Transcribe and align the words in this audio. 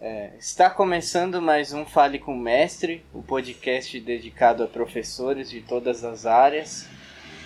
É, 0.00 0.32
está 0.38 0.68
começando 0.68 1.40
mais 1.40 1.72
um 1.72 1.86
Fale 1.86 2.18
com 2.18 2.32
o 2.32 2.38
Mestre, 2.38 3.04
o 3.14 3.22
podcast 3.22 4.00
dedicado 4.00 4.64
a 4.64 4.66
professores 4.66 5.48
de 5.48 5.60
todas 5.60 6.04
as 6.04 6.26
áreas. 6.26 6.88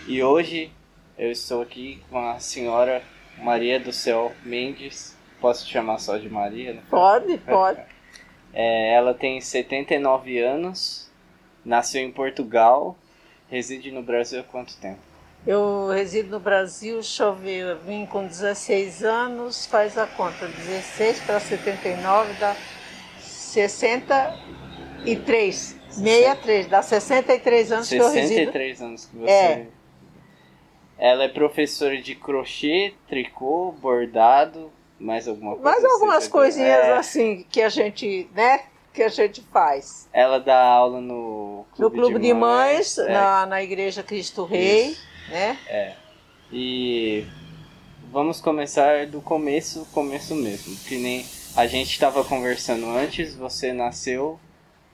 E 0.09 0.23
hoje 0.23 0.73
eu 1.19 1.31
estou 1.31 1.61
aqui 1.61 2.03
com 2.09 2.19
a 2.19 2.39
senhora 2.39 3.03
Maria 3.39 3.79
do 3.79 3.93
Céu 3.93 4.33
Mendes. 4.43 5.15
Posso 5.43 5.67
te 5.67 5.73
chamar 5.73 5.99
só 5.99 6.17
de 6.17 6.31
Maria? 6.31 6.73
Né? 6.73 6.83
Pode, 6.89 7.37
pode. 7.45 7.83
É, 8.55 8.95
ela 8.95 9.13
tem 9.13 9.43
79 9.43 10.39
anos, 10.39 11.13
nasceu 11.63 12.01
em 12.01 12.11
Portugal, 12.11 12.97
reside 13.49 13.91
no 13.91 14.03
Brasil 14.03 14.41
há 14.41 14.43
quanto 14.43 14.77
tempo? 14.77 14.99
Eu 15.47 15.89
resido 15.89 16.31
no 16.31 16.41
Brasil, 16.41 16.95
deixa 16.95 17.25
eu 17.25 17.35
vim 17.79 18.07
com 18.07 18.27
16 18.27 19.05
anos, 19.05 19.67
faz 19.67 19.99
a 19.99 20.07
conta, 20.07 20.47
16 20.47 21.21
para 21.21 21.39
79 21.39 22.33
dá 22.41 22.57
63, 23.19 25.77
63, 25.91 26.67
dá 26.67 26.81
63 26.83 27.73
anos 27.73 27.89
63 27.89 27.89
que 27.89 27.97
eu 27.97 28.09
resido. 28.23 28.53
63 28.53 28.83
anos 28.83 29.05
que 29.05 29.17
você... 29.17 29.31
É. 29.31 29.67
Ela 30.97 31.25
é 31.25 31.29
professora 31.29 32.01
de 32.01 32.15
crochê, 32.15 32.95
tricô, 33.09 33.73
bordado, 33.73 34.71
mais 34.99 35.29
alguma 35.29 35.57
coisa? 35.57 35.71
Mais 35.71 35.85
algumas 35.85 36.27
coisinhas 36.29 36.85
É. 36.85 36.97
assim 36.97 37.45
que 37.51 37.61
a 37.61 37.69
gente, 37.69 38.31
né, 38.35 38.61
que 38.95 39.03
a 39.03 39.09
gente 39.09 39.43
faz. 39.53 40.09
Ela 40.13 40.39
dá 40.39 40.63
aula 40.63 41.01
no 41.01 41.67
No 41.77 41.91
Clube 41.91 42.21
de 42.21 42.33
Mães, 42.33 42.97
é, 42.97 43.13
na, 43.13 43.45
na 43.45 43.63
Igreja 43.63 44.05
Cristo 44.05 44.45
Rei, 44.45 44.91
Isso. 44.91 45.03
né? 45.29 45.59
E 46.53 47.27
vamos 48.13 48.41
começar 48.41 49.07
do 49.09 49.21
começo, 49.21 49.85
começo 49.93 50.35
mesmo. 50.37 50.77
Que 50.87 50.97
nem 50.97 51.27
a 51.57 51.67
gente 51.67 51.91
estava 51.91 52.23
conversando 52.23 52.87
antes, 52.87 53.35
você 53.35 53.73
nasceu 53.73 54.39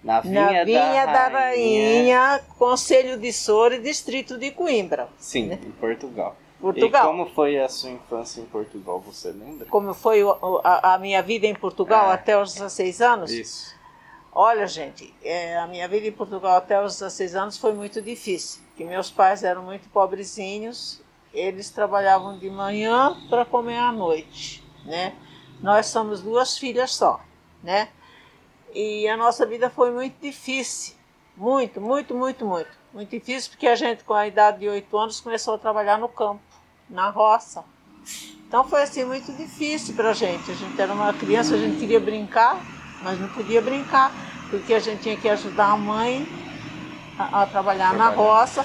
na 0.02 0.22
Vinha, 0.22 0.50
na 0.50 0.64
Vinha 0.64 1.06
da, 1.06 1.28
Rainha. 1.28 2.18
Rainha, 2.18 2.40
Conselho 2.58 3.18
de 3.18 3.30
Soura, 3.34 3.78
Distrito 3.78 4.38
de 4.38 4.50
Coimbra, 4.50 5.08
Sim, 5.18 5.52
em 5.52 5.70
Portugal. 5.72 6.34
Portugal. 6.58 7.02
E 7.02 7.06
como 7.06 7.26
foi 7.26 7.58
a 7.58 7.68
sua 7.68 7.90
infância 7.90 8.40
em 8.40 8.44
Portugal, 8.46 9.00
você 9.00 9.30
lembra? 9.30 9.66
Como 9.66 9.92
foi 9.92 10.20
a, 10.64 10.94
a 10.94 10.98
minha 10.98 11.22
vida 11.22 11.46
em 11.46 11.54
Portugal 11.54 12.10
É. 12.10 12.14
até 12.14 12.40
os 12.40 12.54
16 12.54 13.00
anos? 13.02 13.30
Isso. 13.30 13.79
Olha, 14.32 14.66
gente, 14.66 15.12
é, 15.24 15.58
a 15.58 15.66
minha 15.66 15.88
vida 15.88 16.06
em 16.06 16.12
Portugal 16.12 16.56
até 16.56 16.80
os 16.82 16.94
16 16.94 17.34
anos 17.34 17.56
foi 17.56 17.72
muito 17.72 18.00
difícil, 18.00 18.62
porque 18.68 18.84
meus 18.84 19.10
pais 19.10 19.42
eram 19.42 19.62
muito 19.64 19.88
pobrezinhos, 19.88 21.02
eles 21.34 21.70
trabalhavam 21.70 22.38
de 22.38 22.48
manhã 22.48 23.16
para 23.28 23.44
comer 23.44 23.78
à 23.78 23.90
noite, 23.90 24.62
né? 24.84 25.16
Nós 25.60 25.86
somos 25.86 26.20
duas 26.20 26.56
filhas 26.56 26.94
só, 26.94 27.20
né? 27.62 27.88
E 28.72 29.08
a 29.08 29.16
nossa 29.16 29.44
vida 29.44 29.68
foi 29.68 29.90
muito 29.90 30.20
difícil, 30.20 30.94
muito, 31.36 31.80
muito, 31.80 32.14
muito, 32.14 32.46
muito. 32.46 32.80
Muito 32.92 33.10
difícil 33.10 33.50
porque 33.50 33.66
a 33.66 33.74
gente, 33.74 34.04
com 34.04 34.14
a 34.14 34.26
idade 34.26 34.60
de 34.60 34.68
8 34.68 34.98
anos, 34.98 35.20
começou 35.20 35.54
a 35.54 35.58
trabalhar 35.58 35.98
no 35.98 36.08
campo, 36.08 36.42
na 36.88 37.10
roça. 37.10 37.64
Então 38.46 38.68
foi 38.68 38.82
assim 38.82 39.04
muito 39.04 39.32
difícil 39.32 39.94
para 39.94 40.10
a 40.10 40.12
gente. 40.12 40.50
A 40.50 40.54
gente 40.54 40.80
era 40.80 40.92
uma 40.92 41.12
criança, 41.12 41.54
a 41.54 41.58
gente 41.58 41.78
queria 41.78 42.00
brincar, 42.00 42.60
mas 43.02 43.18
não 43.18 43.28
podia 43.28 43.60
brincar, 43.60 44.12
porque 44.50 44.74
a 44.74 44.78
gente 44.78 45.02
tinha 45.02 45.16
que 45.16 45.28
ajudar 45.28 45.70
a 45.72 45.76
mãe 45.76 46.26
a, 47.18 47.42
a 47.42 47.46
trabalhar 47.46 47.92
na 47.94 48.10
Trabalhar. 48.12 48.16
roça 48.16 48.64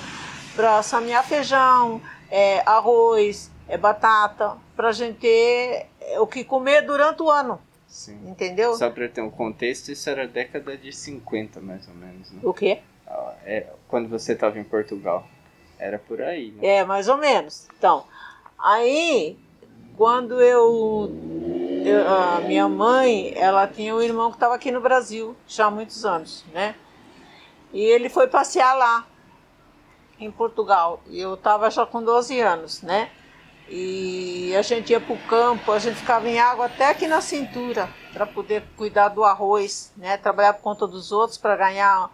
para 0.56 0.82
samear 0.84 1.24
feijão, 1.26 2.02
é, 2.30 2.62
arroz, 2.66 3.52
é, 3.68 3.78
batata, 3.78 4.56
para 4.76 4.90
a 4.90 4.92
gente 4.92 5.18
ter 5.20 5.88
é, 6.02 6.20
o 6.20 6.28
que 6.28 6.44
comer 6.44 6.82
durante 6.82 7.22
o 7.22 7.30
ano, 7.30 7.60
Sim. 7.88 8.20
entendeu? 8.26 8.76
Só 8.76 8.90
para 8.90 9.08
ter 9.10 9.22
um 9.22 9.30
contexto, 9.30 9.90
isso 9.92 10.10
era 10.10 10.28
década 10.28 10.78
de 10.78 10.92
50, 10.92 11.60
mais 11.62 11.88
ou 11.88 11.94
menos, 11.94 12.32
né? 12.32 12.40
O 12.44 12.54
quê? 12.54 12.80
Ah, 13.08 13.34
É, 13.46 13.68
quando 13.88 14.10
você 14.10 14.34
estava 14.34 14.58
em 14.60 14.64
Portugal. 14.64 15.28
Era 15.78 16.00
por 16.00 16.22
aí, 16.22 16.52
né? 16.52 16.66
É, 16.66 16.86
mais 16.86 17.10
ou 17.10 17.18
menos. 17.18 17.68
Então, 17.78 18.06
aí, 18.58 19.38
quando 19.98 20.42
eu, 20.42 21.12
eu- 21.88 22.08
a 22.08 22.40
minha 22.42 22.68
mãe, 22.68 23.34
ela 23.36 23.68
tinha 23.68 23.96
um 23.96 24.02
irmão 24.02 24.30
que 24.30 24.38
estava 24.38 24.56
aqui 24.56 24.72
no 24.72 24.82
Brasil 24.82 25.36
já 25.48 25.66
há 25.66 25.72
muitos 25.72 26.06
anos, 26.06 26.46
né? 26.54 26.76
E 27.74 27.82
ele 27.82 28.10
foi 28.10 28.28
passear 28.28 28.74
lá, 28.76 29.06
em 30.20 30.32
Portugal. 30.32 31.02
E 31.08 31.20
eu 31.20 31.34
estava 31.34 31.70
já 31.70 31.86
com 31.86 32.04
12 32.04 32.40
anos, 32.40 32.82
né? 32.82 33.10
E 33.68 34.56
a 34.56 34.62
gente 34.62 34.92
ia 34.92 35.02
para 35.02 35.14
o 35.14 35.28
campo, 35.28 35.72
a 35.72 35.80
gente 35.80 35.96
ficava 35.96 36.28
em 36.30 36.40
água 36.40 36.68
até 36.68 36.90
aqui 36.90 37.08
na 37.08 37.20
cintura, 37.20 37.90
para 38.14 38.26
poder 38.26 38.64
cuidar 38.78 39.10
do 39.10 39.24
arroz, 39.24 39.92
né? 39.98 40.18
Trabalhar 40.18 40.54
por 40.54 40.62
conta 40.62 40.88
dos 40.88 41.12
outros 41.12 41.38
para 41.38 41.56
ganhar 41.56 42.12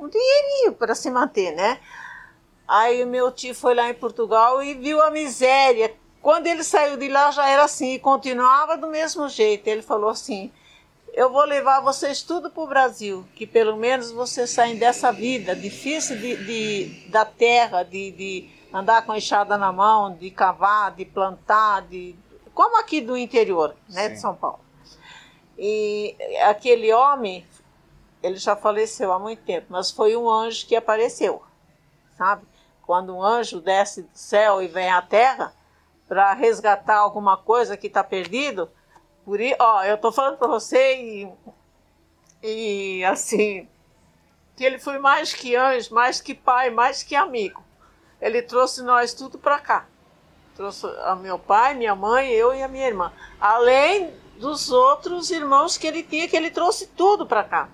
um 0.00 0.08
dinheirinho 0.08 0.72
para 0.74 0.94
se 0.94 1.10
manter, 1.10 1.54
né? 1.54 1.80
Aí 2.66 3.02
o 3.02 3.06
meu 3.06 3.32
tio 3.32 3.54
foi 3.54 3.74
lá 3.74 3.88
em 3.88 3.94
Portugal 3.94 4.62
e 4.62 4.74
viu 4.74 5.02
a 5.02 5.10
miséria. 5.10 5.94
Quando 6.22 6.46
ele 6.46 6.62
saiu 6.64 6.96
de 6.96 7.08
lá 7.08 7.30
já 7.30 7.48
era 7.48 7.64
assim, 7.64 7.94
e 7.94 7.98
continuava 7.98 8.76
do 8.76 8.88
mesmo 8.88 9.28
jeito. 9.28 9.66
Ele 9.68 9.82
falou 9.82 10.10
assim: 10.10 10.52
Eu 11.14 11.30
vou 11.32 11.44
levar 11.44 11.80
vocês 11.80 12.22
tudo 12.22 12.50
para 12.50 12.62
o 12.62 12.66
Brasil, 12.66 13.26
que 13.34 13.46
pelo 13.46 13.76
menos 13.76 14.10
vocês 14.10 14.50
saem 14.50 14.76
dessa 14.76 15.12
vida 15.12 15.54
difícil 15.54 16.16
de, 16.18 16.36
de- 16.44 17.08
da 17.10 17.24
terra, 17.24 17.82
de, 17.82 18.10
de 18.12 18.50
andar 18.72 19.02
com 19.06 19.12
a 19.12 19.18
enxada 19.18 19.56
na 19.56 19.72
mão, 19.72 20.14
de 20.14 20.30
cavar, 20.30 20.92
de 20.94 21.04
plantar, 21.04 21.82
de 21.82 22.14
como 22.52 22.78
aqui 22.80 23.00
do 23.00 23.16
interior, 23.16 23.74
né, 23.88 24.08
de. 24.08 24.20
São 24.20 24.34
Paulo. 24.34 24.60
E 25.56 26.14
aquele 26.42 26.92
homem, 26.92 27.46
ele 28.22 28.36
já 28.36 28.54
faleceu 28.56 29.12
há 29.12 29.18
muito 29.18 29.42
tempo, 29.42 29.66
mas 29.70 29.90
foi 29.90 30.16
um 30.16 30.28
anjo 30.28 30.66
que 30.66 30.76
apareceu, 30.76 31.42
sabe? 32.16 32.42
Quando 32.84 33.14
um 33.14 33.22
anjo 33.22 33.60
desce 33.60 34.02
do 34.02 34.10
céu 34.14 34.62
e 34.62 34.66
vem 34.68 34.90
à 34.90 35.00
terra 35.02 35.52
para 36.08 36.32
resgatar 36.32 36.96
alguma 36.96 37.36
coisa 37.36 37.76
que 37.76 37.86
está 37.86 38.02
perdido, 38.02 38.70
por 39.24 39.38
ó, 39.58 39.84
eu 39.84 39.98
tô 39.98 40.10
falando 40.10 40.38
para 40.38 40.48
você 40.48 40.96
e, 40.96 41.32
e 42.42 43.04
assim, 43.04 43.68
que 44.56 44.64
ele 44.64 44.78
foi 44.78 44.98
mais 44.98 45.34
que 45.34 45.54
anjo, 45.54 45.94
mais 45.94 46.20
que 46.20 46.34
pai, 46.34 46.70
mais 46.70 47.02
que 47.02 47.14
amigo. 47.14 47.62
Ele 48.20 48.40
trouxe 48.40 48.82
nós 48.82 49.12
tudo 49.12 49.38
para 49.38 49.58
cá. 49.58 49.86
Trouxe 50.56 50.86
a 51.04 51.14
meu 51.14 51.38
pai, 51.38 51.74
minha 51.74 51.94
mãe, 51.94 52.28
eu 52.30 52.54
e 52.54 52.62
a 52.62 52.68
minha 52.68 52.86
irmã. 52.86 53.12
Além 53.38 54.10
dos 54.38 54.72
outros 54.72 55.30
irmãos 55.30 55.76
que 55.76 55.86
ele 55.86 56.02
tinha, 56.02 56.26
que 56.26 56.36
ele 56.36 56.50
trouxe 56.50 56.86
tudo 56.86 57.26
para 57.26 57.44
cá. 57.44 57.68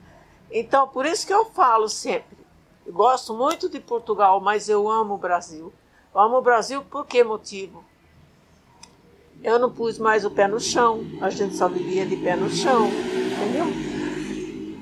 Então, 0.51 0.89
por 0.89 1.07
isso 1.07 1.27
que 1.27 1.33
eu 1.33 1.47
falo 1.47 1.89
sempre. 1.89 2.37
Eu 2.85 2.93
gosto 2.93 3.33
muito 3.33 3.69
de 3.69 3.81
Portugal, 3.81 4.41
mas 4.41 4.69
eu 4.69 4.91
amo 4.91 5.15
o 5.15 5.19
Brasil. 5.19 5.73
Eu 6.15 6.21
amo 6.21 6.37
o 6.37 6.43
Brasil 6.43 6.83
por 6.83 7.07
que 7.07 7.25
motivo? 7.25 7.85
Eu 9.45 9.59
não 9.59 9.71
pus 9.71 9.99
mais 9.99 10.25
o 10.25 10.31
pé 10.31 10.49
no 10.49 10.59
chão, 10.59 11.05
a 11.21 11.29
gente 11.29 11.55
só 11.55 11.69
vivia 11.69 12.07
de 12.07 12.17
pé 12.17 12.35
no 12.35 12.49
chão, 12.49 12.89
entendeu? 12.89 13.67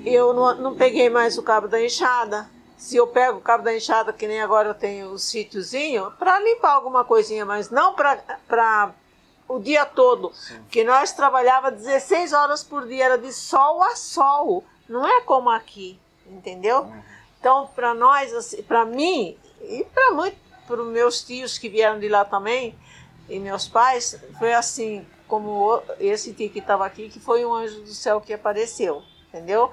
Eu 0.07 0.33
não, 0.33 0.55
não 0.55 0.77
peguei 0.77 1.11
mais 1.11 1.37
o 1.37 1.43
cabo 1.43 1.67
da 1.67 1.85
enxada. 1.85 2.49
Se 2.77 2.97
eu 2.97 3.09
pego 3.09 3.39
o 3.39 3.41
cabo 3.41 3.65
da 3.65 3.75
enxada, 3.75 4.13
que 4.13 4.25
nem 4.25 4.41
agora 4.41 4.69
eu 4.69 4.75
tenho 4.75 5.11
o 5.11 5.19
sítiozinho, 5.19 6.13
para 6.13 6.39
limpar 6.39 6.75
alguma 6.75 7.05
coisinha, 7.05 7.45
mas 7.45 7.71
não 7.71 7.93
para 7.95 8.95
o 9.49 9.59
dia 9.59 9.85
todo. 9.85 10.33
Que 10.71 10.85
nós 10.85 11.13
trabalhava 11.13 11.73
16 11.73 12.33
horas 12.33 12.63
por 12.63 12.87
dia, 12.87 13.07
era 13.07 13.19
de 13.19 13.33
sol 13.33 13.83
a 13.83 13.97
sol. 13.97 14.63
Não 14.89 15.05
é 15.05 15.23
como 15.23 15.51
aqui, 15.51 15.99
entendeu? 16.25 16.89
Então, 17.41 17.69
para 17.75 17.95
nós, 17.95 18.33
assim, 18.33 18.63
para 18.63 18.85
mim 18.85 19.37
e 19.61 19.85
para 19.93 20.13
muito, 20.13 20.37
para 20.69 20.81
os 20.81 20.87
meus 20.87 21.21
tios 21.25 21.59
que 21.59 21.69
vieram 21.69 21.99
de 21.99 22.09
lá 22.09 22.25
também 22.25 22.77
e 23.35 23.39
meus 23.39 23.67
pais, 23.69 24.19
foi 24.39 24.53
assim 24.53 25.07
como 25.27 25.83
esse 25.99 26.33
que 26.35 26.59
estava 26.59 26.85
aqui, 26.85 27.09
que 27.09 27.19
foi 27.19 27.45
um 27.47 27.55
anjo 27.55 27.81
do 27.81 27.95
céu 27.95 28.21
que 28.21 28.33
apareceu, 28.35 29.03
entendeu? 29.29 29.71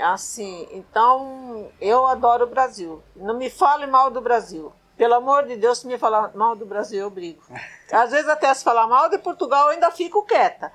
Assim, 0.00 0.66
então 0.72 1.70
eu 1.80 2.06
adoro 2.06 2.44
o 2.44 2.48
Brasil. 2.48 3.02
Não 3.14 3.36
me 3.36 3.50
fale 3.50 3.86
mal 3.86 4.10
do 4.10 4.20
Brasil. 4.20 4.72
Pelo 4.96 5.14
amor 5.14 5.46
de 5.46 5.56
Deus, 5.56 5.78
se 5.78 5.86
me 5.86 5.98
falar 5.98 6.34
mal 6.34 6.56
do 6.56 6.64
Brasil, 6.64 7.00
eu 7.00 7.10
brigo. 7.10 7.42
Às 7.92 8.10
vezes 8.10 8.28
até 8.28 8.52
se 8.54 8.64
falar 8.64 8.86
mal 8.86 9.08
de 9.10 9.18
Portugal, 9.18 9.66
eu 9.66 9.72
ainda 9.74 9.90
fico 9.90 10.22
quieta. 10.24 10.72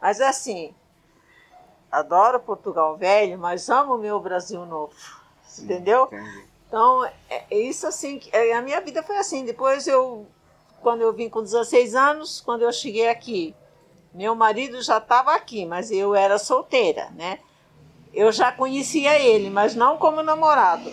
Mas 0.00 0.20
é 0.20 0.28
assim, 0.28 0.74
adoro 1.90 2.38
Portugal 2.40 2.96
velho, 2.96 3.38
mas 3.38 3.68
amo 3.68 3.94
o 3.96 3.98
meu 3.98 4.20
Brasil 4.20 4.64
novo. 4.64 4.94
Sim, 5.42 5.64
Entendeu? 5.64 6.04
entendi. 6.06 6.48
Então, 6.68 7.04
é, 7.28 7.44
é 7.50 7.58
isso 7.58 7.84
assim, 7.86 8.20
que- 8.20 8.30
é, 8.34 8.52
a 8.54 8.62
minha 8.62 8.80
vida 8.80 9.02
foi 9.02 9.16
assim. 9.16 9.44
Depois 9.44 9.88
eu, 9.88 10.26
quando 10.82 11.02
eu 11.02 11.12
vim 11.12 11.28
com 11.28 11.42
16 11.42 11.94
anos, 11.94 12.40
quando 12.40 12.62
eu 12.62 12.72
cheguei 12.72 13.08
aqui, 13.08 13.54
meu 14.12 14.34
marido 14.34 14.82
já 14.82 14.98
estava 14.98 15.34
aqui, 15.34 15.64
mas 15.64 15.90
eu 15.90 16.14
era 16.14 16.38
solteira, 16.38 17.10
né? 17.16 17.38
Eu 18.12 18.32
já 18.32 18.50
conhecia 18.50 19.18
ele, 19.18 19.50
mas 19.50 19.74
não 19.74 19.96
como 19.96 20.22
namorado. 20.22 20.92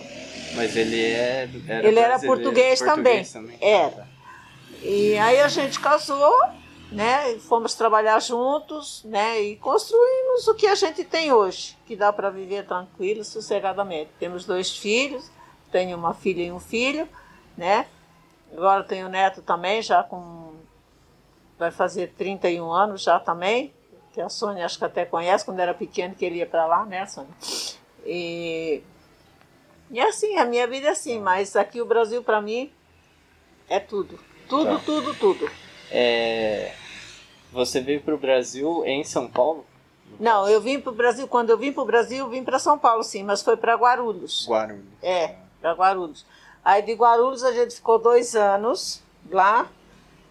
Mas 0.56 0.75
ele 0.75 1.01
é. 1.01 1.50
Era 1.68 1.88
Ele 1.88 2.00
era 2.00 2.19
português 2.19 2.80
também. 2.80 3.24
também. 3.24 3.57
Era. 3.60 4.07
E 4.84 5.18
aí 5.18 5.39
a 5.39 5.48
gente 5.48 5.80
casou, 5.80 6.40
né? 6.92 7.31
e 7.31 7.40
Fomos 7.40 7.74
trabalhar 7.74 8.19
juntos, 8.19 9.04
né? 9.04 9.42
E 9.42 9.56
construímos 9.56 10.48
o 10.48 10.54
que 10.54 10.68
a 10.68 10.75
gente 10.75 11.04
tem 11.04 11.33
hoje, 11.33 11.75
que 11.88 11.95
dá 11.95 12.13
para 12.13 12.30
viver 12.30 12.66
tranquilo, 12.66 13.24
sossegadamente. 13.24 14.12
Temos 14.19 14.45
dois 14.45 14.78
filhos, 14.78 15.30
tenho 15.72 15.98
uma 15.98 16.13
filha 16.13 16.44
e 16.44 16.51
um 16.51 16.60
filho, 16.60 17.10
né? 17.57 17.88
Agora 18.51 18.83
tenho 18.83 19.09
neto 19.09 19.41
também, 19.41 19.81
já 19.81 20.03
com. 20.03 20.53
Vai 21.59 21.71
fazer 21.71 22.13
31 22.17 22.71
anos 22.71 23.01
já 23.03 23.19
também, 23.19 23.73
que 24.13 24.21
a 24.21 24.29
Sônia 24.29 24.65
acho 24.65 24.77
que 24.77 24.85
até 24.85 25.05
conhece, 25.05 25.44
quando 25.44 25.59
era 25.59 25.73
pequeno 25.73 26.13
que 26.13 26.23
ele 26.23 26.38
ia 26.38 26.45
para 26.45 26.65
lá, 26.67 26.85
né, 26.85 27.05
Sônia? 27.07 27.31
E, 28.05 28.81
e 29.89 29.99
assim, 29.99 30.38
a 30.38 30.45
minha 30.45 30.67
vida 30.67 30.88
é 30.88 30.91
assim, 30.91 31.19
mas 31.19 31.55
aqui 31.55 31.81
o 31.81 31.85
Brasil 31.85 32.23
para 32.23 32.39
mim 32.41 32.71
é 33.67 33.79
tudo. 33.79 34.19
Tudo, 34.47 34.77
Tá. 34.77 34.83
tudo, 34.85 35.13
tudo. 35.15 35.49
É, 35.91 36.73
Você 37.51 37.81
veio 37.81 38.01
pro 38.01 38.17
Brasil 38.17 38.83
em 38.85 39.03
São 39.03 39.27
Paulo? 39.27 39.65
Não, 40.19 40.47
eu 40.47 40.61
vim 40.61 40.79
para 40.79 40.91
o 40.91 40.95
Brasil, 40.95 41.27
quando 41.27 41.49
eu 41.49 41.57
vim 41.57 41.73
para 41.73 41.83
o 41.83 41.85
Brasil, 41.85 42.29
vim 42.29 42.44
para 42.44 42.59
São 42.59 42.77
Paulo, 42.77 43.03
sim, 43.03 43.23
mas 43.23 43.41
foi 43.41 43.57
para 43.57 43.73
Guarulhos. 43.75 44.45
Guarulhos. 44.47 44.85
É, 45.01 45.35
para 45.59 45.73
Guarulhos. 45.73 46.25
Aí 46.68 46.81
de 46.81 46.92
Guarulhos 46.96 47.46
a 47.46 47.54
gente 47.54 47.75
ficou 47.75 47.98
dois 47.98 48.36
anos 48.36 49.02
lá. 49.31 49.69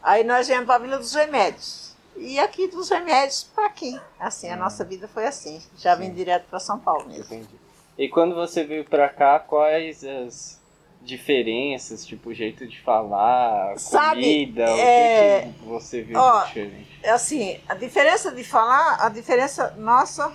Aí 0.03 0.23
nós 0.23 0.47
viemos 0.47 0.67
para 0.67 0.75
a 0.75 0.79
Vila 0.79 0.99
dos 0.99 1.15
Remédios. 1.15 1.97
E 2.15 2.39
aqui 2.39 2.69
dos 2.69 2.91
remédios 2.91 3.45
para 3.55 3.65
aqui. 3.65 3.99
Assim, 4.21 4.51
a 4.51 4.57
nossa 4.57 4.85
vida 4.85 5.09
foi 5.09 5.27
assim. 5.27 5.63
Já 5.79 5.95
vim 5.95 6.13
direto 6.13 6.45
para 6.51 6.61
São 6.61 6.79
Paulo 6.79 7.09
mesmo. 7.09 7.25
Entendi. 7.25 7.59
E 7.97 8.07
quando 8.11 8.35
você 8.35 8.65
veio 8.65 8.85
pra 8.85 9.09
cá, 9.09 9.39
quais 9.39 10.05
as 10.05 10.61
diferenças, 11.01 12.05
tipo, 12.05 12.35
jeito 12.35 12.67
de 12.67 12.83
falar, 12.83 13.79
Sabe, 13.79 14.21
comida, 14.21 14.65
é, 14.65 15.39
o 15.39 15.43
que, 15.43 15.59
que 15.59 15.65
você 15.65 16.03
viu 16.03 16.19
ó, 16.19 16.45
diferente? 16.45 17.01
É 17.03 17.13
Assim, 17.13 17.59
a 17.67 17.75
diferença 17.75 18.31
de 18.31 18.45
falar, 18.45 18.99
a 19.01 19.09
diferença 19.09 19.71
nossa 19.79 20.31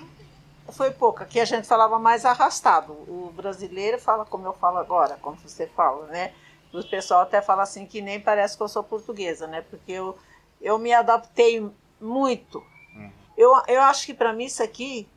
foi 0.69 0.91
pouca, 0.91 1.25
que 1.25 1.39
a 1.39 1.45
gente 1.45 1.67
falava 1.67 1.99
mais 1.99 2.25
arrastado. 2.25 2.93
O 2.93 3.31
brasileiro 3.35 3.99
fala 3.99 4.25
como 4.25 4.45
eu 4.47 4.53
falo 4.53 4.77
agora, 4.77 5.17
como 5.21 5.37
você 5.37 5.67
fala, 5.67 6.07
né? 6.07 6.33
O 6.73 6.83
pessoal 6.83 7.21
até 7.21 7.41
fala 7.41 7.63
assim 7.63 7.85
que 7.85 8.01
nem 8.01 8.19
parece 8.19 8.55
que 8.55 8.63
eu 8.63 8.67
sou 8.69 8.83
portuguesa, 8.83 9.47
né? 9.47 9.61
Porque 9.69 9.91
eu, 9.91 10.17
eu 10.61 10.77
me 10.79 10.93
adaptei 10.93 11.69
muito. 11.99 12.59
Uhum. 12.95 13.11
Eu, 13.37 13.61
eu 13.67 13.81
acho 13.81 14.05
que 14.05 14.13
para 14.13 14.31
mim 14.31 14.45
isso 14.45 14.63
aqui 14.63 15.07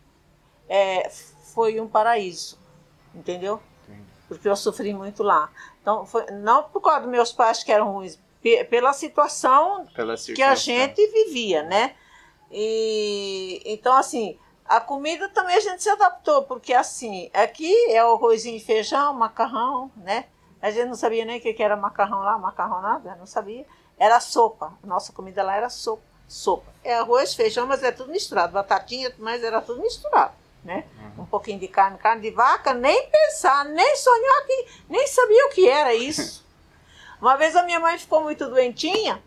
é, 0.69 1.09
foi 1.55 1.81
um 1.81 1.87
paraíso, 1.87 2.59
entendeu? 3.15 3.61
Entendi. 3.89 4.03
Porque 4.27 4.49
eu 4.49 4.57
sofri 4.57 4.93
muito 4.93 5.23
lá. 5.23 5.51
Então, 5.81 6.05
foi, 6.07 6.27
não 6.33 6.65
por 6.65 6.81
causa 6.81 7.03
dos 7.03 7.11
meus 7.11 7.31
pais 7.33 7.63
que 7.63 7.71
eram 7.71 7.93
ruins, 7.93 8.19
pe- 8.43 8.65
pela 8.65 8.93
situação 8.93 9.87
Pela 9.95 10.17
que 10.17 10.43
a 10.43 10.55
gente 10.57 11.07
vivia, 11.09 11.63
né? 11.63 11.95
E 12.51 13.63
então 13.65 13.95
assim, 13.95 14.39
a 14.67 14.81
comida 14.81 15.29
também 15.29 15.57
a 15.57 15.61
gente 15.61 15.83
se 15.83 15.91
adaptou, 15.91 16.43
porque 16.43 16.73
assim, 16.73 17.31
aqui 17.35 17.73
é 17.91 18.05
o 18.05 18.15
arrozinho 18.15 18.57
e 18.57 18.61
feijão, 18.61 19.13
macarrão, 19.13 19.91
né? 19.97 20.25
A 20.61 20.71
gente 20.71 20.87
não 20.87 20.95
sabia 20.95 21.25
nem 21.27 21.39
o 21.39 21.41
que 21.43 21.63
era 21.63 21.77
macarrão 21.77 22.21
lá, 22.21 22.39
macarrão 22.39 22.81
nada, 22.81 23.15
não 23.17 23.27
sabia. 23.27 23.67
Era 23.99 24.19
sopa. 24.19 24.73
Nossa 24.83 25.13
comida 25.13 25.43
lá 25.43 25.55
era 25.55 25.69
sopa, 25.69 26.03
sopa. 26.27 26.73
É 26.83 26.95
arroz, 26.95 27.35
feijão, 27.35 27.67
mas 27.67 27.83
é 27.83 27.93
tudo 27.93 28.11
misturado, 28.11 28.55
batatinha, 28.55 29.13
mas 29.19 29.45
era 29.45 29.61
tudo 29.61 29.83
misturado, 29.83 30.33
né? 30.65 30.87
Um 31.19 31.27
pouquinho 31.27 31.61
de 31.61 31.69
carne, 31.69 31.99
carne 31.99 32.23
de 32.23 32.31
vaca, 32.31 32.73
nem 32.73 33.11
pensar, 33.11 33.67
nem 33.67 33.97
sonhar 33.97 34.47
que 34.47 34.67
nem 34.89 35.07
sabia 35.07 35.47
o 35.47 35.51
que 35.51 35.69
era 35.69 35.95
isso. 35.95 36.43
Uma 37.21 37.37
vez 37.37 37.55
a 37.55 37.63
minha 37.63 37.79
mãe 37.79 37.99
ficou 37.99 38.23
muito 38.23 38.49
doentinha 38.49 39.23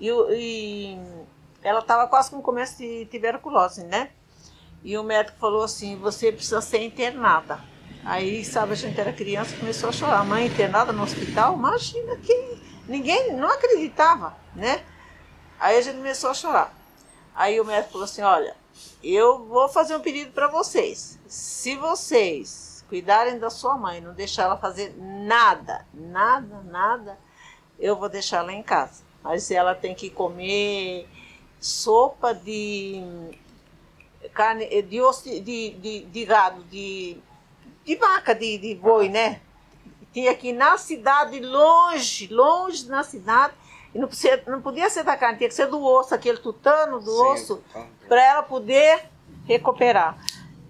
e, 0.00 0.08
e 0.10 0.98
ela 1.62 1.80
estava 1.80 2.06
quase 2.08 2.30
com 2.30 2.40
começo 2.40 2.78
de 2.78 3.06
tuberculose, 3.10 3.84
né? 3.84 4.10
E 4.82 4.96
o 4.96 5.02
médico 5.02 5.38
falou 5.38 5.62
assim: 5.62 5.96
você 5.96 6.32
precisa 6.32 6.60
ser 6.60 6.82
internada. 6.82 7.60
Aí, 8.04 8.44
sabe, 8.44 8.72
a 8.72 8.76
gente 8.76 8.98
era 8.98 9.12
criança 9.12 9.56
começou 9.56 9.90
a 9.90 9.92
chorar. 9.92 10.24
Mãe 10.24 10.46
internada 10.46 10.92
no 10.92 11.02
hospital? 11.02 11.54
Imagina 11.54 12.16
que 12.16 12.58
ninguém 12.86 13.34
não 13.34 13.48
acreditava, 13.48 14.36
né? 14.54 14.82
Aí 15.60 15.76
a 15.76 15.80
gente 15.80 15.96
começou 15.96 16.30
a 16.30 16.34
chorar. 16.34 16.74
Aí 17.34 17.60
o 17.60 17.64
médico 17.64 17.92
falou 17.92 18.04
assim: 18.04 18.22
olha, 18.22 18.56
eu 19.02 19.44
vou 19.46 19.68
fazer 19.68 19.94
um 19.96 20.00
pedido 20.00 20.32
para 20.32 20.48
vocês. 20.48 21.18
Se 21.26 21.76
vocês 21.76 22.84
cuidarem 22.88 23.38
da 23.38 23.50
sua 23.50 23.76
mãe, 23.76 24.00
não 24.00 24.14
deixar 24.14 24.44
ela 24.44 24.56
fazer 24.56 24.94
nada, 24.96 25.86
nada, 25.92 26.62
nada, 26.62 27.18
eu 27.78 27.94
vou 27.94 28.08
deixar 28.08 28.38
ela 28.38 28.52
em 28.52 28.62
casa. 28.62 29.02
Mas 29.22 29.50
ela 29.50 29.74
tem 29.74 29.94
que 29.94 30.08
comer 30.08 31.06
sopa 31.60 32.32
de 32.32 33.02
carne 34.28 34.82
de 34.82 35.00
osso 35.00 35.24
de, 35.24 35.40
de, 35.40 36.04
de 36.04 36.24
gado, 36.24 36.62
de, 36.64 37.16
de 37.84 37.96
vaca, 37.96 38.34
de, 38.34 38.58
de 38.58 38.74
boi, 38.74 39.08
né? 39.08 39.40
Tinha 40.12 40.30
aqui 40.30 40.52
na 40.52 40.78
cidade, 40.78 41.40
longe, 41.40 42.26
longe 42.28 42.88
na 42.88 43.02
cidade. 43.02 43.54
E 43.94 43.98
não, 43.98 44.08
podia, 44.08 44.42
não 44.46 44.60
podia 44.60 44.90
ser 44.90 45.02
da 45.02 45.16
carne, 45.16 45.38
tinha 45.38 45.48
que 45.48 45.54
ser 45.54 45.66
do 45.66 45.82
osso, 45.82 46.14
aquele 46.14 46.38
tutano 46.38 47.00
do 47.00 47.10
Sim, 47.10 47.22
osso 47.22 47.64
para 48.06 48.22
ela 48.22 48.42
poder 48.42 49.08
recuperar. 49.46 50.18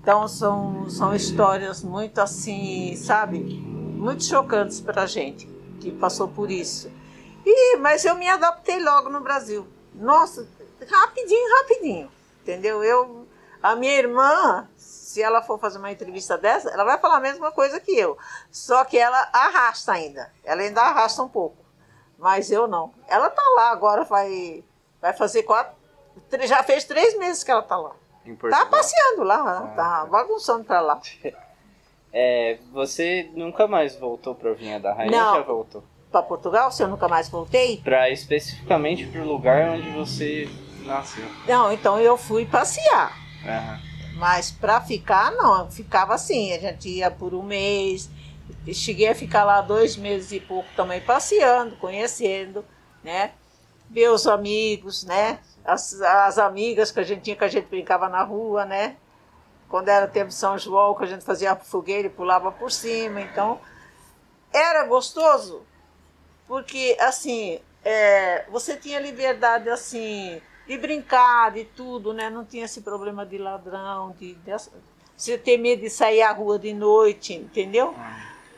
Então 0.00 0.26
são, 0.28 0.88
são 0.88 1.14
histórias 1.14 1.82
muito 1.82 2.18
assim, 2.20 2.94
sabe? 2.96 3.38
Muito 3.38 4.24
chocantes 4.24 4.80
para 4.80 5.02
a 5.02 5.06
gente 5.06 5.46
que 5.80 5.90
passou 5.92 6.28
por 6.28 6.50
isso. 6.50 6.90
E, 7.44 7.76
mas 7.78 8.04
eu 8.04 8.14
me 8.14 8.28
adaptei 8.28 8.78
logo 8.82 9.08
no 9.08 9.20
Brasil. 9.20 9.66
Nossa, 9.94 10.46
rapidinho, 10.86 11.56
rapidinho. 11.58 12.10
Entendeu? 12.42 12.82
Eu, 12.82 13.17
a 13.62 13.74
minha 13.76 13.94
irmã, 13.94 14.68
se 14.76 15.22
ela 15.22 15.42
for 15.42 15.58
fazer 15.58 15.78
uma 15.78 15.90
entrevista 15.92 16.36
dessa, 16.38 16.70
ela 16.70 16.84
vai 16.84 16.98
falar 16.98 17.16
a 17.16 17.20
mesma 17.20 17.50
coisa 17.52 17.80
que 17.80 17.92
eu. 17.98 18.16
Só 18.50 18.84
que 18.84 18.98
ela 18.98 19.28
arrasta 19.32 19.92
ainda. 19.92 20.30
Ela 20.44 20.62
ainda 20.62 20.80
arrasta 20.82 21.22
um 21.22 21.28
pouco. 21.28 21.56
Mas 22.18 22.50
eu 22.50 22.66
não. 22.66 22.92
Ela 23.08 23.30
tá 23.30 23.42
lá 23.56 23.70
agora, 23.70 24.04
vai, 24.04 24.64
vai 25.00 25.12
fazer 25.12 25.42
quatro. 25.44 25.76
Já 26.44 26.62
fez 26.62 26.84
três 26.84 27.16
meses 27.18 27.42
que 27.44 27.50
ela 27.50 27.62
tá 27.62 27.76
lá. 27.76 27.92
Tá 28.50 28.66
passeando 28.66 29.22
lá, 29.22 29.36
Ah, 29.40 29.60
tá 29.68 30.00
tá. 30.00 30.06
bagunçando 30.06 30.64
pra 30.64 30.80
lá. 30.80 31.00
É, 32.10 32.58
você 32.72 33.30
nunca 33.34 33.66
mais 33.68 33.94
voltou 33.94 34.34
pra 34.34 34.54
Vinha 34.54 34.80
da 34.80 34.94
Rainha? 34.94 35.10
Não. 35.10 35.34
Já 35.36 35.42
voltou? 35.42 35.84
Pra 36.10 36.22
Portugal, 36.22 36.72
se 36.72 36.82
eu 36.82 36.88
nunca 36.88 37.06
mais 37.06 37.28
voltei? 37.28 37.82
Pra 37.84 38.08
especificamente 38.08 39.06
pro 39.06 39.22
lugar 39.24 39.72
onde 39.72 39.90
você 39.90 40.48
nasceu. 40.86 41.22
Não, 41.46 41.70
então 41.70 42.00
eu 42.00 42.16
fui 42.16 42.46
passear. 42.46 43.12
Aham. 43.44 43.80
Mas 44.14 44.50
pra 44.50 44.80
ficar, 44.80 45.30
não. 45.32 45.70
Ficava 45.70 46.14
assim. 46.14 46.52
A 46.52 46.58
gente 46.58 46.88
ia 46.88 47.10
por 47.10 47.34
um 47.34 47.42
mês. 47.42 48.10
Cheguei 48.72 49.08
a 49.08 49.14
ficar 49.14 49.44
lá 49.44 49.60
dois 49.60 49.96
meses 49.96 50.32
e 50.32 50.40
pouco 50.40 50.68
também 50.74 51.00
passeando, 51.00 51.76
conhecendo, 51.76 52.64
né? 53.02 53.32
Ver 53.88 54.10
os 54.10 54.26
amigos, 54.26 55.04
né? 55.04 55.38
As, 55.64 56.00
as 56.00 56.38
amigas 56.38 56.90
que 56.90 57.00
a 57.00 57.02
gente 57.02 57.22
tinha, 57.22 57.36
que 57.36 57.44
a 57.44 57.48
gente 57.48 57.66
brincava 57.66 58.08
na 58.08 58.22
rua, 58.22 58.64
né? 58.64 58.96
Quando 59.68 59.88
era 59.88 60.06
tempo 60.06 60.28
de 60.28 60.34
São 60.34 60.58
João, 60.58 60.94
que 60.94 61.04
a 61.04 61.06
gente 61.06 61.24
fazia 61.24 61.54
fogueira 61.56 62.08
e 62.08 62.10
pulava 62.10 62.50
por 62.50 62.70
cima. 62.72 63.20
Então, 63.20 63.60
era 64.52 64.84
gostoso, 64.86 65.62
porque, 66.46 66.96
assim, 67.00 67.60
é, 67.84 68.46
você 68.50 68.76
tinha 68.76 68.98
liberdade, 68.98 69.68
assim, 69.68 70.40
de 70.68 70.76
brincar, 70.76 71.50
de 71.50 71.64
tudo, 71.64 72.12
né? 72.12 72.28
Não 72.28 72.44
tinha 72.44 72.66
esse 72.66 72.82
problema 72.82 73.24
de 73.24 73.38
ladrão, 73.38 74.14
de, 74.18 74.34
de 74.34 74.52
você 75.16 75.38
ter 75.38 75.56
medo 75.56 75.80
de 75.80 75.90
sair 75.90 76.20
à 76.22 76.30
rua 76.30 76.58
de 76.58 76.74
noite, 76.74 77.32
entendeu? 77.34 77.94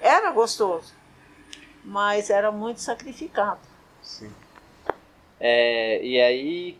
Era 0.00 0.32
gostoso, 0.32 0.92
mas 1.84 2.28
era 2.28 2.50
muito 2.50 2.80
sacrificado. 2.80 3.60
Sim. 4.02 4.30
É, 5.38 6.04
e 6.04 6.20
aí, 6.20 6.78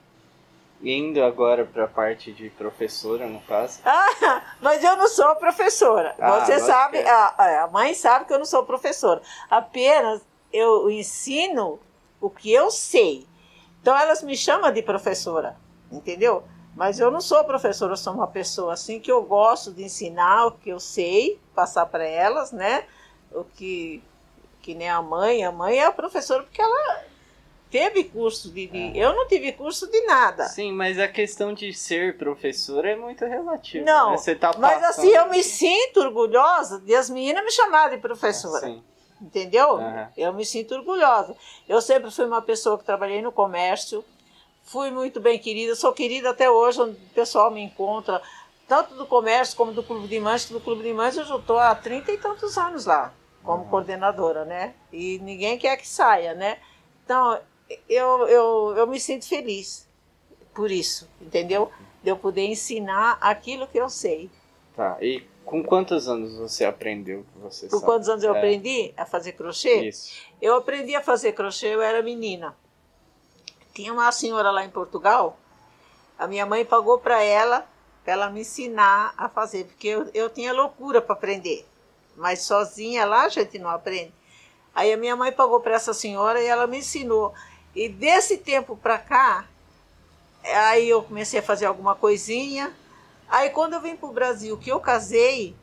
indo 0.83 1.23
agora 1.23 1.65
pra 1.65 1.87
parte 1.87 2.33
de 2.33 2.51
professora, 2.51 3.27
no 3.27 3.41
caso. 3.43 3.81
Ah, 3.87 4.43
mas 4.61 4.83
eu 4.83 4.97
não 4.97 5.09
sou 5.09 5.35
professora. 5.37 6.15
Ah, 6.19 6.41
Você 6.41 6.59
sabe, 6.59 6.99
é. 6.99 7.09
a, 7.09 7.65
a 7.65 7.69
mãe 7.69 7.95
sabe 7.95 8.25
que 8.27 8.33
eu 8.33 8.39
não 8.39 8.45
sou 8.45 8.65
professora. 8.65 9.23
Apenas 9.49 10.21
eu 10.53 10.91
ensino 10.91 11.79
o 12.21 12.29
que 12.29 12.53
eu 12.53 12.71
sei. 12.71 13.27
Então 13.81 13.97
elas 13.97 14.23
me 14.23 14.37
chamam 14.37 14.71
de 14.73 14.83
professora, 14.83 15.57
entendeu? 15.91 16.45
Mas 16.77 17.01
eu 17.01 17.11
não 17.11 17.21
sou 17.21 17.43
professora, 17.45 17.93
eu 17.93 17.97
sou 17.97 18.13
uma 18.15 18.27
pessoa 18.27 18.73
assim 18.75 19.01
que 19.01 19.11
eu 19.11 19.23
gosto 19.23 19.73
de 19.73 19.83
ensinar 19.85 20.47
o 20.47 20.53
que 20.53 20.71
eu 20.71 20.79
sei, 20.79 21.39
passar 21.55 21.87
para 21.87 22.05
elas, 22.05 22.53
né? 22.53 22.85
O 23.33 23.45
que 23.45 24.03
que 24.63 24.75
nem 24.75 24.89
a 24.91 25.01
mãe, 25.01 25.43
a 25.43 25.51
mãe 25.51 25.79
é 25.79 25.87
a 25.87 25.93
professora 25.93 26.43
porque 26.43 26.61
ela 26.61 27.03
teve 27.71 28.05
curso 28.05 28.51
de, 28.53 28.67
de- 28.67 28.99
Eu 28.99 29.15
não 29.15 29.27
tive 29.27 29.53
curso 29.53 29.87
de 29.91 30.01
nada. 30.03 30.45
Sim, 30.49 30.73
mas 30.73 30.99
a 30.99 31.09
questão 31.09 31.55
de 31.55 31.73
ser 31.73 32.19
professora 32.19 32.91
é 32.91 32.97
muito 32.97 33.25
relativa. 33.25 33.85
Não, 33.85 34.13
né? 34.13 34.35
Tá 34.39 34.53
Mas 34.59 34.83
assim, 34.85 35.09
eu 35.09 35.29
me 35.31 35.43
sinto 35.43 36.01
orgulhosa 36.01 36.81
de 36.81 36.95
as 36.95 37.09
meninas 37.09 37.43
me 37.43 37.51
chamarem 37.51 37.97
de 37.97 38.03
professora. 38.03 38.67
Sim. 38.67 38.85
Entendeu? 39.21 39.77
Aham. 39.77 40.09
Eu 40.17 40.33
me 40.33 40.45
sinto 40.45 40.75
orgulhosa. 40.75 41.37
Eu 41.69 41.81
sempre 41.83 42.11
fui 42.11 42.25
uma 42.25 42.41
pessoa 42.41 42.79
que 42.79 42.85
trabalhei 42.85 43.21
no 43.21 43.31
comércio, 43.31 44.05
fui 44.65 44.91
muito 44.91 45.21
bem 45.21 45.39
querida, 45.39 45.75
sou 45.75 45.93
querida 45.93 46.31
até 46.31 46.51
hoje, 46.51 46.81
onde 46.81 46.93
o 46.93 47.15
pessoal 47.15 47.51
me 47.51 47.61
encontra, 47.61 48.23
tanto 48.67 48.95
do 48.95 49.05
comércio 49.05 49.57
como 49.57 49.73
do 49.73 49.83
Clube 49.83 50.07
de 50.07 50.21
Mães, 50.21 50.45
que 50.45 50.53
do 50.53 50.61
Clube 50.61 50.83
de 50.83 50.93
Mães 50.93 51.17
eu 51.17 51.25
já 51.25 51.37
estou 51.37 51.59
há 51.59 51.75
trinta 51.75 52.13
e 52.13 52.19
tantos 52.19 52.57
anos 52.57 52.87
lá, 52.87 53.13
como 53.43 53.69
coordenadora, 53.69 54.45
né? 54.45 54.75
E 54.93 55.19
ninguém 55.19 55.59
quer 55.59 55.77
que 55.77 55.89
saia, 55.89 56.35
né? 56.35 56.59
Então, 57.05 57.39
eu, 57.89 58.29
eu, 58.29 58.75
eu 58.77 58.87
me 58.87 59.01
sinto 59.01 59.29
feliz 59.29 59.89
por 60.55 60.71
isso, 60.71 61.09
entendeu? 61.21 61.71
De 62.03 62.11
eu 62.11 62.17
poder 62.17 62.47
ensinar 62.47 63.19
aquilo 63.21 63.67
que 63.67 63.79
eu 63.79 63.89
sei. 63.89 64.31
Tá. 64.77 64.97
E 65.01 65.25
com 65.45 65.63
quantos 65.65 66.09
anos 66.09 66.37
você 66.37 66.65
aprendeu 66.65 67.25
que 67.33 67.39
você 67.41 67.67
Por 67.67 67.77
sabe? 67.81 67.85
quantos 67.85 68.09
anos 68.09 68.23
eu 68.25 68.35
É, 68.35 68.39
aprendi 68.39 68.93
a 68.97 69.05
fazer 69.05 69.33
crochê? 69.33 69.89
Isso. 69.89 70.13
Eu 70.41 70.57
aprendi 70.57 70.95
a 70.95 71.03
fazer 71.03 71.33
crochê, 71.33 71.75
eu 71.75 71.83
era 71.83 72.03
menina. 72.03 72.57
Tinha 73.75 73.93
uma 73.93 74.11
senhora 74.13 74.51
lá 74.51 74.65
em 74.65 74.71
Portugal, 74.71 75.39
a 76.19 76.27
minha 76.27 76.45
mãe 76.45 76.65
pagou 76.65 76.99
para 76.99 77.23
ela, 77.23 77.67
para 78.05 78.13
ela 78.13 78.31
me 78.31 78.41
ensinar 78.41 79.15
a 79.17 79.29
fazer, 79.29 79.65
porque 79.65 79.89
eu, 79.89 80.11
eu 80.13 80.29
tinha 80.29 80.53
loucura 80.53 81.01
para 81.01 81.15
aprender, 81.15 81.67
mas 82.17 82.43
sozinha 82.43 83.05
lá 83.07 83.25
a 83.25 83.29
gente 83.29 83.59
não 83.59 83.71
aprende. 83.71 84.13
Aí 84.75 84.93
a 84.93 84.97
minha 84.97 85.17
mãe 85.17 85.33
pagou 85.33 85.61
para 85.61 85.75
essa 85.75 85.93
senhora 85.95 86.41
e 86.43 86.47
ela 86.47 86.67
me 86.67 86.79
ensinou. 86.79 87.33
E 87.75 87.89
desse 87.89 88.39
tempo 88.39 88.77
para 88.77 88.99
cá, 88.99 89.47
aí 90.45 90.89
eu 90.89 91.03
comecei 91.03 91.41
a 91.41 91.43
fazer 91.43 91.67
alguma 91.67 91.95
coisinha. 91.95 92.73
Aí 93.31 93.51
quando 93.51 93.75
eu 93.75 93.81
vim 93.81 93.97
para 93.97 94.09
o 94.09 94.13
Brasil, 94.13 94.59
que 94.59 94.71
eu 94.71 94.81
casei, 94.81 95.57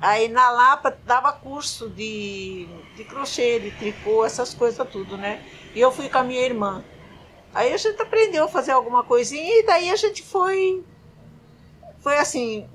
Aí 0.00 0.28
na 0.28 0.50
Lapa 0.50 0.96
dava 1.06 1.32
curso 1.32 1.88
de, 1.88 2.68
de 2.96 3.04
crochê, 3.04 3.58
de 3.58 3.70
tricô, 3.70 4.24
essas 4.24 4.52
coisas 4.52 4.86
tudo, 4.90 5.16
né? 5.16 5.42
E 5.74 5.80
eu 5.80 5.90
fui 5.90 6.08
com 6.08 6.18
a 6.18 6.22
minha 6.22 6.42
irmã. 6.42 6.84
Aí 7.54 7.72
a 7.72 7.76
gente 7.76 8.00
aprendeu 8.02 8.44
a 8.44 8.48
fazer 8.48 8.72
alguma 8.72 9.04
coisinha 9.04 9.60
e 9.60 9.64
daí 9.64 9.90
a 9.90 9.96
gente 9.96 10.22
foi. 10.22 10.84
Foi 12.00 12.18
assim, 12.18 12.68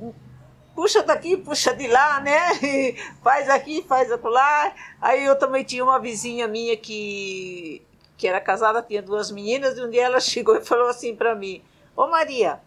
puxa 0.74 1.04
daqui, 1.04 1.38
puxa 1.38 1.74
de 1.74 1.88
lá, 1.88 2.20
né? 2.20 2.56
E 2.64 2.96
faz 3.22 3.50
aqui, 3.50 3.86
faz 3.88 4.12
acolá. 4.12 4.74
Aí 5.02 5.26
eu 5.26 5.38
também 5.38 5.64
tinha 5.64 5.84
uma 5.84 6.00
vizinha 6.00 6.48
minha 6.48 6.76
que, 6.78 7.86
que 8.18 8.28
era 8.28 8.40
casada, 8.40 8.82
tinha 8.82 9.02
duas 9.02 9.30
meninas, 9.30 9.78
e 9.78 9.82
um 9.84 9.90
dia 9.90 10.06
ela 10.06 10.20
chegou 10.22 10.56
e 10.56 10.66
falou 10.66 10.88
assim 10.88 11.16
para 11.16 11.36
mim: 11.36 11.62
Ô 11.96 12.08
Maria, 12.08 12.62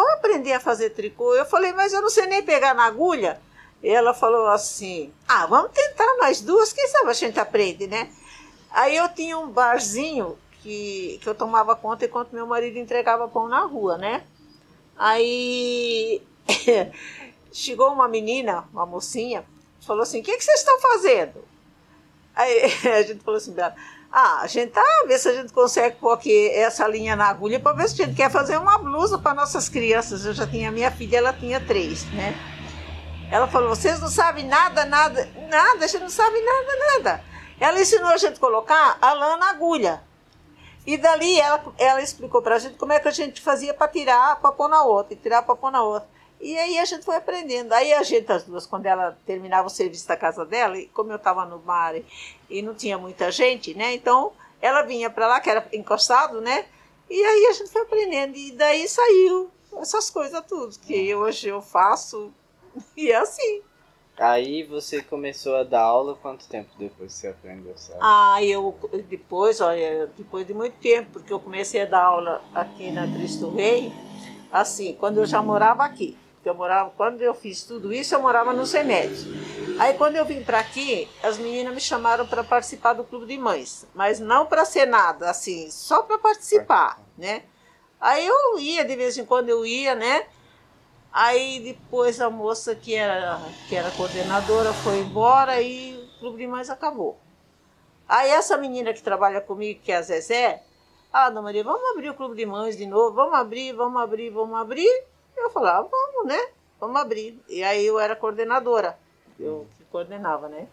vamos 0.00 0.14
aprender 0.14 0.52
a 0.52 0.60
fazer 0.60 0.90
tricô? 0.90 1.34
Eu 1.34 1.44
falei, 1.44 1.72
mas 1.72 1.92
eu 1.92 2.00
não 2.00 2.08
sei 2.08 2.26
nem 2.26 2.42
pegar 2.42 2.74
na 2.74 2.84
agulha. 2.84 3.40
E 3.82 3.88
ela 3.88 4.12
falou 4.14 4.46
assim: 4.48 5.12
ah, 5.28 5.46
vamos 5.46 5.72
tentar 5.72 6.16
nós 6.18 6.40
duas, 6.40 6.72
quem 6.72 6.86
sabe 6.88 7.10
a 7.10 7.14
gente 7.14 7.38
aprende, 7.38 7.86
né? 7.86 8.10
Aí 8.70 8.96
eu 8.96 9.08
tinha 9.08 9.38
um 9.38 9.48
barzinho 9.48 10.38
que, 10.62 11.18
que 11.22 11.28
eu 11.28 11.34
tomava 11.34 11.74
conta 11.74 12.04
enquanto 12.04 12.32
meu 12.32 12.46
marido 12.46 12.78
entregava 12.78 13.28
pão 13.28 13.48
na 13.48 13.62
rua, 13.62 13.96
né? 13.96 14.24
Aí 14.96 16.22
chegou 17.52 17.90
uma 17.92 18.06
menina, 18.06 18.68
uma 18.72 18.84
mocinha, 18.84 19.44
falou 19.80 20.02
assim: 20.02 20.20
o 20.20 20.22
que, 20.22 20.36
que 20.36 20.44
vocês 20.44 20.60
estão 20.60 20.78
fazendo? 20.80 21.42
Aí 22.34 22.64
a 22.92 23.02
gente 23.02 23.24
falou 23.24 23.38
assim: 23.38 23.52
pra 23.52 23.66
ela, 23.66 23.76
ah, 24.12 24.40
a 24.42 24.46
gente 24.48 24.72
tá 24.72 24.82
ver 25.06 25.18
se 25.18 25.28
a 25.28 25.34
gente 25.34 25.52
consegue 25.52 25.96
pôr 25.96 26.12
aqui 26.12 26.50
essa 26.50 26.86
linha 26.88 27.14
na 27.14 27.26
agulha 27.28 27.60
para 27.60 27.76
ver 27.76 27.88
se 27.88 28.02
a 28.02 28.06
gente 28.06 28.16
quer 28.16 28.28
fazer 28.28 28.58
uma 28.58 28.76
blusa 28.78 29.18
para 29.18 29.34
nossas 29.34 29.68
crianças. 29.68 30.24
Eu 30.24 30.32
já 30.32 30.46
tinha 30.46 30.72
minha 30.72 30.90
filha, 30.90 31.18
ela 31.18 31.32
tinha 31.32 31.60
três, 31.60 32.04
né? 32.12 32.34
Ela 33.30 33.46
falou: 33.46 33.68
vocês 33.68 34.00
não 34.00 34.08
sabem 34.08 34.46
nada, 34.46 34.84
nada, 34.84 35.28
nada, 35.48 35.84
a 35.84 35.86
gente 35.88 36.02
não 36.02 36.10
sabe 36.10 36.40
nada, 36.40 36.76
nada. 36.92 37.24
Ela 37.60 37.80
ensinou 37.80 38.08
a 38.08 38.16
gente 38.16 38.36
a 38.36 38.40
colocar 38.40 38.98
a 39.00 39.12
lã 39.12 39.36
na 39.36 39.50
agulha. 39.50 40.02
E 40.84 40.96
dali 40.96 41.38
ela, 41.38 41.62
ela 41.78 42.02
explicou 42.02 42.42
para 42.42 42.56
a 42.56 42.58
gente 42.58 42.76
como 42.76 42.92
é 42.92 42.98
que 42.98 43.06
a 43.06 43.12
gente 43.12 43.40
fazia 43.40 43.72
para 43.72 43.86
tirar, 43.86 44.40
para 44.40 44.50
pôr 44.50 44.68
na 44.68 44.82
outra, 44.82 45.12
e 45.14 45.16
tirar 45.16 45.42
para 45.42 45.54
pôr 45.54 45.70
na 45.70 45.82
outra. 45.82 46.08
E 46.40 46.56
aí 46.56 46.78
a 46.78 46.84
gente 46.84 47.04
foi 47.04 47.16
aprendendo. 47.16 47.72
Aí 47.74 47.92
a 47.92 48.02
gente, 48.02 48.32
as 48.32 48.44
duas, 48.44 48.66
quando 48.66 48.86
ela 48.86 49.16
terminava 49.26 49.66
o 49.66 49.70
serviço 49.70 50.08
da 50.08 50.16
casa 50.16 50.44
dela, 50.44 50.78
e 50.78 50.86
como 50.88 51.12
eu 51.12 51.16
estava 51.16 51.44
no 51.44 51.58
bar 51.58 51.94
e, 52.50 52.62
não 52.62 52.74
tinha 52.74 52.98
muita 52.98 53.30
gente, 53.30 53.74
né? 53.74 53.94
Então 53.94 54.32
ela 54.60 54.82
vinha 54.82 55.08
para 55.08 55.26
lá, 55.26 55.40
que 55.40 55.48
era 55.48 55.66
encostado, 55.72 56.40
né? 56.40 56.66
E 57.08 57.24
aí 57.24 57.46
a 57.46 57.52
gente 57.52 57.70
foi 57.70 57.82
aprendendo. 57.82 58.36
E 58.36 58.52
daí 58.52 58.86
saiu 58.88 59.50
essas 59.78 60.10
coisas 60.10 60.44
tudo, 60.46 60.78
que 60.78 61.14
hoje 61.14 61.48
eu 61.48 61.62
faço. 61.62 62.32
E 62.96 63.10
é 63.10 63.16
assim. 63.16 63.62
Aí 64.16 64.62
você 64.62 65.02
começou 65.02 65.56
a 65.56 65.64
dar 65.64 65.80
aula, 65.80 66.14
quanto 66.14 66.46
tempo 66.46 66.68
depois 66.78 67.12
você 67.12 67.28
aprendeu? 67.28 67.72
Sabe? 67.76 67.98
Ah, 68.02 68.38
eu 68.44 68.78
depois, 69.08 69.60
olha, 69.60 70.08
depois 70.16 70.46
de 70.46 70.52
muito 70.52 70.74
tempo, 70.78 71.10
porque 71.14 71.32
eu 71.32 71.40
comecei 71.40 71.82
a 71.82 71.86
dar 71.86 72.04
aula 72.04 72.42
aqui 72.54 72.90
na 72.92 73.10
Cristo 73.10 73.50
Rei, 73.50 73.90
assim, 74.52 74.94
quando 74.94 75.18
eu 75.18 75.26
já 75.26 75.42
morava 75.42 75.84
aqui. 75.84 76.18
Porque 76.40 76.48
eu 76.48 76.54
morava, 76.54 76.90
quando 76.96 77.20
eu 77.20 77.34
fiz 77.34 77.64
tudo 77.64 77.92
isso, 77.92 78.14
eu 78.14 78.22
morava 78.22 78.54
no 78.54 78.64
Semed. 78.64 79.78
Aí 79.78 79.92
quando 79.92 80.16
eu 80.16 80.24
vim 80.24 80.42
para 80.42 80.58
aqui, 80.58 81.06
as 81.22 81.36
meninas 81.36 81.74
me 81.74 81.80
chamaram 81.80 82.26
para 82.26 82.42
participar 82.42 82.94
do 82.94 83.04
clube 83.04 83.26
de 83.26 83.36
mães, 83.36 83.86
mas 83.94 84.18
não 84.18 84.46
para 84.46 84.64
ser 84.64 84.86
nada, 84.86 85.28
assim, 85.28 85.70
só 85.70 86.02
para 86.02 86.16
participar, 86.16 86.98
né? 87.18 87.42
Aí 88.00 88.26
eu 88.26 88.58
ia, 88.58 88.82
de 88.86 88.96
vez 88.96 89.18
em 89.18 89.26
quando 89.26 89.50
eu 89.50 89.66
ia, 89.66 89.94
né? 89.94 90.26
Aí 91.12 91.60
depois 91.60 92.18
a 92.22 92.30
moça 92.30 92.74
que 92.74 92.94
era, 92.94 93.38
que 93.68 93.76
era 93.76 93.90
coordenadora 93.90 94.72
foi 94.72 95.00
embora 95.00 95.60
e 95.60 95.94
o 95.94 96.20
clube 96.20 96.38
de 96.38 96.46
mães 96.46 96.70
acabou. 96.70 97.20
Aí 98.08 98.30
essa 98.30 98.56
menina 98.56 98.94
que 98.94 99.02
trabalha 99.02 99.42
comigo, 99.42 99.82
que 99.84 99.92
é 99.92 99.96
a 99.96 100.02
Zezé, 100.02 100.62
ah, 101.12 101.28
Dona 101.28 101.42
Maria, 101.42 101.62
vamos 101.62 101.90
abrir 101.90 102.08
o 102.08 102.14
clube 102.14 102.34
de 102.34 102.46
mães 102.46 102.78
de 102.78 102.86
novo, 102.86 103.14
vamos 103.14 103.34
abrir, 103.34 103.74
vamos 103.74 104.00
abrir, 104.00 104.30
vamos 104.30 104.58
abrir. 104.58 105.09
Eu 105.42 105.50
falava, 105.50 105.88
vamos, 105.88 106.26
né? 106.26 106.48
Vamos 106.78 107.00
abrir. 107.00 107.40
E 107.48 107.62
aí 107.62 107.84
eu 107.84 107.98
era 107.98 108.16
coordenadora, 108.16 108.98
eu 109.38 109.66
que 109.76 109.84
coordenava, 109.84 110.48
né? 110.48 110.68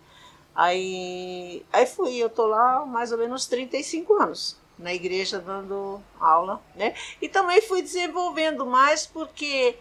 Aí, 0.55 1.65
aí 1.71 1.85
fui, 1.85 2.17
eu 2.17 2.29
tô 2.29 2.47
lá 2.47 2.85
mais 2.85 3.11
ou 3.11 3.17
menos 3.17 3.45
35 3.45 4.13
anos 4.15 4.57
na 4.77 4.93
igreja 4.93 5.39
dando 5.39 6.01
aula, 6.19 6.61
né? 6.75 6.95
E 7.21 7.27
também 7.27 7.61
fui 7.61 7.81
desenvolvendo 7.81 8.65
mais 8.65 9.05
porque 9.05 9.77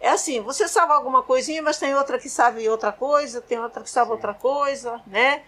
é 0.00 0.10
assim, 0.10 0.40
você 0.40 0.68
sabe 0.68 0.92
alguma 0.92 1.22
coisinha, 1.22 1.62
mas 1.62 1.78
tem 1.78 1.94
outra 1.94 2.18
que 2.18 2.28
sabe 2.28 2.68
outra 2.68 2.92
coisa, 2.92 3.40
tem 3.40 3.58
outra 3.58 3.82
que 3.82 3.90
sabe 3.90 4.10
outra 4.10 4.34
coisa, 4.34 5.00
né? 5.06 5.42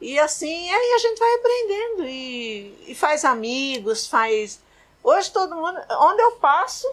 E 0.00 0.18
assim, 0.18 0.70
aí 0.70 0.92
a 0.94 0.98
gente 0.98 1.18
vai 1.18 1.34
aprendendo 1.34 2.08
e, 2.08 2.84
e 2.88 2.94
faz 2.94 3.24
amigos, 3.24 4.08
faz. 4.08 4.60
Hoje 5.02 5.30
todo 5.30 5.54
mundo, 5.54 5.80
onde 6.00 6.22
eu 6.22 6.32
passo, 6.32 6.90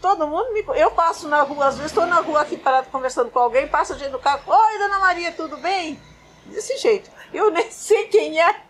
todo 0.00 0.26
mundo 0.26 0.52
me. 0.52 0.64
Eu 0.76 0.90
passo 0.90 1.28
na 1.28 1.42
rua, 1.42 1.66
às 1.66 1.76
vezes 1.76 1.92
estou 1.92 2.06
na 2.06 2.20
rua 2.20 2.40
aqui 2.40 2.56
parado 2.56 2.88
conversando 2.90 3.30
com 3.30 3.38
alguém, 3.38 3.68
passa 3.68 3.98
gente 3.98 4.10
do 4.10 4.18
carro, 4.18 4.42
oi, 4.46 4.78
dona 4.78 4.98
Maria, 4.98 5.32
tudo 5.32 5.56
bem? 5.58 5.98
Desse 6.46 6.76
jeito. 6.78 7.10
Eu 7.32 7.50
nem 7.50 7.68
sei 7.70 8.06
quem 8.08 8.40
é. 8.40 8.62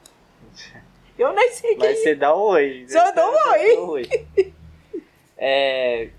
Eu 1.18 1.32
nem 1.32 1.50
sei 1.52 1.76
quem 1.76 1.88
Mas 1.90 1.98
é. 1.98 2.02
você 2.02 2.14
dá 2.14 2.34
um 2.34 2.40
oi. 2.40 2.86
Só 2.88 3.06
Você 3.06 3.12
dou 3.12 3.30
um 3.30 3.90
oi. 3.90 4.08
É, 5.42 6.10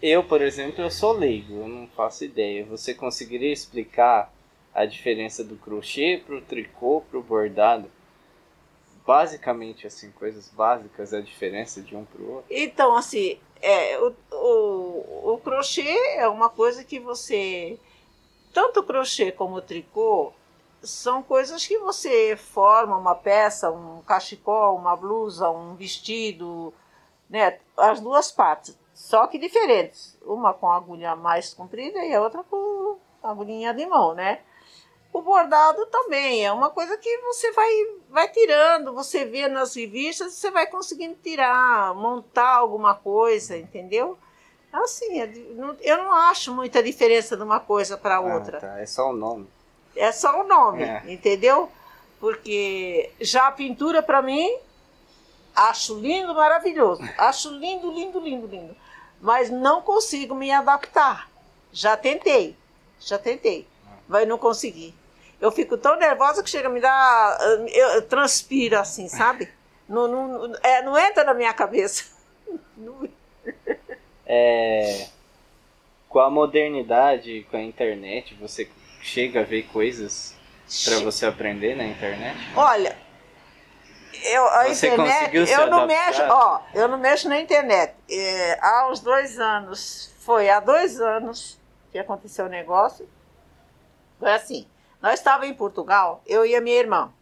eu, 0.00 0.24
por 0.24 0.40
exemplo, 0.40 0.82
eu 0.82 0.90
sou 0.90 1.12
leigo, 1.12 1.54
eu 1.54 1.68
não 1.68 1.88
faço 1.88 2.24
ideia. 2.24 2.64
Você 2.66 2.94
conseguiria 2.94 3.52
explicar 3.52 4.32
a 4.74 4.84
diferença 4.84 5.42
do 5.42 5.56
crochê 5.56 6.22
pro 6.24 6.40
tricô 6.40 7.02
pro 7.10 7.22
bordado? 7.22 7.90
Basicamente, 9.04 9.86
assim, 9.86 10.10
coisas 10.12 10.48
básicas, 10.48 11.14
a 11.14 11.20
diferença 11.20 11.80
de 11.80 11.96
um 11.96 12.04
pro 12.04 12.30
outro. 12.30 12.46
Então, 12.50 12.96
assim, 12.96 13.38
é, 13.62 13.98
o, 13.98 14.14
o, 14.32 15.32
o 15.34 15.38
crochê 15.38 15.88
é 16.16 16.28
uma 16.28 16.48
coisa 16.48 16.84
que 16.84 16.98
você. 16.98 17.78
Tanto 18.52 18.80
o 18.80 18.84
crochê 18.84 19.30
como 19.30 19.56
o 19.56 19.62
tricô 19.62 20.32
são 20.82 21.22
coisas 21.22 21.66
que 21.66 21.78
você 21.78 22.36
forma 22.36 22.96
uma 22.96 23.14
peça, 23.14 23.70
um 23.70 24.00
cachecol, 24.02 24.76
uma 24.76 24.96
blusa, 24.96 25.50
um 25.50 25.74
vestido, 25.74 26.72
né? 27.28 27.58
As 27.76 28.00
duas 28.00 28.30
partes, 28.30 28.78
só 28.94 29.26
que 29.26 29.38
diferentes. 29.38 30.16
Uma 30.22 30.54
com 30.54 30.70
agulha 30.70 31.16
mais 31.16 31.52
comprida 31.52 31.98
e 32.04 32.14
a 32.14 32.22
outra 32.22 32.42
com 32.44 32.98
agulhinha 33.22 33.74
de 33.74 33.86
mão, 33.86 34.14
né? 34.14 34.40
O 35.18 35.22
bordado 35.22 35.84
também 35.86 36.46
é 36.46 36.52
uma 36.52 36.70
coisa 36.70 36.96
que 36.96 37.18
você 37.22 37.50
vai, 37.50 37.68
vai 38.08 38.28
tirando, 38.28 38.94
você 38.94 39.24
vê 39.24 39.48
nas 39.48 39.74
revistas, 39.74 40.32
você 40.34 40.48
vai 40.48 40.64
conseguindo 40.68 41.16
tirar, 41.20 41.92
montar 41.92 42.54
alguma 42.54 42.94
coisa, 42.94 43.56
entendeu? 43.56 44.16
Assim, 44.72 45.20
é 45.20 45.28
eu 45.80 45.96
não 45.98 46.12
acho 46.12 46.54
muita 46.54 46.80
diferença 46.80 47.36
de 47.36 47.42
uma 47.42 47.58
coisa 47.58 47.98
para 47.98 48.20
outra. 48.20 48.58
Ah, 48.58 48.60
tá. 48.60 48.80
É 48.80 48.86
só 48.86 49.10
o 49.10 49.12
nome. 49.12 49.48
É 49.96 50.12
só 50.12 50.40
o 50.40 50.44
nome, 50.46 50.84
É. 50.84 51.02
entendeu? 51.08 51.68
Porque 52.20 53.10
já 53.20 53.48
a 53.48 53.52
pintura, 53.52 54.00
para 54.00 54.22
mim, 54.22 54.56
acho 55.52 55.98
lindo, 55.98 56.32
maravilhoso. 56.32 57.02
Acho 57.18 57.50
lindo, 57.50 57.90
lindo, 57.90 58.20
lindo, 58.20 58.46
lindo. 58.46 58.76
Mas 59.20 59.50
não 59.50 59.82
consigo 59.82 60.32
me 60.32 60.52
adaptar. 60.52 61.28
Já 61.72 61.96
tentei, 61.96 62.56
já 63.00 63.18
tentei, 63.18 63.66
mas 64.06 64.28
não 64.28 64.38
consegui. 64.38 64.94
Eu 65.40 65.52
fico 65.52 65.76
tão 65.76 65.96
nervosa 65.96 66.42
que 66.42 66.50
chega 66.50 66.68
a 66.68 66.70
me 66.70 66.80
dar. 66.80 67.38
Eu, 67.68 67.88
eu 67.88 68.02
transpiro 68.02 68.78
assim, 68.78 69.08
sabe? 69.08 69.48
Não, 69.88 70.08
não, 70.08 70.54
é, 70.62 70.82
não 70.82 70.98
entra 70.98 71.24
na 71.24 71.34
minha 71.34 71.52
cabeça. 71.52 72.04
É, 74.30 75.08
com 76.06 76.18
a 76.20 76.28
modernidade, 76.28 77.46
com 77.50 77.56
a 77.56 77.62
internet, 77.62 78.34
você 78.34 78.68
chega 79.00 79.40
a 79.40 79.42
ver 79.42 79.62
coisas 79.68 80.36
para 80.84 80.98
você 81.00 81.24
aprender 81.24 81.74
na 81.74 81.86
internet? 81.86 82.36
Olha, 82.54 82.94
eu, 84.24 84.44
a 84.48 84.64
Você 84.68 84.88
internet, 84.88 85.34
eu 85.50 85.66
não 85.70 85.86
mexo, 85.86 86.22
ó, 86.22 86.60
eu 86.74 86.88
não 86.88 86.98
mexo 86.98 87.28
na 87.28 87.40
internet. 87.40 87.94
É, 88.10 88.58
há 88.60 88.88
uns 88.90 89.00
dois 89.00 89.38
anos, 89.38 90.12
foi 90.20 90.48
há 90.48 90.60
dois 90.60 91.00
anos 91.00 91.58
que 91.92 91.98
aconteceu 91.98 92.46
o 92.46 92.48
negócio. 92.48 93.08
Foi 94.18 94.32
assim, 94.32 94.66
nós 95.00 95.14
estávamos 95.14 95.48
em 95.48 95.54
Portugal, 95.54 96.22
eu 96.26 96.44
e 96.44 96.54
a 96.54 96.60
minha 96.60 96.76
irmã. 96.76 97.12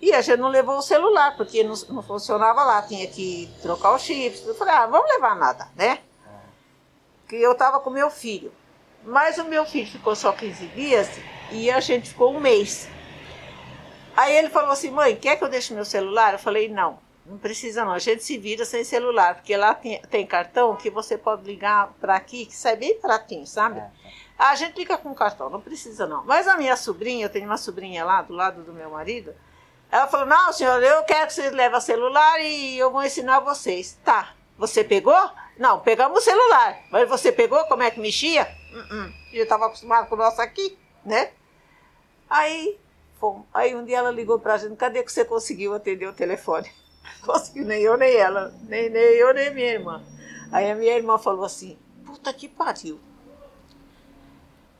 E 0.00 0.14
a 0.14 0.22
gente 0.22 0.38
não 0.38 0.48
levou 0.48 0.78
o 0.78 0.82
celular, 0.82 1.36
porque 1.36 1.62
não, 1.62 1.74
não 1.90 2.02
funcionava 2.02 2.64
lá, 2.64 2.80
tinha 2.82 3.06
que 3.06 3.50
trocar 3.60 3.94
os 3.94 4.02
chips. 4.02 4.46
Eu 4.46 4.54
falei, 4.54 4.74
ah, 4.74 4.86
vamos 4.86 5.10
levar 5.10 5.36
nada, 5.36 5.68
né? 5.76 5.98
Que 7.28 7.36
eu 7.36 7.52
estava 7.52 7.80
com 7.80 7.90
meu 7.90 8.10
filho. 8.10 8.50
Mas 9.04 9.36
o 9.38 9.44
meu 9.44 9.66
filho 9.66 9.86
ficou 9.86 10.16
só 10.16 10.32
15 10.32 10.66
dias 10.68 11.08
e 11.50 11.70
a 11.70 11.80
gente 11.80 12.08
ficou 12.08 12.34
um 12.34 12.40
mês. 12.40 12.88
Aí 14.16 14.34
ele 14.36 14.48
falou 14.48 14.70
assim, 14.70 14.90
mãe, 14.90 15.16
quer 15.16 15.36
que 15.36 15.44
eu 15.44 15.48
deixe 15.48 15.74
meu 15.74 15.84
celular? 15.84 16.32
Eu 16.32 16.38
falei, 16.38 16.68
não, 16.68 16.98
não 17.24 17.38
precisa 17.38 17.84
não, 17.84 17.92
a 17.92 17.98
gente 17.98 18.24
se 18.24 18.36
vira 18.36 18.64
sem 18.64 18.82
celular, 18.84 19.36
porque 19.36 19.56
lá 19.56 19.74
tem, 19.74 20.00
tem 20.10 20.26
cartão 20.26 20.76
que 20.76 20.90
você 20.90 21.16
pode 21.16 21.44
ligar 21.44 21.92
para 22.00 22.16
aqui, 22.16 22.46
que 22.46 22.56
sai 22.56 22.76
bem 22.76 22.98
baratinho, 23.00 23.46
sabe? 23.46 23.82
A 24.40 24.54
gente 24.56 24.78
liga 24.78 24.96
com 24.96 25.14
cartão, 25.14 25.50
não 25.50 25.60
precisa 25.60 26.06
não. 26.06 26.24
Mas 26.24 26.48
a 26.48 26.56
minha 26.56 26.74
sobrinha, 26.76 27.26
eu 27.26 27.30
tenho 27.30 27.44
uma 27.44 27.58
sobrinha 27.58 28.04
lá 28.04 28.22
do 28.22 28.32
lado 28.32 28.62
do 28.62 28.72
meu 28.72 28.90
marido, 28.90 29.34
ela 29.90 30.06
falou, 30.06 30.26
não 30.26 30.52
senhor, 30.52 30.82
eu 30.82 31.02
quero 31.04 31.26
que 31.26 31.34
vocês 31.34 31.52
levem 31.52 31.80
celular 31.80 32.40
e 32.40 32.78
eu 32.78 32.90
vou 32.90 33.02
ensinar 33.02 33.40
vocês. 33.40 33.98
Tá, 34.02 34.34
você 34.56 34.82
pegou? 34.82 35.30
Não, 35.58 35.80
pegamos 35.80 36.20
o 36.20 36.22
celular, 36.22 36.78
mas 36.90 37.06
você 37.06 37.30
pegou 37.30 37.62
como 37.66 37.82
é 37.82 37.90
que 37.90 38.00
mexia? 38.00 38.48
Uh 38.72 38.94
-uh. 38.94 39.12
Eu 39.32 39.42
estava 39.42 39.66
acostumado 39.66 40.08
com 40.08 40.14
o 40.14 40.18
nosso 40.18 40.40
aqui, 40.40 40.78
né? 41.04 41.32
Aí 42.30 42.78
Fomos. 43.20 43.46
Aí 43.52 43.74
um 43.74 43.84
dia 43.84 43.98
ela 43.98 44.10
ligou 44.10 44.38
pra 44.38 44.56
gente, 44.56 44.74
cadê 44.76 45.02
que 45.02 45.12
você 45.12 45.26
conseguiu 45.26 45.74
atender 45.74 46.06
o 46.06 46.12
telefone? 46.14 46.70
Conseguiu 47.20 47.66
nem 47.66 47.82
eu, 47.82 47.98
nem 47.98 48.16
ela, 48.16 48.54
nem, 48.62 48.88
nem 48.88 49.02
eu, 49.02 49.34
nem 49.34 49.52
minha 49.52 49.72
irmã. 49.72 50.02
Aí 50.50 50.70
a 50.70 50.74
minha 50.74 50.96
irmã 50.96 51.18
falou 51.18 51.44
assim, 51.44 51.78
puta 52.06 52.32
que 52.32 52.48
pariu. 52.48 52.98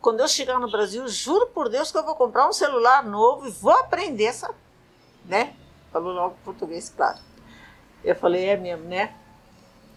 Quando 0.00 0.20
eu 0.20 0.28
chegar 0.28 0.58
no 0.58 0.70
Brasil, 0.70 1.06
juro 1.08 1.46
por 1.48 1.68
Deus 1.68 1.92
que 1.92 1.98
eu 1.98 2.04
vou 2.04 2.14
comprar 2.14 2.48
um 2.48 2.52
celular 2.52 3.04
novo 3.04 3.46
e 3.46 3.50
vou 3.50 3.72
aprender 3.72 4.24
essa, 4.24 4.54
né? 5.26 5.54
Falou 5.92 6.12
logo 6.12 6.36
português, 6.44 6.92
claro. 6.94 7.18
Eu 8.02 8.16
falei, 8.16 8.46
é 8.46 8.56
mesmo, 8.56 8.84
né? 8.86 9.14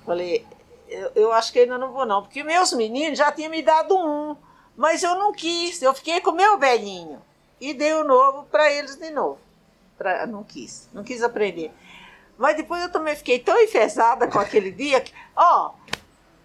Falei, 0.05 0.45
eu, 0.89 1.11
eu 1.15 1.31
acho 1.31 1.53
que 1.53 1.59
ainda 1.59 1.77
não 1.77 1.93
vou 1.93 2.05
não, 2.05 2.21
porque 2.21 2.43
meus 2.43 2.73
meninos 2.73 3.17
já 3.17 3.31
tinham 3.31 3.49
me 3.49 3.61
dado 3.61 3.95
um, 3.97 4.35
mas 4.75 5.03
eu 5.03 5.15
não 5.15 5.31
quis, 5.31 5.81
eu 5.81 5.93
fiquei 5.93 6.19
com 6.19 6.31
o 6.31 6.35
meu 6.35 6.57
velhinho 6.57 7.21
e 7.61 7.73
dei 7.73 7.93
o 7.93 8.03
novo 8.03 8.43
para 8.51 8.69
eles 8.71 8.97
de 8.97 9.09
novo. 9.09 9.39
Pra, 9.97 10.27
não 10.27 10.43
quis, 10.43 10.89
não 10.93 11.03
quis 11.03 11.23
aprender. 11.23 11.71
Mas 12.37 12.57
depois 12.57 12.81
eu 12.81 12.91
também 12.91 13.15
fiquei 13.15 13.39
tão 13.39 13.57
enfesada 13.61 14.27
com 14.27 14.39
aquele 14.39 14.71
dia 14.71 14.99
que, 14.99 15.13
ó, 15.35 15.71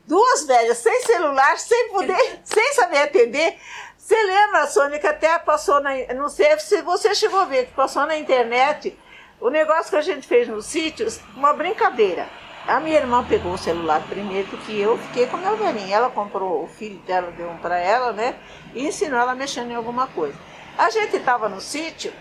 duas 0.08 0.46
velhas 0.46 0.78
sem 0.78 1.02
celular, 1.02 1.58
sem 1.58 1.90
poder, 1.90 2.40
sem 2.42 2.72
saber 2.72 2.98
atender. 3.02 3.56
Você 3.96 4.20
lembra, 4.22 4.66
Sônia, 4.66 4.98
que 4.98 5.06
até 5.06 5.38
passou 5.38 5.80
na. 5.80 5.90
Não 6.14 6.30
sei 6.30 6.58
se 6.58 6.80
você 6.80 7.14
chegou 7.14 7.40
a 7.40 7.44
ver, 7.44 7.66
que 7.66 7.74
passou 7.74 8.06
na 8.06 8.16
internet 8.16 8.98
o 9.38 9.50
negócio 9.50 9.90
que 9.90 9.96
a 9.96 10.02
gente 10.02 10.26
fez 10.26 10.48
nos 10.48 10.64
sítios, 10.64 11.20
uma 11.36 11.52
brincadeira. 11.52 12.26
A 12.66 12.80
minha 12.80 12.96
irmã 12.96 13.24
pegou 13.24 13.52
o 13.52 13.58
celular 13.58 14.02
primeiro, 14.08 14.48
porque 14.48 14.72
eu 14.72 14.98
fiquei 14.98 15.26
com 15.26 15.36
meu 15.36 15.56
velhinho. 15.56 15.94
Ela 15.94 16.10
comprou, 16.10 16.64
o 16.64 16.66
filho 16.66 16.98
dela 17.00 17.30
deu 17.30 17.48
um 17.48 17.58
para 17.58 17.78
ela, 17.78 18.12
né? 18.12 18.34
E 18.74 18.86
ensinou 18.86 19.18
ela 19.18 19.34
mexendo 19.34 19.70
em 19.70 19.74
alguma 19.74 20.06
coisa. 20.08 20.36
A 20.76 20.90
gente 20.90 21.16
estava 21.16 21.48
no 21.48 21.60
sítio 21.60 22.12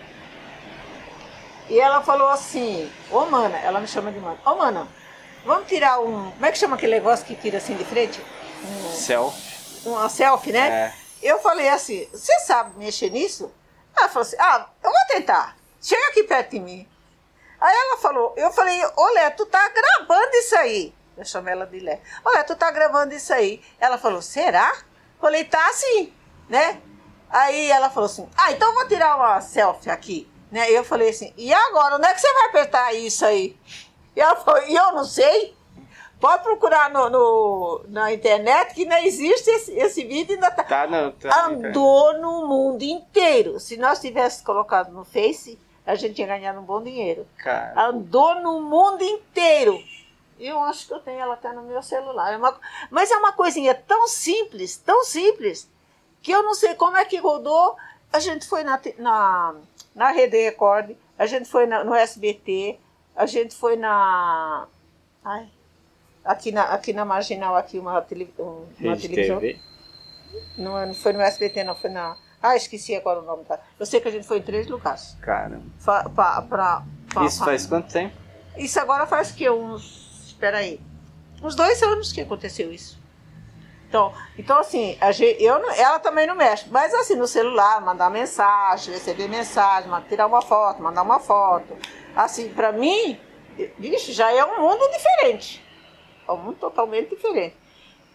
e 1.68 1.78
ela 1.78 2.00
falou 2.00 2.28
assim, 2.28 2.90
ô 3.10 3.26
mana, 3.26 3.58
ela 3.58 3.78
me 3.78 3.86
chama 3.86 4.10
de 4.10 4.18
mana, 4.18 4.38
ô 4.44 4.54
mana, 4.54 4.88
vamos 5.44 5.68
tirar 5.68 6.00
um. 6.00 6.30
Como 6.30 6.46
é 6.46 6.52
que 6.52 6.58
chama 6.58 6.76
aquele 6.76 6.94
negócio 6.94 7.24
que 7.24 7.34
tira 7.34 7.58
assim 7.58 7.74
de 7.76 7.84
frente? 7.84 8.20
Um, 8.64 8.92
Selfie. 8.92 9.88
Uma 9.88 10.08
selfie, 10.08 10.52
né? 10.52 10.68
É. 10.68 10.94
Eu 11.22 11.38
falei 11.40 11.68
assim, 11.68 12.08
você 12.12 12.38
sabe 12.40 12.78
mexer 12.78 13.10
nisso? 13.10 13.52
Ela 13.96 14.08
falou 14.08 14.22
assim, 14.22 14.36
ah, 14.38 14.68
eu 14.82 14.90
vou 14.90 15.00
tentar. 15.08 15.56
Chega 15.80 16.08
aqui 16.08 16.24
perto 16.24 16.50
de 16.50 16.60
mim. 16.60 16.88
Aí 17.60 17.74
ela 17.74 17.98
falou, 17.98 18.34
eu 18.36 18.52
falei, 18.52 18.80
ô 18.96 19.06
Lé, 19.14 19.30
tu 19.30 19.46
tá 19.46 19.68
gravando 19.68 20.30
isso 20.34 20.56
aí. 20.56 20.94
Eu 21.16 21.24
chamei 21.24 21.52
ela 21.52 21.66
de 21.66 21.80
Lé. 21.80 22.00
Ô 22.24 22.30
Lé, 22.30 22.42
tu 22.44 22.54
tá 22.54 22.70
gravando 22.70 23.14
isso 23.14 23.32
aí. 23.32 23.60
Ela 23.80 23.98
falou, 23.98 24.22
será? 24.22 24.72
Falei, 25.20 25.44
tá 25.44 25.72
sim, 25.72 26.12
né? 26.48 26.80
Aí 27.28 27.70
ela 27.70 27.90
falou 27.90 28.06
assim, 28.06 28.28
ah, 28.36 28.52
então 28.52 28.68
eu 28.68 28.74
vou 28.74 28.88
tirar 28.88 29.16
uma 29.16 29.40
selfie 29.40 29.90
aqui. 29.90 30.30
Né? 30.50 30.70
Eu 30.70 30.84
falei 30.84 31.10
assim, 31.10 31.34
e 31.36 31.52
agora, 31.52 31.96
onde 31.96 32.06
é 32.06 32.14
que 32.14 32.20
você 32.20 32.32
vai 32.32 32.46
apertar 32.46 32.94
isso 32.94 33.24
aí? 33.24 33.58
E 34.16 34.20
ela 34.20 34.36
falou, 34.36 34.62
e 34.66 34.74
eu 34.74 34.92
não 34.92 35.04
sei. 35.04 35.56
Pode 36.20 36.42
procurar 36.42 36.90
no, 36.90 37.08
no- 37.08 37.84
na 37.88 38.12
internet 38.12 38.74
que 38.74 38.84
não 38.84 38.98
existe 38.98 39.48
esse, 39.50 39.72
esse 39.72 40.04
vídeo 40.04 40.34
ainda 40.34 40.50
tá. 40.50 40.64
Tá, 40.64 40.86
não. 40.86 41.12
Tá, 41.12 41.46
Andou 41.46 42.14
no 42.18 42.46
mundo 42.48 42.82
inteiro. 42.82 43.60
Se 43.60 43.76
nós 43.76 44.00
tivéssemos 44.00 44.44
colocado 44.44 44.90
no 44.92 45.04
Face, 45.04 45.56
a 45.86 45.94
gente 45.94 46.14
tinha 46.14 46.26
ganhado 46.26 46.58
um 46.58 46.64
bom 46.64 46.82
dinheiro. 46.82 47.24
Cara, 47.36 47.86
Andou 47.86 48.34
no 48.42 48.60
mundo 48.60 49.02
inteiro. 49.04 49.80
Eu 50.40 50.58
acho 50.60 50.88
que 50.88 50.94
eu 50.94 50.98
tenho 51.00 51.20
ela 51.20 51.34
até 51.34 51.52
no 51.52 51.62
meu 51.62 51.82
celular. 51.82 52.32
É 52.32 52.36
uma- 52.36 52.56
mas 52.90 53.10
é 53.12 53.16
uma 53.16 53.32
coisinha 53.32 53.72
tão 53.74 54.08
simples, 54.08 54.76
tão 54.76 55.04
simples, 55.04 55.68
que 56.20 56.32
eu 56.32 56.42
não 56.42 56.54
sei 56.54 56.74
como 56.74 56.96
é 56.96 57.04
que 57.04 57.16
rodou. 57.16 57.76
A 58.12 58.18
gente 58.18 58.46
foi 58.48 58.64
na, 58.64 58.80
na, 58.98 59.54
na 59.94 60.10
Rede 60.10 60.36
Record, 60.36 60.96
a 61.16 61.26
gente 61.26 61.48
foi 61.48 61.66
na- 61.66 61.84
no 61.84 61.94
SBT, 61.94 62.78
a 63.18 63.26
gente 63.26 63.54
foi 63.54 63.76
na. 63.76 64.66
Ai, 65.24 65.48
aqui, 66.24 66.52
na 66.52 66.62
aqui 66.64 66.92
na 66.92 67.04
Marginal, 67.04 67.56
aqui 67.56 67.78
uma, 67.78 68.00
tele, 68.02 68.32
um- 68.38 68.64
uma 68.80 68.94
Rede 68.94 69.08
televisão. 69.08 69.40
TV. 69.40 69.58
Não, 70.56 70.78
é- 70.78 70.86
não 70.86 70.94
foi 70.94 71.12
no 71.12 71.20
SBT, 71.20 71.64
não, 71.64 71.74
foi 71.74 71.90
na. 71.90 72.16
Ah, 72.42 72.54
esqueci 72.56 72.94
agora 72.94 73.18
o 73.20 73.22
nome 73.22 73.44
da. 73.44 73.58
Eu 73.78 73.84
sei 73.86 74.00
que 74.00 74.08
a 74.08 74.10
gente 74.12 74.26
foi 74.26 74.38
em 74.38 74.42
três 74.42 74.66
lugares. 74.68 75.16
Cara, 75.20 75.60
Fa- 75.80 76.08
pa- 76.08 76.42
pra- 76.42 76.82
pa- 77.12 77.24
isso 77.24 77.44
faz 77.44 77.66
quanto 77.66 77.92
tempo? 77.92 78.14
Isso 78.56 78.78
agora 78.78 79.06
faz 79.06 79.32
que 79.32 79.48
uns. 79.50 80.26
Espera 80.28 80.58
aí. 80.58 80.80
Uns 81.42 81.54
dois 81.56 81.82
anos 81.82 82.12
que 82.12 82.20
aconteceu 82.20 82.72
isso. 82.72 82.96
Então, 83.88 84.12
então 84.36 84.58
assim, 84.58 84.98
a 85.00 85.10
gente, 85.12 85.42
eu, 85.42 85.58
não- 85.60 85.70
ela 85.72 85.98
também 85.98 86.26
não 86.26 86.34
mexe. 86.36 86.66
Mas 86.70 86.92
assim, 86.94 87.14
no 87.16 87.26
celular, 87.26 87.80
mandar 87.80 88.10
mensagem, 88.10 88.92
receber 88.92 89.28
mensagem, 89.28 89.90
tirar 90.08 90.26
uma 90.26 90.42
foto, 90.42 90.82
mandar 90.82 91.02
uma 91.02 91.18
foto. 91.18 91.74
Assim, 92.18 92.48
pra 92.48 92.72
mim, 92.72 93.16
vixe, 93.78 94.12
já 94.12 94.32
é 94.32 94.44
um 94.44 94.60
mundo 94.60 94.90
diferente. 94.90 95.64
É 96.26 96.32
um 96.32 96.36
mundo 96.36 96.56
totalmente 96.58 97.10
diferente. 97.10 97.54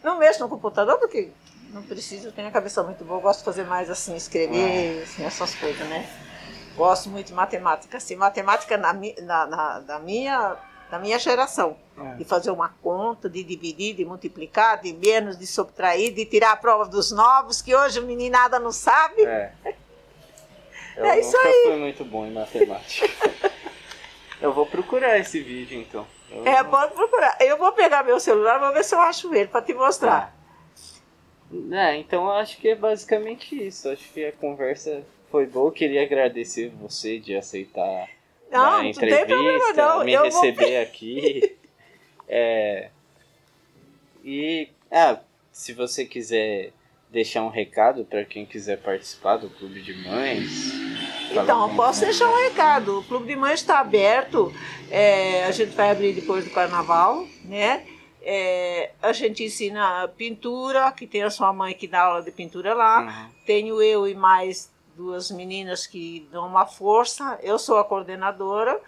Não 0.04 0.18
mexo 0.20 0.42
no 0.42 0.50
computador 0.50 0.98
porque 1.00 1.30
não 1.70 1.82
preciso, 1.84 2.28
eu 2.28 2.32
tenho 2.34 2.50
a 2.50 2.52
cabeça 2.52 2.84
muito 2.84 3.06
boa. 3.06 3.22
Gosto 3.22 3.40
de 3.40 3.46
fazer 3.46 3.64
mais 3.64 3.90
assim, 3.90 4.14
escrever, 4.16 5.04
assim, 5.04 5.24
essas 5.26 5.56
coisas, 5.56 5.88
né? 5.88 6.06
Gosto 6.76 7.10
muito 7.10 7.28
de 7.28 7.34
matemática. 7.34 7.96
Assim, 7.96 8.18
matemática 8.18 8.76
na, 8.78 8.92
na, 8.92 9.46
na- 9.46 9.80
da, 9.80 10.00
minha, 10.00 10.58
da 10.92 11.00
minha 11.00 11.18
geração. 11.18 11.78
É. 11.98 12.16
De 12.16 12.26
fazer 12.26 12.52
uma 12.52 12.70
conta, 12.84 13.30
de 13.30 13.42
dividir, 13.42 13.96
de 13.96 14.04
multiplicar, 14.04 14.82
de 14.82 14.92
menos, 14.92 15.38
de 15.38 15.48
subtrair, 15.48 16.14
de 16.14 16.26
tirar 16.26 16.52
a 16.52 16.58
prova 16.58 16.86
dos 16.86 17.10
novos, 17.12 17.62
que 17.62 17.74
hoje 17.74 18.00
o 18.02 18.04
meninada 18.06 18.60
não 18.60 18.72
sabe. 18.74 19.24
É. 19.24 19.54
Eu 20.98 21.06
É 21.06 21.20
isso 21.22 21.32
nunca 21.38 21.48
aí. 21.48 21.64
fui 21.68 21.78
muito 21.78 22.04
bom 22.06 22.26
em 22.26 22.32
matemática. 22.34 23.08
eu 24.44 24.54
vou 24.54 24.66
procurar 24.66 25.18
esse 25.18 25.40
vídeo 25.40 25.80
então. 25.80 26.06
Eu- 26.30 26.46
É, 26.46 26.64
pode 26.64 26.94
procurar. 26.94 27.38
Eu 27.40 27.58
vou 27.58 27.72
pegar 27.72 28.04
meu 28.04 28.20
celular, 28.20 28.60
vou 28.60 28.74
ver 28.74 28.84
se 28.84 28.94
eu 28.94 29.00
acho 29.00 29.34
ele 29.34 29.48
para 29.48 29.62
te 29.62 29.74
mostrar. 29.74 30.36
É, 31.72 31.96
então 31.98 32.26
eu 32.26 32.32
acho 32.34 32.58
que 32.58 32.70
é 32.70 32.76
basicamente 32.76 33.56
isso. 33.56 33.88
Acho 33.90 34.08
que 34.12 34.26
a 34.26 34.32
conversa 34.32 35.04
foi 35.32 35.46
boa. 35.46 35.72
Queria 35.72 36.04
agradecer 36.04 36.70
você 36.70 37.20
de 37.20 37.36
aceitar 37.36 38.10
Não, 38.52 38.64
a 38.66 38.72
não 38.84 38.92
tem 38.92 38.92
entrevista, 38.92 39.26
problema 39.28 39.74
não. 39.98 40.04
me 40.04 40.14
Eu 40.14 40.30
vou 40.30 40.42
receber 40.42 40.78
aqui. 40.78 41.56
É, 42.28 42.90
e 44.24 44.70
ah, 44.90 45.20
se 45.52 45.74
você 45.74 46.06
quiser 46.06 46.72
deixar 47.12 47.44
um 47.44 47.50
recado 47.50 48.06
para 48.06 48.26
quem 48.26 48.46
quiser 48.46 48.78
participar 48.80 49.38
do 49.38 49.50
Clube 49.50 49.82
de 49.82 49.94
Mães, 50.08 50.72
Então, 51.42 51.68
eu 51.68 51.76
posso 51.76 52.02
deixar 52.02 52.30
um 52.30 52.44
recado. 52.44 53.00
O 53.00 53.04
Clube 53.04 53.26
de 53.28 53.36
Mães 53.36 53.60
está 53.60 53.80
aberto. 53.80 54.54
É, 54.90 55.46
a 55.46 55.52
gente 55.52 55.76
vai 55.76 55.90
abrir 55.90 56.14
depois 56.14 56.46
do 56.46 56.52
carnaval, 56.52 57.26
né? 57.44 57.86
É, 58.22 58.92
a 59.02 59.12
gente 59.12 59.44
ensina 59.44 60.08
pintura, 60.10 60.92
que 60.92 61.08
tem 61.08 61.24
a 61.24 61.30
sua 61.30 61.52
mãe 61.52 61.74
que 61.74 61.88
dá 61.88 62.04
aula 62.04 62.22
de 62.22 62.32
pintura 62.32 62.74
lá. 62.74 63.02
Uhum. 63.02 63.30
Tenho 63.46 63.82
eu 63.82 64.08
e 64.08 64.14
mais 64.14 64.72
duas 64.96 65.32
meninas 65.32 65.88
que 65.88 66.28
dão 66.32 66.46
uma 66.48 66.66
força. 66.66 67.40
Eu 67.42 67.58
sou 67.58 67.78
a 67.78 67.84
coordenadora. 67.84 68.80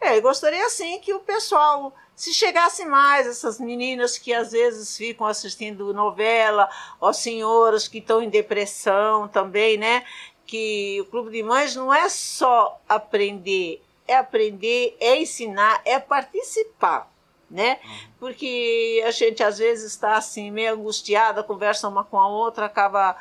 É, 0.00 0.18
eu 0.18 0.22
gostaria 0.22 0.64
assim 0.66 1.00
que 1.00 1.14
o 1.14 1.20
pessoal 1.20 1.94
se 2.14 2.32
chegasse 2.32 2.84
mais 2.84 3.26
essas 3.26 3.58
meninas 3.58 4.18
que 4.18 4.32
às 4.32 4.52
vezes 4.52 4.96
ficam 4.96 5.26
assistindo 5.26 5.92
novela, 5.92 6.68
ou 7.00 7.12
senhoras 7.12 7.88
que 7.88 7.98
estão 7.98 8.22
em 8.22 8.28
depressão 8.28 9.26
também, 9.26 9.76
né? 9.76 10.04
Que 10.46 11.00
o 11.00 11.04
Clube 11.06 11.30
de 11.30 11.42
Mães 11.42 11.74
não 11.74 11.92
é 11.92 12.08
só 12.08 12.80
aprender, 12.88 13.82
é 14.06 14.16
aprender, 14.16 14.96
é 15.00 15.20
ensinar, 15.20 15.80
é 15.84 15.98
participar 15.98 17.10
né? 17.50 17.78
Porque 18.18 19.02
a 19.06 19.12
gente 19.12 19.42
às 19.42 19.58
vezes 19.58 19.92
está 19.92 20.16
assim 20.16 20.50
meio 20.50 20.74
angustiada, 20.74 21.42
conversa 21.42 21.88
uma 21.88 22.02
com 22.02 22.18
a 22.18 22.26
outra, 22.26 22.66
acaba 22.66 23.16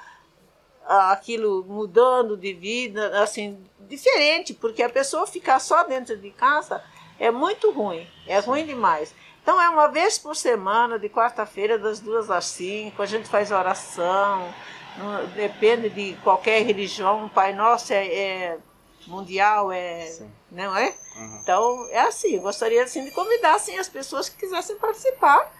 ah, 0.86 1.12
aquilo 1.12 1.63
mudando 1.67 2.36
de 2.36 2.51
vida, 2.51 3.21
assim, 3.21 3.63
diferente, 3.81 4.53
porque 4.53 4.81
a 4.81 4.89
pessoa 4.89 5.27
ficar 5.27 5.59
só 5.59 5.83
dentro 5.83 6.17
de 6.17 6.31
casa 6.31 6.83
é 7.19 7.29
muito 7.29 7.71
ruim, 7.71 8.07
é 8.25 8.39
ruim 8.39 8.65
demais. 8.65 9.13
Então 9.41 9.62
é 9.62 9.69
uma 9.69 9.88
vez 9.88 10.17
por 10.17 10.36
semana, 10.36 10.97
de 10.97 11.09
quarta-feira, 11.09 11.77
das 11.77 11.99
duas 11.99 12.31
às 12.31 12.45
cinco, 12.45 13.01
a 13.01 13.05
gente 13.05 13.29
faz 13.29 13.51
oração, 13.51 14.53
não, 14.97 15.25
depende 15.27 15.89
de 15.89 16.13
qualquer 16.23 16.63
religião, 16.63 17.25
o 17.25 17.29
Pai 17.29 17.53
Nosso 17.53 17.93
é, 17.93 18.06
é 18.08 18.58
mundial, 19.08 19.71
é, 19.71 20.06
Sim. 20.08 20.32
não 20.51 20.75
é? 20.75 20.93
Uhum. 21.15 21.39
Então, 21.41 21.88
é 21.91 21.99
assim, 22.01 22.39
gostaria 22.39 22.84
assim, 22.84 23.03
de 23.03 23.12
convidar 23.12 23.56
assim, 23.56 23.77
as 23.77 23.89
pessoas 23.89 24.29
que 24.29 24.38
quisessem 24.38 24.75
participar. 24.77 25.51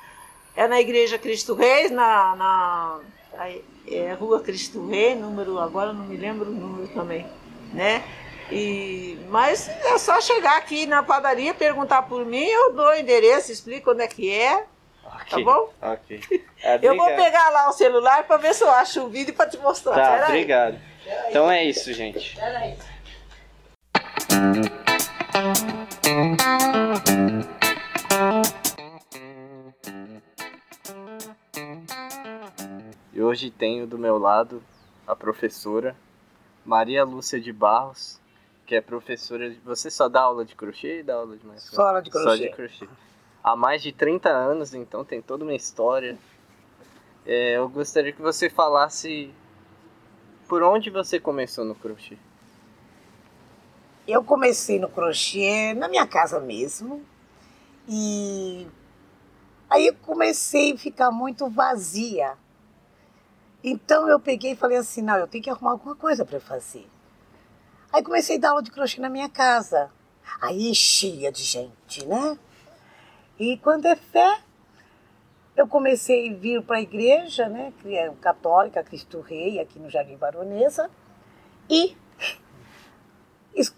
É 0.56 0.67
na 0.67 0.80
Igreja 0.80 1.17
Cristo 1.17 1.56
Reis, 1.56 1.89
na, 1.89 2.36
na 2.36 3.00
é, 3.88 4.13
Rua 4.13 4.39
Cristo 4.39 4.88
Rei, 4.88 5.15
número, 5.15 5.60
agora 5.60 5.91
não 5.91 6.06
me 6.06 6.15
lembro 6.15 6.50
o 6.50 6.54
número 6.54 6.88
também, 6.89 7.26
né? 7.74 8.04
E, 8.52 9.17
mas 9.30 9.67
é 9.67 9.98
só 9.98 10.22
chegar 10.22 10.58
aqui 10.58 10.86
na 10.86 11.02
padaria, 11.02 11.54
perguntar 11.54 12.04
por 12.04 12.26
mim, 12.26 12.43
eu 12.43 12.74
dou 12.74 12.88
o 12.88 12.96
endereço, 12.96 13.52
explico 13.52 13.91
onde 13.91 14.04
é 14.04 14.08
que 14.08 14.32
é. 14.32 14.65
Tá 15.13 15.23
okay, 15.23 15.45
tá 15.45 15.52
bom? 15.52 15.73
Ok. 15.82 16.43
É, 16.63 16.80
eu 16.82 16.95
vou 16.95 17.06
pegar 17.15 17.49
lá 17.49 17.69
o 17.69 17.73
celular 17.73 18.23
para 18.23 18.38
ver 18.38 18.54
se 18.54 18.63
eu 18.63 18.71
acho 18.71 19.04
o 19.04 19.10
vídeo 19.10 19.34
para 19.34 19.49
te 19.49 19.58
mostrar. 19.58 19.93
Tá, 19.93 20.12
Pera 20.12 20.28
obrigado. 20.28 20.73
Aí. 21.06 21.30
Então 21.30 21.52
é 21.52 21.63
isso, 21.63 21.93
gente. 21.93 22.36
Peraí. 22.36 22.78
E 33.13 33.21
hoje 33.21 33.52
tenho 33.52 33.86
do 33.86 33.97
meu 33.97 34.17
lado 34.17 34.63
a 35.06 35.15
professora 35.15 35.95
Maria 36.65 37.04
Lúcia 37.04 37.39
de 37.39 37.54
Barros, 37.54 38.19
que 38.65 38.76
é 38.76 38.82
professora 38.82 39.49
de... 39.49 39.60
Você 39.60 39.91
só 39.91 40.10
dá 40.10 40.21
aula 40.21 40.43
de 40.45 40.56
crochê 40.56 40.99
e 40.99 41.04
dá 41.04 41.15
aula 41.15 41.38
de 41.38 41.45
mais? 41.45 41.62
Só 41.63 41.88
aula 41.88 42.02
de 42.02 42.10
crochê. 42.10 42.30
Só 42.30 42.36
de 42.36 42.49
crochê. 42.49 42.88
Há 43.43 43.56
mais 43.56 43.84
de 43.84 43.91
30 43.91 44.29
anos, 44.29 44.73
então 44.73 45.03
tem 45.03 45.21
toda 45.21 45.43
uma 45.43 45.53
história. 45.53 46.17
É, 47.25 47.58
eu 47.58 47.67
gostaria 47.67 48.13
que 48.13 48.21
você 48.21 48.49
falasse 48.49 49.34
por 50.47 50.63
onde 50.63 50.89
você 50.89 51.19
começou 51.19 51.65
no 51.65 51.75
crochê. 51.75 52.17
Eu 54.08 54.23
comecei 54.23 54.79
no 54.79 54.89
crochê 54.89 55.73
na 55.73 55.88
minha 55.88 56.08
casa 56.08 56.39
mesmo. 56.39 57.03
E 57.88 58.65
aí 59.69 59.88
eu 59.88 59.95
comecei 59.95 60.73
a 60.73 60.77
ficar 60.77 61.12
muito 61.12 61.49
vazia. 61.49 62.38
Então 63.63 64.08
eu 64.08 64.19
peguei 64.19 64.51
e 64.51 64.56
falei 64.56 64.77
assim, 64.77 65.01
não, 65.01 65.17
eu 65.17 65.27
tenho 65.27 65.43
que 65.43 65.49
arrumar 65.49 65.71
alguma 65.71 65.95
coisa 65.95 66.25
para 66.25 66.39
fazer. 66.39 66.88
Aí 67.91 68.01
comecei 68.01 68.38
a 68.38 68.39
dar 68.39 68.49
aula 68.51 68.63
de 68.63 68.71
crochê 68.71 69.01
na 69.01 69.10
minha 69.10 69.29
casa. 69.29 69.91
Aí 70.41 70.69
enchia 70.69 71.32
de 71.32 71.43
gente, 71.43 72.06
né? 72.06 72.38
E 73.39 73.58
quando 73.58 73.86
é 73.86 73.96
fé, 73.96 74.39
eu 75.56 75.67
comecei 75.67 76.32
a 76.32 76.36
vir 76.36 76.62
para 76.63 76.78
a 76.78 76.82
igreja, 76.82 77.48
né, 77.50 77.74
é 77.86 78.10
católica, 78.22 78.84
Cristo 78.84 79.22
Rei, 79.22 79.60
aqui 79.60 79.80
no 79.80 79.89
Jardim 79.89 80.17
Baronesa, 80.17 80.89
e 81.69 81.96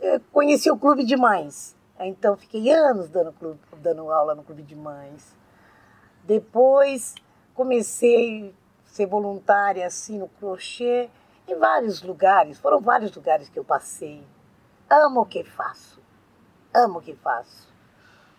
eh, 0.02 0.22
conheci 0.32 0.72
o 0.72 0.78
clube 0.78 1.04
de 1.04 1.16
mães. 1.16 1.76
Então 2.00 2.36
fiquei 2.36 2.70
anos 2.72 3.10
dando, 3.10 3.32
clube, 3.34 3.60
dando 3.78 4.12
aula 4.12 4.36
no 4.36 4.44
clube 4.44 4.64
de 4.64 4.76
mães. 4.76 5.36
Depois 6.24 7.16
comecei 7.54 8.54
a 8.86 8.90
ser 8.90 9.06
voluntária 9.06 9.86
assim 9.86 10.18
no 10.18 10.28
crochê 10.28 11.10
em 11.48 11.56
vários 11.56 12.02
lugares. 12.02 12.60
Foram 12.60 12.82
vários 12.82 13.16
lugares 13.16 13.48
que 13.48 13.58
eu 13.58 13.64
passei. 13.64 14.24
Amo 14.90 15.22
o 15.22 15.26
que 15.26 15.44
faço. 15.44 16.02
Amo 16.74 17.00
o 17.00 17.02
que 17.02 17.16
faço. 17.16 17.75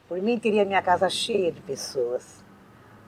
Por 0.09 0.23
mim 0.23 0.39
teria 0.39 0.65
minha 0.65 0.81
casa 0.81 1.11
cheia 1.11 1.51
de 1.51 1.61
pessoas 1.61 2.45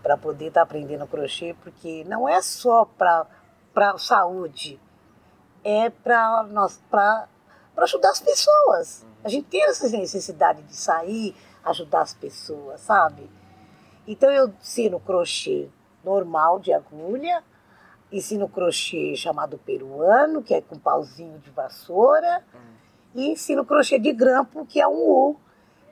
para 0.02 0.16
poder 0.16 0.46
estar 0.46 0.60
tá 0.60 0.64
aprendendo 0.64 1.06
crochê, 1.06 1.54
porque 1.62 2.04
não 2.04 2.28
é 2.28 2.42
só 2.42 2.84
para 2.84 3.98
saúde, 3.98 4.80
é 5.62 5.90
para 5.90 6.46
ajudar 7.76 8.10
as 8.10 8.20
pessoas. 8.20 9.06
A 9.22 9.28
gente 9.28 9.46
tem 9.46 9.62
essa 9.64 9.88
necessidade 9.88 10.62
de 10.62 10.74
sair, 10.74 11.36
ajudar 11.64 12.00
as 12.00 12.14
pessoas, 12.14 12.80
sabe? 12.80 13.30
Então 14.06 14.30
eu 14.32 14.48
ensino 14.60 14.98
crochê 14.98 15.68
normal 16.02 16.58
de 16.58 16.72
agulha, 16.72 17.44
ensino 18.10 18.48
crochê 18.48 19.14
chamado 19.14 19.58
peruano, 19.58 20.42
que 20.42 20.54
é 20.54 20.60
com 20.60 20.78
pauzinho 20.78 21.38
de 21.38 21.50
vassoura, 21.50 22.42
e 23.14 23.30
ensino 23.30 23.64
crochê 23.64 23.98
de 23.98 24.12
grampo, 24.12 24.66
que 24.66 24.80
é 24.80 24.88
um 24.88 24.96
U, 24.96 25.36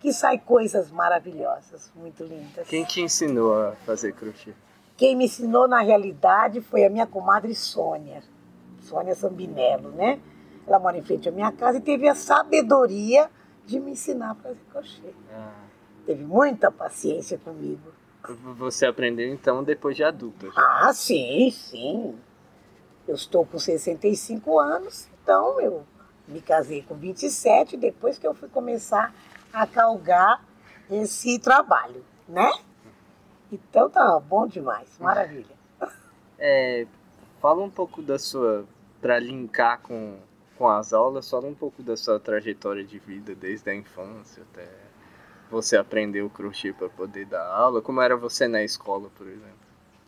que 0.07 0.13
sai 0.13 0.39
coisas 0.39 0.89
maravilhosas, 0.89 1.91
muito 1.93 2.23
lindas. 2.23 2.69
Quem 2.69 2.85
te 2.85 3.01
ensinou 3.01 3.61
a 3.61 3.73
fazer 3.85 4.13
crochê? 4.13 4.53
Quem 4.97 5.17
me 5.17 5.25
ensinou, 5.25 5.67
na 5.67 5.81
realidade, 5.81 6.61
foi 6.61 6.85
a 6.85 6.89
minha 6.89 7.09
comadre 7.09 7.53
Sônia, 7.57 8.23
Sônia 8.83 9.17
Sambinello, 9.17 9.91
né? 9.91 10.21
Ela 10.65 10.79
mora 10.79 10.97
em 10.97 11.03
frente 11.03 11.29
à 11.29 11.33
minha 11.33 11.51
casa 11.51 11.79
e 11.79 11.81
teve 11.81 12.07
a 12.07 12.15
sabedoria 12.15 13.29
de 13.67 13.81
me 13.81 13.91
ensinar 13.91 14.31
a 14.31 14.35
fazer 14.37 14.61
crochê. 14.71 15.13
Ah. 15.35 15.51
Teve 16.07 16.23
muita 16.23 16.71
paciência 16.71 17.37
comigo. 17.39 17.91
Você 18.59 18.87
aprendeu 18.87 19.29
então 19.29 19.65
depois 19.65 19.97
de 19.97 20.05
adulta? 20.05 20.47
Ah, 20.55 20.93
sim, 20.95 21.51
sim. 21.51 22.15
Eu 23.09 23.17
estou 23.17 23.45
com 23.45 23.59
65 23.59 24.57
anos, 24.61 25.09
então 25.21 25.61
eu 25.61 25.83
me 26.29 26.41
casei 26.41 26.83
com 26.83 26.95
27, 26.95 27.77
depois 27.77 28.21
que 28.21 28.27
eu 28.27 28.35
fui 28.35 28.49
começar 28.49 29.13
a 29.57 29.67
calgar 29.67 30.45
esse 30.91 31.39
trabalho, 31.39 32.05
né? 32.29 32.51
Então 33.51 33.89
tá 33.89 34.21
bom 34.21 34.47
demais, 34.47 34.89
maravilha. 34.99 35.57
É, 36.39 36.87
fala 37.41 37.63
um 37.63 37.71
pouco 37.71 38.03
da 38.03 38.19
sua, 38.19 38.67
para 39.01 39.19
linkar 39.19 39.81
com 39.81 40.19
com 40.57 40.69
as 40.69 40.93
aulas, 40.93 41.29
fala 41.29 41.47
um 41.47 41.55
pouco 41.55 41.83
da 41.83 41.97
sua 41.97 42.19
trajetória 42.19 42.83
de 42.83 42.99
vida 42.99 43.35
desde 43.35 43.69
a 43.69 43.75
infância 43.75 44.43
até 44.43 44.67
você 45.51 45.77
aprender 45.77 46.23
o 46.23 46.31
crochê 46.31 46.73
para 46.73 46.89
poder 46.89 47.27
dar 47.27 47.47
aula. 47.47 47.83
Como 47.83 48.01
era 48.01 48.17
você 48.17 48.49
na 48.49 48.63
escola, 48.63 49.11
por 49.17 49.27
exemplo? 49.27 49.55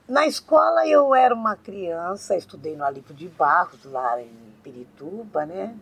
Na 0.09 0.27
escola 0.27 0.87
eu 0.87 1.15
era 1.15 1.35
uma 1.35 1.55
criança, 1.55 2.35
estudei 2.35 2.75
no 2.75 2.83
Alipo 2.83 3.13
de 3.13 3.29
Barros, 3.29 3.85
lá 3.85 4.21
em 4.21 4.33
Pirituba, 4.63 5.45
né? 5.45 5.77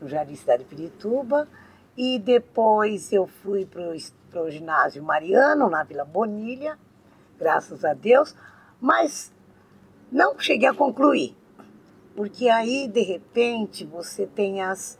No 0.00 0.08
Jardim 0.08 0.34
Cidade 0.34 0.64
de 0.64 0.68
Pirituba. 0.68 1.48
E 1.98 2.18
depois 2.18 3.12
eu 3.12 3.26
fui 3.26 3.66
para 3.66 4.42
o 4.42 4.50
ginásio 4.50 5.02
Mariano, 5.02 5.68
na 5.68 5.82
Vila 5.82 6.04
Bonilha, 6.04 6.78
graças 7.38 7.84
a 7.84 7.92
Deus. 7.92 8.34
Mas 8.80 9.30
não 10.10 10.38
cheguei 10.38 10.68
a 10.68 10.72
concluir 10.72 11.36
porque 12.18 12.48
aí, 12.48 12.88
de 12.88 13.00
repente, 13.00 13.84
você 13.84 14.26
tem 14.26 14.60
as, 14.60 14.98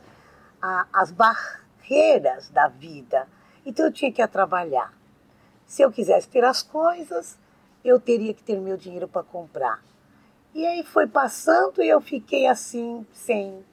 a, 0.63 0.87
as 0.93 1.11
barreiras 1.11 2.49
da 2.49 2.69
vida. 2.69 3.27
Então, 3.67 3.87
eu 3.87 3.93
tinha 3.93 4.13
que 4.13 4.25
trabalhar. 4.29 4.95
Se 5.67 5.83
eu 5.83 5.91
quisesse 5.91 6.29
ter 6.29 6.45
as 6.45 6.63
coisas, 6.63 7.37
eu 7.85 7.99
teria 7.99 8.33
que 8.33 8.41
ter 8.45 8.61
meu 8.61 8.77
dinheiro 8.77 9.09
para 9.09 9.25
comprar. 9.25 9.83
E 10.55 10.65
aí 10.65 10.85
foi 10.85 11.09
passando 11.09 11.83
e 11.83 11.89
eu 11.89 12.01
fiquei 12.01 12.47
assim, 12.47 13.05
sem, 13.13 13.65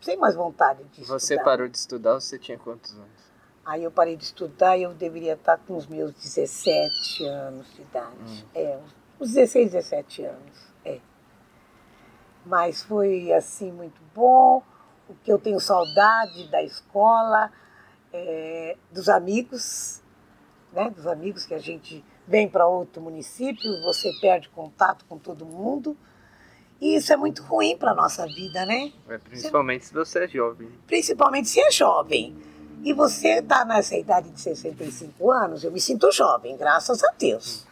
sem 0.00 0.16
mais 0.16 0.34
vontade 0.34 0.84
de 0.84 1.02
estudar. 1.02 1.18
Você 1.18 1.42
parou 1.42 1.68
de 1.68 1.76
estudar, 1.76 2.14
você 2.14 2.38
tinha 2.38 2.58
quantos 2.58 2.92
anos? 2.92 3.28
Aí 3.64 3.84
eu 3.84 3.90
parei 3.90 4.16
de 4.16 4.24
estudar 4.24 4.76
e 4.78 4.84
eu 4.84 4.94
deveria 4.94 5.34
estar 5.34 5.58
com 5.58 5.76
os 5.76 5.86
meus 5.86 6.12
17 6.14 7.24
anos 7.24 7.72
de 7.74 7.82
idade. 7.82 8.16
Hum. 8.20 8.48
É, 8.54 8.78
uns 9.20 9.32
16, 9.32 9.72
17 9.72 10.24
anos 10.24 10.68
mas 12.48 12.82
foi 12.82 13.30
assim 13.32 13.70
muito 13.70 14.00
bom. 14.14 14.62
o 15.08 15.14
que 15.22 15.32
eu 15.32 15.38
tenho 15.38 15.58
saudade 15.60 16.50
da 16.50 16.62
escola, 16.62 17.50
é, 18.12 18.76
dos 18.90 19.08
amigos, 19.08 20.02
né? 20.72 20.90
Dos 20.90 21.06
amigos 21.06 21.46
que 21.46 21.54
a 21.54 21.58
gente 21.58 22.04
vem 22.26 22.48
para 22.48 22.66
outro 22.66 23.00
município, 23.00 23.82
você 23.82 24.10
perde 24.20 24.48
contato 24.50 25.04
com 25.06 25.18
todo 25.18 25.46
mundo. 25.46 25.96
E 26.80 26.94
isso 26.96 27.12
é 27.12 27.16
muito 27.16 27.42
ruim 27.42 27.76
para 27.76 27.92
nossa 27.94 28.24
vida, 28.26 28.64
né? 28.64 28.92
É, 29.08 29.18
principalmente 29.18 29.86
se 29.86 29.92
você 29.92 30.24
é 30.24 30.28
jovem. 30.28 30.70
Principalmente 30.86 31.48
se 31.48 31.60
é 31.60 31.70
jovem. 31.70 32.36
E 32.84 32.92
você 32.92 33.40
está 33.40 33.64
nessa 33.64 33.96
idade 33.96 34.30
de 34.30 34.40
65 34.40 35.30
anos, 35.30 35.64
eu 35.64 35.72
me 35.72 35.80
sinto 35.80 36.12
jovem, 36.12 36.56
graças 36.56 37.02
a 37.02 37.10
Deus. 37.18 37.66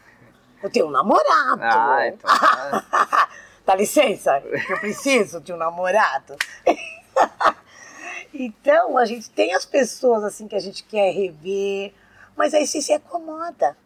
Eu 0.63 0.69
tenho 0.69 0.87
um 0.89 0.91
namorado. 0.91 1.63
Ah, 1.63 2.09
então. 2.09 2.31
Dá 3.65 3.75
licença, 3.75 4.43
eu 4.69 4.79
preciso 4.81 5.41
de 5.41 5.53
um 5.53 5.57
namorado. 5.57 6.37
então, 8.35 8.99
a 8.99 9.05
gente 9.05 9.31
tem 9.31 9.55
as 9.55 9.65
pessoas 9.65 10.25
assim 10.25 10.49
que 10.49 10.55
a 10.55 10.61
gente 10.61 10.83
quer 10.85 11.13
rever, 11.13 11.93
mas 12.37 12.55
aí 12.55 12.67
você 12.67 12.81
se 12.83 12.93
acomoda. 12.93 13.77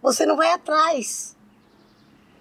Você 0.00 0.26
não 0.26 0.36
vai 0.36 0.52
atrás. 0.52 1.36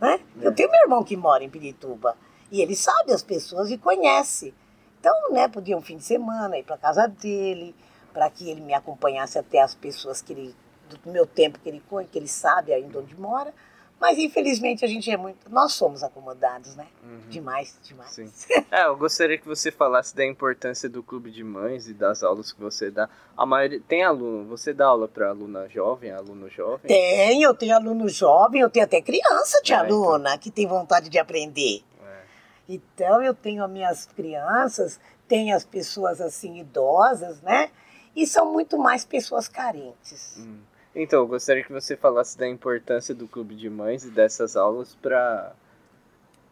Né? 0.01 0.19
Eu 0.41 0.53
tenho 0.53 0.71
meu 0.71 0.81
irmão 0.81 1.03
que 1.03 1.15
mora 1.15 1.43
em 1.43 1.49
Pirituba 1.49 2.17
e 2.51 2.59
ele 2.59 2.75
sabe 2.75 3.13
as 3.13 3.21
pessoas 3.21 3.69
e 3.69 3.77
conhece. 3.77 4.51
Então, 4.99 5.13
né, 5.31 5.47
podia 5.47 5.77
um 5.77 5.81
fim 5.81 5.97
de 5.97 6.03
semana 6.03 6.57
ir 6.57 6.63
para 6.63 6.77
casa 6.77 7.07
dele, 7.07 7.75
para 8.11 8.27
que 8.29 8.49
ele 8.49 8.61
me 8.61 8.73
acompanhasse 8.73 9.37
até 9.37 9.61
as 9.61 9.75
pessoas 9.75 10.21
que 10.21 10.33
ele, 10.33 10.55
do 10.89 11.11
meu 11.11 11.27
tempo 11.27 11.59
que 11.59 11.69
ele 11.69 11.83
que 12.11 12.17
ele 12.17 12.27
sabe 12.27 12.73
ainda 12.73 12.99
onde 12.99 13.15
mora. 13.15 13.53
Mas 14.01 14.17
infelizmente 14.17 14.83
a 14.83 14.87
gente 14.87 15.11
é 15.11 15.15
muito. 15.15 15.47
Nós 15.47 15.73
somos 15.73 16.01
acomodados, 16.01 16.75
né? 16.75 16.87
Uhum. 17.03 17.29
Demais, 17.29 17.77
demais. 17.83 18.09
Sim. 18.09 18.31
É, 18.71 18.85
eu 18.85 18.97
gostaria 18.97 19.37
que 19.37 19.45
você 19.45 19.69
falasse 19.69 20.15
da 20.15 20.25
importância 20.25 20.89
do 20.89 21.03
clube 21.03 21.29
de 21.29 21.43
mães 21.43 21.87
e 21.87 21.93
das 21.93 22.23
aulas 22.23 22.51
que 22.51 22.59
você 22.59 22.89
dá. 22.89 23.07
A 23.37 23.45
maioria. 23.45 23.79
Tem 23.87 24.03
aluno, 24.03 24.47
você 24.47 24.73
dá 24.73 24.87
aula 24.87 25.07
para 25.07 25.29
aluna 25.29 25.69
jovem, 25.69 26.11
aluno 26.11 26.49
jovem? 26.49 26.87
Tem, 26.87 27.43
eu 27.43 27.53
tenho 27.53 27.75
aluno 27.75 28.09
jovem, 28.09 28.61
eu 28.61 28.71
tenho 28.71 28.85
até 28.85 28.99
criança 29.03 29.61
de 29.61 29.71
é, 29.71 29.75
então. 29.75 29.85
aluna 29.85 30.29
então. 30.29 30.39
que 30.39 30.49
tem 30.49 30.65
vontade 30.65 31.07
de 31.07 31.19
aprender. 31.19 31.83
É. 32.03 32.21
Então 32.69 33.21
eu 33.21 33.35
tenho 33.35 33.63
as 33.63 33.69
minhas 33.69 34.05
crianças, 34.07 34.99
tenho 35.27 35.55
as 35.55 35.63
pessoas 35.63 36.19
assim 36.19 36.57
idosas, 36.57 37.39
né? 37.41 37.69
E 38.15 38.25
são 38.25 38.51
muito 38.51 38.79
mais 38.79 39.05
pessoas 39.05 39.47
carentes. 39.47 40.37
Hum. 40.39 40.70
Então, 40.93 41.19
eu 41.19 41.27
gostaria 41.27 41.63
que 41.63 41.71
você 41.71 41.95
falasse 41.95 42.37
da 42.37 42.47
importância 42.47 43.15
do 43.15 43.27
clube 43.27 43.55
de 43.55 43.69
mães 43.69 44.03
e 44.03 44.09
dessas 44.09 44.55
aulas 44.55 44.95
para 44.95 45.53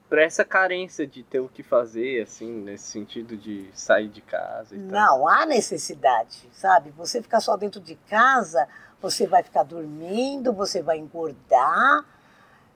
para 0.09 0.23
essa 0.23 0.43
carência 0.43 1.05
de 1.05 1.21
ter 1.21 1.39
o 1.39 1.47
que 1.47 1.61
fazer, 1.61 2.23
assim, 2.23 2.51
nesse 2.51 2.85
sentido 2.85 3.37
de 3.37 3.69
sair 3.75 4.07
de 4.07 4.21
casa. 4.21 4.75
Não, 4.75 5.27
há 5.27 5.45
necessidade, 5.45 6.49
sabe? 6.51 6.89
Você 6.97 7.21
ficar 7.21 7.39
só 7.39 7.55
dentro 7.55 7.79
de 7.79 7.93
casa, 7.93 8.67
você 8.99 9.27
vai 9.27 9.43
ficar 9.43 9.61
dormindo, 9.61 10.51
você 10.51 10.81
vai 10.81 10.97
engordar, 10.97 12.03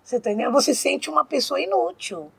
você 0.04 0.20
tá? 0.20 0.30
Você 0.52 0.76
sente 0.76 1.10
uma 1.10 1.26
pessoa 1.26 1.60
inútil. 1.60 2.32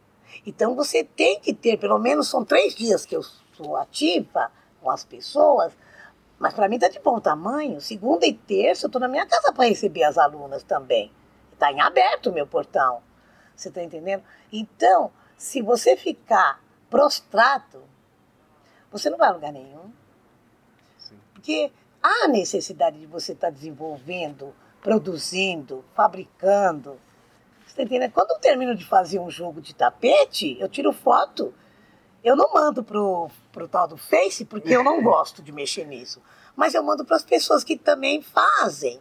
Então 0.46 0.76
você 0.76 1.02
tem 1.02 1.40
que 1.40 1.52
ter, 1.52 1.76
pelo 1.76 1.98
menos 1.98 2.28
são 2.28 2.44
três 2.44 2.74
dias 2.74 3.04
que 3.04 3.16
eu 3.16 3.22
sou 3.56 3.76
ativa 3.76 4.50
com 4.80 4.90
as 4.90 5.04
pessoas, 5.04 5.72
mas 6.38 6.52
para 6.52 6.68
mim 6.68 6.76
está 6.76 6.88
de 6.88 7.00
bom 7.00 7.20
tamanho. 7.20 7.80
Segunda 7.80 8.26
e 8.26 8.32
terça 8.32 8.86
eu 8.86 8.88
estou 8.88 9.00
na 9.00 9.08
minha 9.08 9.26
casa 9.26 9.52
para 9.52 9.68
receber 9.68 10.04
as 10.04 10.18
alunas 10.18 10.62
também. 10.62 11.10
Está 11.52 11.72
em 11.72 11.80
aberto 11.80 12.30
o 12.30 12.32
meu 12.32 12.46
portão. 12.46 13.02
Você 13.54 13.68
está 13.68 13.82
entendendo? 13.82 14.22
Então, 14.52 15.10
se 15.36 15.62
você 15.62 15.96
ficar 15.96 16.60
prostrado, 16.90 17.82
você 18.90 19.08
não 19.08 19.18
vai 19.18 19.28
a 19.28 19.32
lugar 19.32 19.52
nenhum. 19.52 19.92
Sim. 20.98 21.18
Porque 21.32 21.72
há 22.02 22.28
necessidade 22.28 22.98
de 22.98 23.06
você 23.06 23.32
estar 23.32 23.48
tá 23.48 23.52
desenvolvendo, 23.52 24.54
produzindo, 24.82 25.84
fabricando. 25.94 27.00
Você 27.60 27.70
está 27.72 27.82
entendendo? 27.84 28.12
Quando 28.12 28.32
eu 28.32 28.38
termino 28.38 28.74
de 28.74 28.84
fazer 28.84 29.18
um 29.18 29.30
jogo 29.30 29.60
de 29.60 29.74
tapete, 29.74 30.56
eu 30.60 30.68
tiro 30.68 30.92
foto 30.92 31.54
eu 32.24 32.34
não 32.34 32.50
mando 32.54 32.82
pro, 32.82 33.30
pro 33.54 33.68
tal 33.68 33.86
do 33.86 33.96
Face, 33.96 34.44
porque 34.44 34.74
eu 34.74 34.82
não 34.82 35.00
gosto 35.02 35.40
de 35.40 35.52
mexer 35.52 35.86
nisso. 35.86 36.20
Mas 36.56 36.74
eu 36.74 36.82
mando 36.82 37.04
para 37.04 37.16
as 37.16 37.22
pessoas 37.22 37.62
que 37.62 37.78
também 37.78 38.20
fazem. 38.20 39.00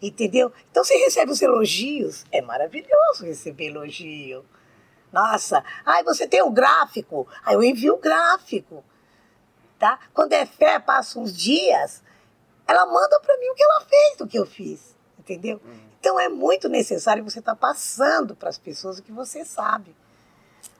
Entendeu? 0.00 0.50
Então 0.70 0.84
você 0.84 0.96
recebe 0.96 1.32
os 1.32 1.42
elogios. 1.42 2.24
É 2.30 2.40
maravilhoso 2.40 3.24
receber 3.24 3.66
elogio. 3.66 4.44
Nossa, 5.12 5.62
ai, 5.84 6.04
você 6.04 6.26
tem 6.26 6.40
o 6.40 6.50
gráfico. 6.50 7.26
Aí 7.44 7.54
eu 7.54 7.62
envio 7.62 7.94
o 7.94 7.98
gráfico. 7.98 8.84
Tá? 9.78 9.98
Quando 10.14 10.32
é 10.32 10.46
fé, 10.46 10.78
passa 10.78 11.18
uns 11.18 11.36
dias, 11.36 12.02
ela 12.66 12.86
manda 12.86 13.18
para 13.20 13.36
mim 13.38 13.48
o 13.48 13.54
que 13.54 13.62
ela 13.62 13.80
fez 13.80 14.16
do 14.16 14.26
que 14.26 14.38
eu 14.38 14.46
fiz. 14.46 14.96
Entendeu? 15.18 15.60
Uhum. 15.64 15.90
Então 15.98 16.18
é 16.18 16.28
muito 16.28 16.68
necessário 16.68 17.24
você 17.24 17.40
estar 17.40 17.54
tá 17.54 17.60
passando 17.60 18.34
para 18.34 18.48
as 18.48 18.56
pessoas 18.56 18.98
o 18.98 19.02
que 19.02 19.12
você 19.12 19.44
sabe. 19.44 19.94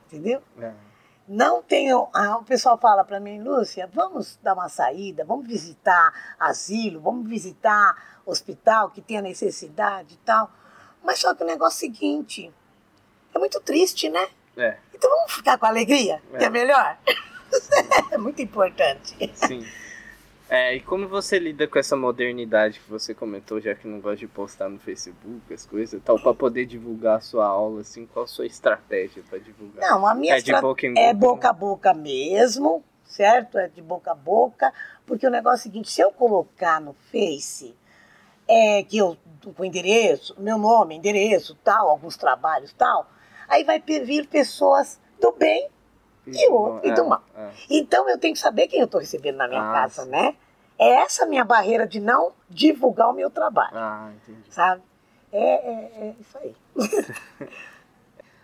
Entendeu? 0.07 0.43
É 0.59 0.90
não 1.31 1.63
tenho. 1.63 2.09
Ah, 2.13 2.39
o 2.39 2.45
pessoal 2.45 2.77
fala 2.77 3.05
para 3.05 3.21
mim, 3.21 3.41
Lúcia, 3.41 3.89
vamos 3.95 4.37
dar 4.43 4.55
uma 4.55 4.69
saída, 4.69 5.25
vamos 5.25 5.47
visitar 5.47 6.13
asilo, 6.41 7.01
vamos 7.01 7.29
visitar 7.29 8.21
hospital 8.27 8.91
que 8.91 9.01
tenha 9.01 9.23
necessidade 9.23 10.15
e 10.15 10.17
tal. 10.19 10.51
Mas 11.05 11.21
só 11.21 11.33
que 11.33 11.45
o 11.45 11.47
negócio 11.47 11.87
é 11.87 11.89
o 11.89 11.93
seguinte: 11.93 12.53
é 13.33 13.39
muito 13.39 13.61
triste, 13.61 14.09
né? 14.09 14.29
É. 14.57 14.77
Então 14.93 15.09
vamos 15.09 15.33
ficar 15.33 15.57
com 15.57 15.67
alegria, 15.67 16.21
é. 16.33 16.39
que 16.39 16.45
é 16.45 16.51
melhor. 16.51 16.99
é 18.11 18.19
muito 18.19 18.43
importante. 18.43 19.15
Sim. 19.35 19.65
É, 20.53 20.75
e 20.75 20.81
como 20.81 21.07
você 21.07 21.39
lida 21.39 21.69
com 21.69 21.79
essa 21.79 21.97
modernidade 21.97 22.81
que 22.81 22.91
você 22.91 23.15
comentou, 23.15 23.61
já 23.61 23.73
que 23.73 23.87
não 23.87 24.01
gosta 24.01 24.17
de 24.17 24.27
postar 24.27 24.69
no 24.69 24.81
Facebook, 24.81 25.55
as 25.55 25.65
coisas 25.65 26.03
tal, 26.05 26.21
para 26.21 26.35
poder 26.35 26.67
divulgar 26.67 27.19
a 27.19 27.21
sua 27.21 27.47
aula, 27.47 27.83
assim, 27.83 28.05
qual 28.05 28.25
a 28.25 28.27
sua 28.27 28.47
estratégia 28.47 29.23
para 29.31 29.39
divulgar? 29.39 29.89
Não, 29.89 30.05
a 30.05 30.13
minha 30.13 30.35
é 30.35 30.41
de 30.41 30.53
boca 30.61 30.85
em 30.85 30.93
boca, 30.93 31.07
é 31.07 31.15
boca 31.15 31.51
a 31.51 31.53
boca 31.53 31.95
mesmo, 31.95 32.83
certo? 33.05 33.59
É 33.59 33.69
de 33.69 33.81
boca 33.81 34.11
a 34.11 34.15
boca, 34.17 34.75
porque 35.07 35.25
o 35.25 35.31
negócio 35.31 35.59
é 35.59 35.61
o 35.61 35.63
seguinte, 35.63 35.89
se 35.89 36.01
eu 36.01 36.11
colocar 36.11 36.81
no 36.81 36.95
Face, 37.13 37.73
é, 38.49 38.83
que 38.83 38.99
eu, 38.99 39.17
com 39.57 39.65
endereço, 39.65 40.35
meu 40.37 40.59
nome, 40.59 40.97
endereço, 40.97 41.57
tal, 41.63 41.89
alguns 41.89 42.17
trabalhos, 42.17 42.73
tal, 42.73 43.09
aí 43.49 43.63
vai 43.63 43.81
vir 43.81 44.27
pessoas 44.27 45.01
do 45.21 45.31
bem 45.31 45.69
e 46.35 46.49
o 46.49 46.53
outro, 46.53 46.89
é, 46.89 46.93
e 46.93 46.95
do 46.95 47.05
mal. 47.05 47.23
É. 47.37 47.51
Então 47.71 48.09
eu 48.09 48.19
tenho 48.19 48.35
que 48.35 48.41
saber 48.41 48.69
quem 48.69 48.81
eu 48.81 48.87
estou 48.87 49.01
recebendo 49.01 49.37
na 49.37 49.49
minha 49.49 49.71
ah, 49.71 49.73
casa, 49.73 50.05
sim. 50.05 50.11
né? 50.11 50.35
É 50.79 51.03
essa 51.03 51.27
minha 51.27 51.45
barreira 51.45 51.87
de 51.87 52.01
não 52.01 52.33
divulgar 52.49 53.11
o 53.11 53.13
meu 53.13 53.31
trabalho. 53.31 53.77
Ah, 53.77 54.11
entendi. 54.17 54.43
Sabe? 54.49 54.83
É, 55.33 55.71
é, 55.71 56.09
é 56.09 56.15
isso 56.19 56.39
aí. 56.39 56.57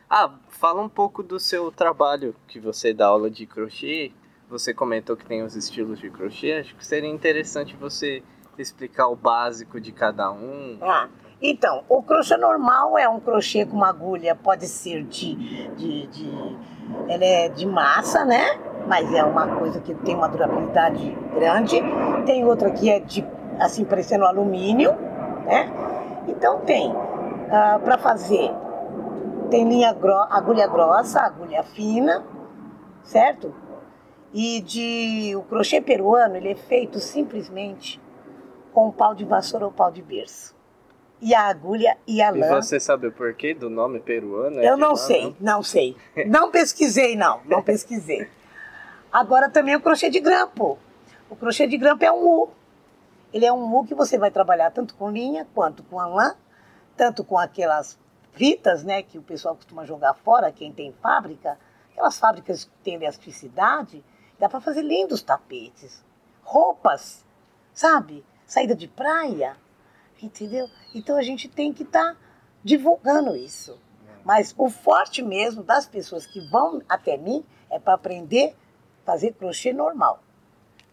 ah, 0.09 0.33
fala 0.49 0.83
um 0.83 0.89
pouco 0.89 1.23
do 1.23 1.41
seu 1.41 1.73
trabalho, 1.73 2.37
que 2.47 2.61
você 2.61 2.93
dá 2.93 3.07
aula 3.07 3.31
de 3.31 3.47
crochê. 3.47 4.13
Você 4.49 4.73
comentou 4.73 5.17
que 5.17 5.25
tem 5.25 5.43
os 5.43 5.57
estilos 5.57 5.99
de 5.99 6.11
crochê. 6.11 6.53
Acho 6.53 6.77
que 6.77 6.87
seria 6.87 7.09
interessante 7.09 7.75
você 7.75 8.23
explicar 8.59 9.09
o 9.09 9.17
básico 9.17 9.81
de 9.81 9.91
cada 9.91 10.31
um. 10.31 10.79
Ah, 10.83 11.09
então, 11.41 11.85
o 11.89 12.03
crochê 12.03 12.37
normal 12.37 12.97
é 12.97 13.09
um 13.09 13.21
crochê 13.21 13.67
com 13.67 13.77
uma 13.77 13.89
agulha, 13.89 14.35
pode 14.35 14.67
ser 14.67 15.05
de, 15.05 15.35
de, 15.75 16.07
de 16.07 16.57
ela 17.09 17.25
é 17.25 17.49
de 17.49 17.67
massa, 17.67 18.25
né? 18.25 18.59
Mas 18.87 19.13
é 19.13 19.25
uma 19.25 19.57
coisa 19.57 19.81
que 19.81 19.95
tem 19.95 20.15
uma 20.15 20.29
durabilidade 20.29 21.11
grande. 21.35 21.81
Tem 22.25 22.45
outra 22.45 22.71
que 22.71 22.91
é 22.91 23.01
de, 23.01 23.27
assim, 23.59 23.85
parecendo 23.85 24.25
alumínio, 24.25 24.93
né? 25.45 25.71
Então 26.29 26.61
tem, 26.61 26.93
ah, 27.51 27.81
para 27.83 27.99
fazer, 27.99 28.53
tem 29.51 29.69
linha 29.69 29.93
gro 29.93 30.15
agulha 30.31 30.67
grossa, 30.67 31.21
agulha 31.21 31.63
fina, 31.63 32.25
certo? 33.03 33.55
E 34.33 34.61
de 34.61 35.35
o 35.37 35.43
crochê 35.43 35.81
peruano, 35.81 36.37
ele 36.37 36.51
é 36.51 36.57
feito 36.57 36.99
simplesmente 36.99 38.01
com 38.73 38.91
pau 38.91 39.15
de 39.15 39.25
vassoura 39.25 39.67
ou 39.67 39.73
pau 39.73 39.91
de 39.91 40.03
berço 40.03 40.56
e 41.21 41.35
a 41.35 41.47
agulha 41.49 41.97
e 42.07 42.21
a 42.21 42.31
lã. 42.31 42.47
E 42.47 42.63
você 42.63 42.79
sabe 42.79 43.07
o 43.07 43.13
porquê 43.13 43.55
do 43.55 43.71
nome 43.71 44.01
peruano? 44.01 44.61
É 44.61 44.69
Eu 44.69 44.77
não 44.77 44.97
sei, 44.97 45.25
não? 45.41 45.57
não 45.57 45.63
sei. 45.63 45.97
Não 46.27 46.51
pesquisei, 46.51 47.17
não, 47.17 47.41
não 47.45 47.63
pesquisei. 47.63 48.29
Agora 49.13 49.49
também 49.49 49.75
o 49.77 49.81
crochê 49.81 50.11
de 50.11 50.21
grampo. 50.21 50.79
O 51.31 51.37
crochê 51.37 51.67
de 51.67 51.77
grampo 51.79 52.05
é 52.05 52.13
um 52.13 52.27
U. 52.27 52.51
Ele 53.33 53.47
é 53.47 53.53
um 53.53 53.75
U 53.75 53.85
que 53.85 53.95
você 53.95 54.19
vai 54.19 54.31
trabalhar 54.31 54.71
tanto 54.71 54.95
com 54.95 55.11
linha 55.11 55.47
quanto 55.55 55.83
com 55.85 55.99
a 55.99 56.07
lã, 56.07 56.35
tanto 56.97 57.25
com 57.25 57.39
aquelas 57.39 57.99
fitas, 58.33 58.85
né, 58.85 59.03
que 59.03 59.19
o 59.19 59.23
pessoal 59.23 59.57
costuma 59.57 59.85
jogar 59.85 60.15
fora, 60.15 60.53
quem 60.53 60.71
tem 60.71 60.93
fábrica, 61.01 61.59
aquelas 61.91 62.19
fábricas 62.19 62.65
que 62.65 62.71
têm 62.85 62.95
elasticidade, 62.97 64.05
dá 64.39 64.49
para 64.49 64.61
fazer 64.61 64.83
lindos 64.83 65.23
tapetes, 65.23 66.05
roupas, 66.43 67.25
sabe? 67.73 68.25
Saída 68.47 68.75
de 68.75 68.87
praia, 68.87 69.57
Entendeu? 70.23 70.69
Então 70.95 71.17
a 71.17 71.23
gente 71.23 71.49
tem 71.49 71.73
que 71.73 71.83
estar 71.83 72.15
tá 72.15 72.21
divulgando 72.65 73.37
isso. 73.37 73.79
Mas 74.25 74.55
o 74.59 74.69
forte 74.69 75.23
mesmo 75.23 75.63
das 75.63 75.87
pessoas 75.87 76.27
que 76.27 76.41
vão 76.41 76.83
até 76.89 77.17
mim 77.17 77.45
é 77.71 77.79
para 77.79 77.95
aprender 77.95 78.57
fazer 79.07 79.33
crochê 79.35 79.73
normal. 79.73 80.21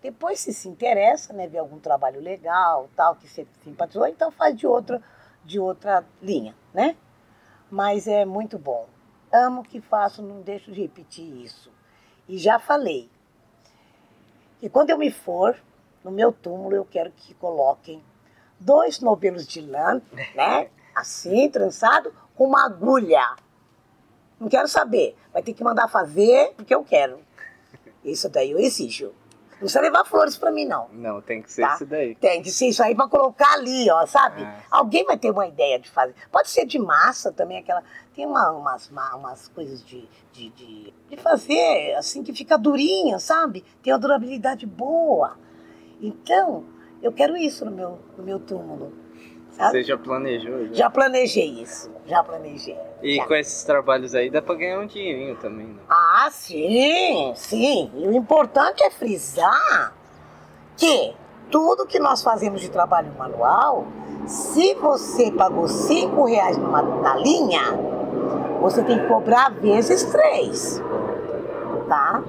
Depois, 0.02 0.40
se 0.40 0.54
se 0.54 0.70
interessa, 0.70 1.34
né, 1.34 1.48
ver 1.48 1.58
algum 1.58 1.80
trabalho 1.80 2.22
legal, 2.22 2.88
tal, 2.96 3.16
que 3.16 3.28
você 3.28 3.48
simpatizou, 3.64 4.06
então 4.06 4.32
faz 4.32 4.56
de 4.56 4.68
outra, 4.68 5.02
de 5.44 5.60
outra 5.60 6.06
linha, 6.22 6.56
né? 6.74 6.96
Mas 7.72 8.08
é 8.08 8.24
muito 8.24 8.60
bom. 8.60 8.88
Amo 9.32 9.62
o 9.62 9.64
que 9.64 9.82
faço, 9.82 10.22
não 10.22 10.42
deixo 10.42 10.72
de 10.72 10.82
repetir 10.82 11.26
isso. 11.44 11.72
E 12.30 12.38
já 12.38 12.60
falei. 12.60 13.10
E 14.62 14.70
quando 14.70 14.92
eu 14.92 14.98
me 14.98 15.10
for, 15.10 15.58
no 16.04 16.12
meu 16.12 16.32
túmulo, 16.32 16.76
eu 16.76 16.86
quero 16.86 17.12
que 17.12 17.34
coloquem 17.34 18.04
dois 18.64 19.00
novelos 19.00 19.46
de 19.48 19.62
lã, 19.62 20.02
né? 20.36 20.68
Assim, 20.96 21.50
trançado, 21.50 22.14
com 22.36 22.46
uma 22.48 22.66
agulha. 22.66 23.36
Não 24.40 24.48
quero 24.50 24.68
saber. 24.68 25.16
Vai 25.32 25.42
ter 25.42 25.54
que 25.54 25.64
mandar 25.64 25.88
fazer 25.88 26.54
porque 26.56 26.74
eu 26.74 26.84
quero. 26.84 27.20
Isso 28.04 28.28
daí 28.30 28.52
eu 28.52 28.60
exijo. 28.60 29.14
Não 29.54 29.60
precisa 29.60 29.82
levar 29.82 30.04
flores 30.04 30.36
pra 30.38 30.52
mim, 30.52 30.66
não. 30.66 30.90
Não, 30.90 31.22
tem 31.22 31.42
que 31.42 31.50
ser 31.52 31.62
Tá. 31.62 31.76
isso 31.76 31.86
daí. 31.86 32.16
Tem 32.16 32.42
que 32.42 32.52
ser 32.52 32.68
isso 32.68 32.84
aí 32.84 32.94
pra 32.94 33.08
colocar 33.08 33.54
ali, 33.54 33.90
ó, 33.90 34.06
sabe? 34.06 34.44
Ah. 34.44 34.60
Alguém 34.70 35.06
vai 35.06 35.18
ter 35.18 35.32
uma 35.32 35.48
ideia 35.48 35.80
de 35.80 35.90
fazer. 35.90 36.14
Pode 36.30 36.50
ser 36.50 36.66
de 36.66 36.78
massa 36.78 37.32
também, 37.32 37.60
aquela. 37.60 37.82
Tem 38.14 38.26
uma- 38.26 38.52
umas, 38.52 38.90
ma- 38.90 39.16
umas 39.16 39.48
coisas 39.48 39.82
de, 39.86 40.08
de, 40.34 40.50
de, 40.50 40.94
de 41.10 41.18
fazer, 41.18 41.96
assim, 41.96 42.24
que 42.24 42.34
fica 42.34 42.58
durinha, 42.58 43.20
sabe? 43.20 43.64
Tem 43.82 43.94
uma 43.94 44.00
durabilidade 44.00 44.66
boa. 44.66 45.38
Então, 46.02 46.66
eu 47.04 47.12
quero 47.12 47.38
isso 47.38 47.66
no 47.66 47.72
meu, 47.72 48.00
no 48.18 48.24
meu 48.24 48.40
túmulo. 48.40 48.94
Sabe? 49.52 49.72
Você 49.72 49.84
já 49.84 49.98
planejou? 49.98 50.68
Já? 50.68 50.74
Já 50.74 50.90
planejei 50.90 51.62
isso. 51.62 51.92
Já 52.08 52.24
planejei. 52.24 52.78
E 53.04 53.18
Já. 53.18 53.28
com 53.28 53.36
esses 53.36 53.64
trabalhos 53.64 54.16
aí 54.16 54.32
dá 54.32 54.42
pra 54.42 54.56
ganhar 54.56 54.80
um 54.80 54.88
dinheirinho 54.88 55.36
também, 55.36 55.68
né? 55.68 55.82
Ah, 55.88 56.30
sim, 56.32 57.34
sim. 57.36 57.92
E 57.96 58.08
o 58.08 58.14
importante 58.14 58.84
é 58.84 58.90
frisar 58.90 59.94
que 60.76 61.14
tudo 61.52 61.86
que 61.86 62.00
nós 62.00 62.24
fazemos 62.24 62.62
de 62.62 62.70
trabalho 62.70 63.14
manual, 63.16 63.86
se 64.26 64.74
você 64.76 65.32
pagou 65.32 65.68
cinco 65.68 66.26
reais 66.26 66.58
numa, 66.58 66.82
na 66.82 67.16
linha, 67.18 67.62
você 68.60 68.82
tem 68.82 69.00
que 69.00 69.08
cobrar 69.08 69.50
vezes 69.52 70.04
três, 70.06 70.82
tá? 71.88 72.24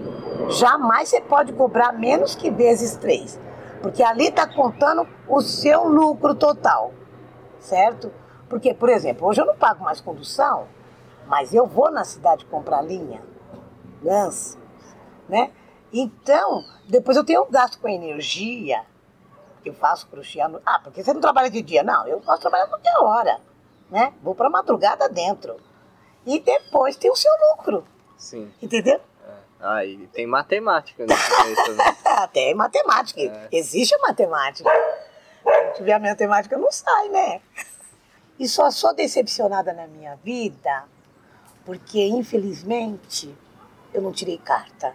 Jamais 0.50 1.08
você 1.08 1.20
pode 1.20 1.52
cobrar 1.52 1.92
menos 1.92 2.34
que 2.34 2.50
vezes 2.50 2.96
três, 2.96 3.40
porque 3.85 4.03
ali 4.03 4.29
está 4.29 4.47
contando 4.47 5.07
o 5.29 5.42
seu 5.42 5.87
lucro 5.87 6.35
total, 6.35 6.94
certo? 7.59 8.11
Porque, 8.49 8.73
por 8.73 8.88
exemplo, 8.88 9.27
hoje 9.29 9.42
eu 9.42 9.44
não 9.44 9.55
pago 9.55 9.85
mais 9.85 10.01
condução, 10.01 10.66
mas 11.27 11.53
eu 11.53 11.66
vou 11.66 11.90
na 11.90 12.03
cidade 12.03 12.47
comprar 12.47 12.81
linha, 12.81 13.23
lãs, 14.03 14.57
né? 15.29 15.53
Então, 15.92 16.64
depois 16.88 17.14
eu 17.14 17.27
tenho 17.27 17.44
gasto 17.44 17.79
com 17.79 17.87
energia, 17.87 18.87
eu 19.62 19.75
faço 19.75 20.07
crochê 20.07 20.42
noite. 20.49 20.64
Ah, 20.64 20.81
porque 20.83 21.05
você 21.05 21.12
não 21.12 21.20
trabalha 21.20 21.51
de 21.51 21.61
dia? 21.61 21.83
Não, 21.83 22.09
eu 22.09 22.23
posso 22.23 22.40
trabalhar 22.40 22.68
qualquer 22.68 22.97
hora, 23.01 23.38
né? 23.90 24.14
Vou 24.23 24.35
para 24.35 24.49
madrugada 24.49 25.11
dentro. 25.11 25.57
E 26.25 26.40
depois 26.40 26.97
tem 26.97 27.11
o 27.11 27.16
seu 27.16 27.33
lucro, 27.51 27.85
Sim. 28.16 28.51
entendeu? 28.62 28.99
Ah, 29.66 29.85
e 29.85 30.07
tem 30.09 30.27
matemática 30.27 31.07
nisso 31.07 31.64
também. 31.64 31.87
Até 32.05 32.50
em 32.50 32.55
matemática. 32.55 33.20
É. 33.20 33.48
Existe 33.50 33.94
a 33.94 33.98
matemática. 33.98 34.70
Se 34.70 35.64
não 35.64 35.72
tiver 35.72 35.92
a 35.94 35.98
matemática, 35.98 36.59
não 36.59 36.70
sai, 36.70 37.09
né? 37.09 37.40
E 38.38 38.46
só 38.46 38.70
sou 38.70 38.94
decepcionada 38.94 39.72
na 39.72 39.87
minha 39.87 40.16
vida 40.16 40.85
porque, 41.64 42.05
infelizmente, 42.07 43.35
eu 43.92 44.03
não 44.03 44.12
tirei 44.12 44.37
carta. 44.37 44.94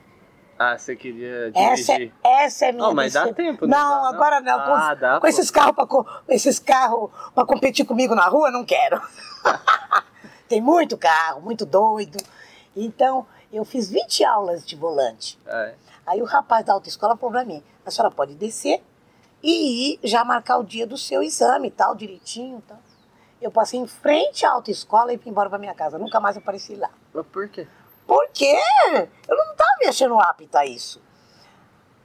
Ah, 0.58 0.78
você 0.78 0.96
queria 0.96 1.52
Essa, 1.56 1.94
dirigir. 1.94 2.14
essa 2.24 2.66
é 2.66 2.70
a 2.70 2.74
minha 2.74 2.86
Não, 2.86 2.94
mas 2.94 3.14
dá 3.14 3.34
tempo, 3.34 3.66
né? 3.66 3.76
Não, 3.78 4.02
Dá, 4.04 4.10
agora 4.10 4.42
não. 4.42 4.60
Com, 4.66 4.74
Ah, 4.74 4.94
dá, 4.94 5.20
com 5.20 5.26
esses 5.28 5.50
carros 5.50 5.74
para 5.74 5.88
esses 6.36 6.60
carros 6.60 7.10
para 7.34 7.46
competir 7.46 7.86
comigo 7.86 8.14
na 8.14 8.28
rua, 8.28 8.52
não 8.52 8.66
quero. 8.66 9.02
Tem 10.50 10.62
muito 10.62 10.98
carro, 10.98 11.42
muito 11.42 11.66
doido. 11.66 12.18
Então, 12.76 13.26
eu 13.58 13.66
fiz 13.66 13.90
20 13.90 14.24
aulas 14.24 14.66
de 14.66 14.76
volante. 14.76 15.40
É. 15.46 15.76
Aí 16.06 16.22
o 16.22 16.26
rapaz 16.26 16.66
da 16.66 16.74
autoescola 16.74 17.16
falou 17.16 17.32
pra 17.32 17.46
mim, 17.46 17.64
a 17.86 17.92
senhora 17.92 18.14
pode 18.14 18.36
descer 18.36 18.84
e 19.42 19.94
ir 19.94 20.00
já 20.04 20.24
marcar 20.24 20.58
o 20.58 20.64
dia 20.64 20.86
do 20.86 20.98
seu 20.98 21.24
exame 21.24 21.68
e 21.68 21.72
tal, 21.72 21.96
direitinho 21.96 22.64
tal. 22.68 22.80
Eu 23.42 23.52
passei 23.52 23.80
em 23.80 23.88
frente 23.88 24.46
à 24.46 24.52
autoescola 24.52 25.14
e 25.14 25.18
fui 25.18 25.32
embora 25.32 25.50
pra 25.50 25.58
minha 25.58 25.74
casa. 25.74 25.98
Nunca 25.98 26.20
mais 26.20 26.36
apareci 26.36 26.76
lá. 26.76 26.90
Mas 27.14 27.26
por 27.28 27.48
quê? 27.48 27.68
Por 28.06 28.28
quê? 28.34 28.60
Eu 29.28 29.38
não 29.38 29.52
estava 29.52 29.72
me 29.80 29.88
achando 29.88 30.20
apta 30.20 30.60
a 30.60 30.66
isso. 30.66 31.02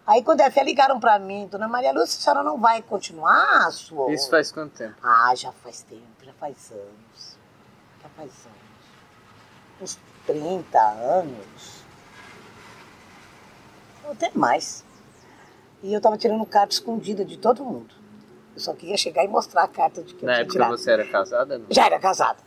Aí 0.07 0.23
quando 0.23 0.43
a 0.43 0.51
fé 0.51 0.63
ligaram 0.63 1.01
pra 1.01 1.19
mim, 1.19 1.49
dona 1.51 1.67
Maria 1.67 1.93
Lúcia, 1.93 2.19
a 2.19 2.23
senhora 2.23 2.43
não 2.43 2.61
vai 2.61 2.83
continuar 2.83 3.67
a 3.67 3.71
sua... 3.71 4.13
Isso 4.13 4.29
faz 4.31 4.53
quanto 4.53 4.77
tempo? 4.77 4.95
Ah, 5.03 5.35
já 5.35 5.51
faz 5.51 5.83
tempo, 5.83 6.23
já 6.23 6.33
faz 6.35 6.71
anos. 6.71 7.39
Já 8.03 8.09
faz 8.11 8.31
anos. 8.47 8.65
Uns 9.81 9.99
30 10.27 10.79
anos. 10.79 11.85
Ou 14.05 14.13
até 14.13 14.31
mais. 14.35 14.85
E 15.83 15.93
eu 15.93 16.01
tava 16.01 16.17
tirando 16.17 16.45
carta 16.47 16.73
escondida 16.73 17.25
de 17.25 17.37
todo 17.37 17.65
mundo. 17.65 17.95
Eu 18.55 18.61
só 18.61 18.73
queria 18.73 18.97
chegar 18.97 19.25
e 19.25 19.29
mostrar 19.29 19.65
a 19.65 19.69
carta 19.69 20.03
de 20.03 20.15
que 20.15 20.23
eu 20.23 20.27
Na 20.27 20.35
tinha 20.35 20.43
época 20.43 20.53
tirado. 20.53 20.71
você 20.79 20.91
era 20.93 21.07
casada? 21.07 21.59
Não? 21.59 21.67
Já 21.71 21.87
era 21.87 21.99
casada. 21.99 22.39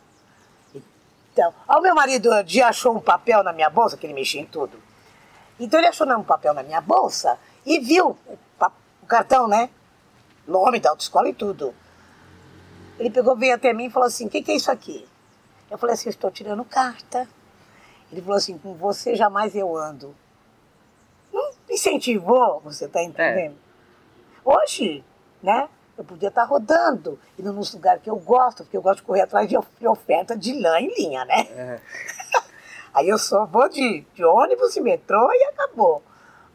Então, 1.33 1.53
o 1.67 1.81
meu 1.81 1.93
marido 1.93 2.33
um 2.33 2.43
dia 2.43 2.67
achou 2.67 2.95
um 2.95 2.99
papel 2.99 3.43
na 3.43 3.53
minha 3.53 3.69
bolsa, 3.69 3.95
que 3.95 4.07
ele 4.07 4.13
mexia 4.13 4.41
em 4.41 4.45
tudo. 4.45 4.81
Então 5.59 5.79
ele 5.79 5.87
achou 5.87 6.07
um 6.17 6.23
papel 6.23 6.53
na 6.53 6.63
minha 6.63 6.81
bolsa 6.81 7.37
e 7.65 7.79
viu 7.79 8.17
o, 8.27 8.37
cartão, 9.07 9.47
né? 9.47 9.69
Nome 10.47 10.79
da 10.79 10.89
autoescola 10.91 11.29
e 11.29 11.33
tudo. 11.33 11.73
Ele 12.99 13.09
pegou, 13.09 13.35
veio 13.35 13.55
até 13.55 13.73
mim 13.73 13.85
e 13.85 13.89
falou 13.89 14.07
assim, 14.07 14.25
o 14.25 14.29
que, 14.29 14.41
que 14.41 14.51
é 14.51 14.55
isso 14.55 14.71
aqui? 14.71 15.07
Eu 15.69 15.77
falei 15.77 15.93
assim, 15.93 16.09
eu 16.09 16.11
estou 16.11 16.31
tirando 16.31 16.63
carta. 16.65 17.27
Ele 18.11 18.21
falou 18.21 18.37
assim, 18.37 18.57
com 18.57 18.73
você 18.73 19.15
jamais 19.15 19.55
eu 19.55 19.75
ando. 19.75 20.15
Não 21.33 21.51
incentivou, 21.69 22.61
você 22.63 22.85
está 22.85 23.03
entendendo? 23.03 23.55
Hoje, 24.43 25.03
né? 25.41 25.67
Eu 25.97 26.03
podia 26.03 26.29
estar 26.29 26.43
rodando, 26.43 27.19
indo 27.39 27.51
nos 27.51 27.73
lugares 27.73 28.01
que 28.03 28.09
eu 28.09 28.17
gosto, 28.17 28.63
porque 28.63 28.77
eu 28.77 28.81
gosto 28.81 28.97
de 28.97 29.03
correr 29.03 29.21
atrás 29.21 29.49
de 29.49 29.57
of- 29.57 29.67
de 29.79 29.87
oferta 29.87 30.37
de 30.37 30.53
lã 30.59 30.79
em 30.79 30.93
linha, 30.93 31.25
né? 31.25 31.41
É. 31.49 31.79
Aí 32.93 33.09
eu 33.09 33.17
só 33.17 33.45
vou 33.45 33.67
de, 33.67 34.01
de 34.13 34.23
ônibus 34.23 34.75
e 34.75 34.81
metrô 34.81 35.31
e 35.31 35.43
acabou. 35.45 36.03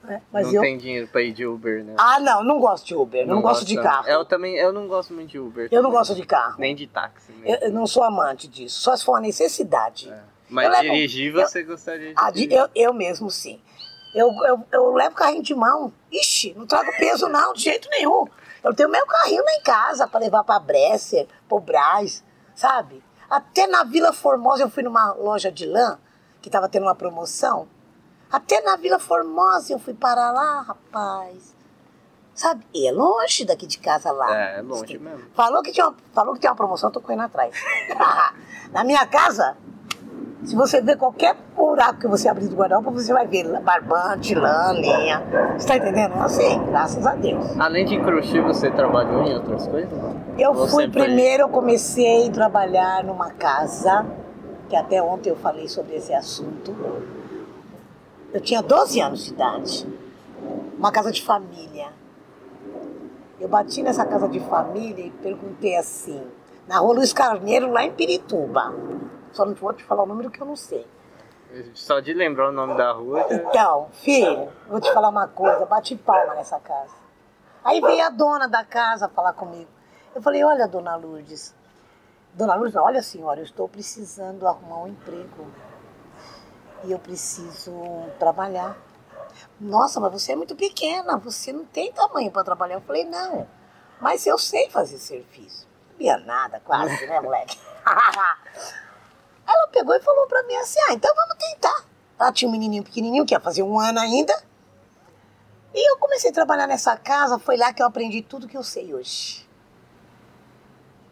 né? 0.05 0.23
Mas 0.33 0.47
não 0.47 0.55
eu. 0.55 0.61
tem 0.63 0.79
dinheiro 0.79 1.09
pra 1.09 1.23
ir 1.23 1.33
de 1.33 1.45
Uber, 1.47 1.85
né? 1.85 1.95
Ah, 1.99 2.19
não, 2.21 2.43
não 2.45 2.61
gosto 2.61 2.87
de 2.87 2.95
Uber, 2.95 3.27
não, 3.27 3.43
gosto 3.43 3.65
de 3.65 3.75
carro. 3.81 4.09
Eu 4.09 4.25
também, 4.25 4.55
eu 4.57 4.73
não 4.73 4.87
gosto 4.87 5.13
muito 5.13 5.31
de 5.31 5.39
Uber. 5.41 5.69
Eu 5.73 5.83
não 5.83 5.91
também. 5.91 5.99
gosto 5.99 6.15
de 6.15 6.25
carro. 6.25 6.57
Nem 6.59 6.75
de 6.75 6.87
táxi. 6.87 7.33
né? 7.33 7.51
Eu, 7.53 7.69
eu 7.69 7.73
não 7.73 7.87
sou 7.87 8.03
amante 8.05 8.47
disso, 8.49 8.81
só 8.81 8.97
se 8.97 9.05
for 9.05 9.13
uma 9.13 9.21
necessidade. 9.21 10.09
É. 10.09 10.23
Mas 10.53 10.67
Eu 10.67 10.71
levo- 10.73 10.83
dirigir 10.95 11.33
você 11.33 11.63
gostaria 11.63 12.09
de 12.11 12.15
Ah, 12.17 12.31
de- 12.31 12.41
dirigir. 12.41 12.59
eu, 12.59 12.69
eu 12.75 12.93
mesmo 12.95 13.31
sim. 13.31 13.61
Eu, 14.15 14.29
eu, 14.45 14.65
eu 14.71 14.93
levo 14.93 15.15
carrinho 15.15 15.43
de 15.43 15.55
mão. 15.55 15.93
Ixi, 16.11 16.53
não 16.55 16.67
trago 16.67 16.91
peso 16.99 17.29
não, 17.29 17.53
de 17.55 17.63
jeito 17.63 17.89
nenhum. 17.91 18.27
Eu 18.63 18.75
tenho 18.75 18.89
meu 18.91 19.07
carrinho 19.07 19.43
lá 19.43 19.53
em 19.55 19.63
casa 19.63 20.07
para 20.07 20.21
levar 20.21 20.45
para 20.45 20.61
Bresser, 20.61 21.27
pro 21.49 21.59
Brás, 21.59 22.23
sabe? 22.55 23.03
Até 23.31 23.67
na 23.67 23.83
Vila 23.85 24.13
Formosa 24.13 24.63
eu 24.63 24.69
fui 24.71 24.83
numa 24.83 25.13
loja 25.15 25.51
de 25.51 25.65
lã 25.67 25.99
que 26.43 26.49
estava 26.49 26.69
tendo 26.69 26.83
uma 26.85 26.95
promoção. 26.95 27.67
Até 28.31 28.61
na 28.61 28.77
Vila 28.77 28.99
Formosa 28.99 29.73
eu 29.73 29.79
fui 29.79 29.95
parar 29.95 30.31
lá, 30.33 30.61
rapaz. 30.61 31.57
Sabe? 32.35 32.67
E 32.75 32.87
é 32.87 32.93
longe 32.93 33.45
daqui 33.45 33.67
de 33.67 33.79
casa 33.79 34.11
lá. 34.13 34.35
É, 34.39 34.59
é 34.59 34.63
longe 34.63 34.99
mesmo. 34.99 35.31
Falou 35.35 35.63
que 35.63 35.73
tinha 35.73 35.89
uma, 35.89 35.97
falou 36.15 36.35
que 36.35 36.41
tinha 36.41 36.51
uma 36.51 36.57
promoção, 36.57 36.89
eu 36.89 36.93
tô 36.93 37.01
correndo 37.01 37.23
atrás. 37.23 37.55
Na 38.73 38.85
minha 38.85 39.07
casa, 39.07 39.57
se 40.45 40.57
você 40.57 40.81
ver 40.81 40.97
qualquer 40.97 41.37
buraco 41.57 42.01
que 42.01 42.09
você 42.09 42.29
abrir 42.29 42.49
do 42.49 42.57
guarda-roupa, 42.57 42.91
você 42.91 43.13
vai 43.13 43.27
ver 43.27 43.49
barbante, 43.61 44.35
lã, 44.35 44.73
linha. 44.73 45.23
Você 45.57 45.69
tá 45.69 45.77
entendendo? 45.77 46.15
É 46.17 46.21
assim, 46.21 46.65
graças 46.67 47.07
a 47.07 47.15
Deus. 47.15 47.59
Além 47.61 47.85
de 47.85 48.01
crochê, 48.01 48.41
você 48.41 48.71
trabalhou 48.71 49.23
em 49.23 49.35
outras 49.35 49.69
coisas? 49.69 49.93
Eu 50.37 50.51
Ou 50.51 50.67
fui 50.67 50.89
primeiro, 50.89 51.45
eu 51.45 51.49
comecei 51.49 52.29
a 52.29 52.31
trabalhar 52.33 53.05
numa 53.05 53.31
casa, 53.31 54.05
que 54.69 54.75
até 54.75 55.01
ontem 55.01 55.31
eu 55.31 55.37
falei 55.37 55.69
sobre 55.69 55.97
esse 55.97 56.13
assunto. 56.13 56.75
Eu 58.33 58.41
tinha 58.41 58.63
12 58.63 59.01
anos 59.01 59.25
de 59.27 59.33
idade. 59.33 59.87
Uma 60.77 60.91
casa 60.91 61.13
de 61.13 61.23
família. 61.23 61.89
Eu 63.39 63.49
bati 63.49 63.83
nessa 63.83 64.05
casa 64.05 64.29
de 64.29 64.41
família 64.41 65.07
e 65.07 65.11
perguntei 65.11 65.77
assim, 65.77 66.21
na 66.67 66.79
rua 66.79 66.95
Luiz 66.95 67.13
Carneiro, 67.13 67.71
lá 67.71 67.85
em 67.85 67.93
Pirituba. 67.93 68.73
Só 69.33 69.45
não 69.45 69.55
vou 69.55 69.73
te 69.73 69.83
falar 69.83 70.03
o 70.03 70.07
número 70.07 70.31
que 70.31 70.41
eu 70.41 70.47
não 70.47 70.57
sei. 70.57 70.87
Só 71.75 72.01
de 72.01 72.15
lembrar 72.15 72.49
o 72.49 72.53
nome 72.53 72.77
da 72.77 72.93
rua. 72.93 73.27
Então, 73.31 73.89
filho, 73.93 74.51
vou 74.69 74.81
te 74.81 74.93
falar 74.93 75.09
uma 75.09 75.29
coisa, 75.29 75.67
bati 75.67 75.97
palma 75.97 76.35
nessa 76.35 76.59
casa. 76.59 76.95
Aí 77.63 77.81
veio 77.81 78.05
a 78.05 78.09
dona 78.09 78.49
da 78.49 78.65
casa 78.65 79.09
falar 79.09 79.35
comigo. 79.35 79.69
Eu 80.15 80.23
falei, 80.23 80.43
olha, 80.43 80.67
dona 80.67 80.97
Lourdes. 80.97 81.55
Dona 82.35 82.55
Lourdes, 82.55 82.77
olha 82.77 83.03
senhora, 83.03 83.41
eu 83.41 83.45
estou 83.45 83.69
precisando 83.69 84.47
arrumar 84.47 84.83
um 84.83 84.89
emprego. 84.89 85.47
E 86.85 86.93
eu 86.93 86.99
preciso 86.99 87.73
trabalhar. 88.19 88.77
Nossa, 89.61 90.01
mas 90.01 90.13
você 90.13 90.33
é 90.33 90.37
muito 90.37 90.57
pequena, 90.57 91.17
você 91.19 91.53
não 91.53 91.65
tem 91.65 91.93
tamanho 91.93 92.31
para 92.31 92.45
trabalhar. 92.45 92.75
Eu 92.75 92.81
falei, 92.81 93.05
não, 93.05 93.47
mas 94.01 94.27
eu 94.27 94.39
sei 94.39 94.71
fazer 94.71 94.99
serviço. 94.99 95.69
Não 95.87 95.93
sabia 95.93 96.19
nada, 96.19 96.61
quase, 96.65 97.07
né, 97.07 97.21
moleque? 97.21 97.59
Ela 99.53 99.69
pegou 99.69 99.95
e 99.95 100.01
falou 100.01 100.27
para 100.27 100.43
mim 100.45 100.55
assim: 100.57 100.79
ah, 100.89 100.93
então 100.95 101.15
vamos 101.15 101.37
tentar. 101.37 101.85
Ela 102.19 102.33
tinha 102.33 102.49
um 102.49 102.53
menininho 102.53 102.83
pequenininho 102.83 103.27
que 103.27 103.35
ia 103.35 103.41
fazer 103.41 103.63
um 103.63 103.79
ano 103.79 103.99
ainda. 103.99 104.33
E 105.75 105.91
eu 105.91 105.97
comecei 105.99 106.31
a 106.31 106.35
trabalhar 106.35 106.67
nessa 106.67 106.97
casa, 106.97 107.39
foi 107.39 107.57
lá 107.57 107.73
que 107.73 107.83
eu 107.83 107.87
aprendi 107.87 108.23
tudo 108.23 108.47
que 108.47 108.57
eu 108.57 108.63
sei 108.63 108.95
hoje. 108.95 109.49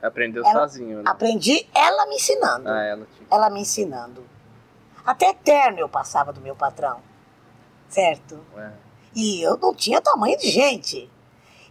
Aprendeu 0.03 0.45
Ela- 0.45 0.61
sozinho, 0.61 0.99
né? 0.99 1.05
Aprendi 1.07 1.69
ela 1.75 2.07
me 2.07 2.17
ensinando. 2.17 2.69
Ah, 2.71 2.83
ela 2.83 3.07
tinha. 3.17 3.27
Ela 3.31 3.51
me 3.51 3.61
ensinando. 3.61 4.25
Até 5.05 5.33
terno 5.35 5.79
eu 5.79 5.89
passava 5.89 6.33
do 6.33 6.41
meu 6.41 6.55
patrão. 6.57 7.03
Certo? 7.89 8.45
Ué. 8.55 8.73
E 9.15 9.43
eu 9.43 9.57
não 9.57 9.75
tinha 9.75 10.01
tamanho 10.01 10.39
de 10.39 10.49
gente. 10.49 11.11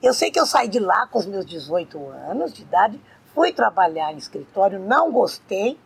Eu 0.01 0.13
sei 0.13 0.31
que 0.31 0.39
eu 0.39 0.45
saí 0.45 0.67
de 0.67 0.79
lá 0.79 1.07
com 1.07 1.19
os 1.19 1.25
meus 1.25 1.45
18 1.45 1.97
anos 2.09 2.53
de 2.53 2.61
idade, 2.63 3.01
fui 3.33 3.53
trabalhar 3.53 4.11
em 4.13 4.17
escritório, 4.17 4.79
não 4.79 5.11
gostei. 5.11 5.79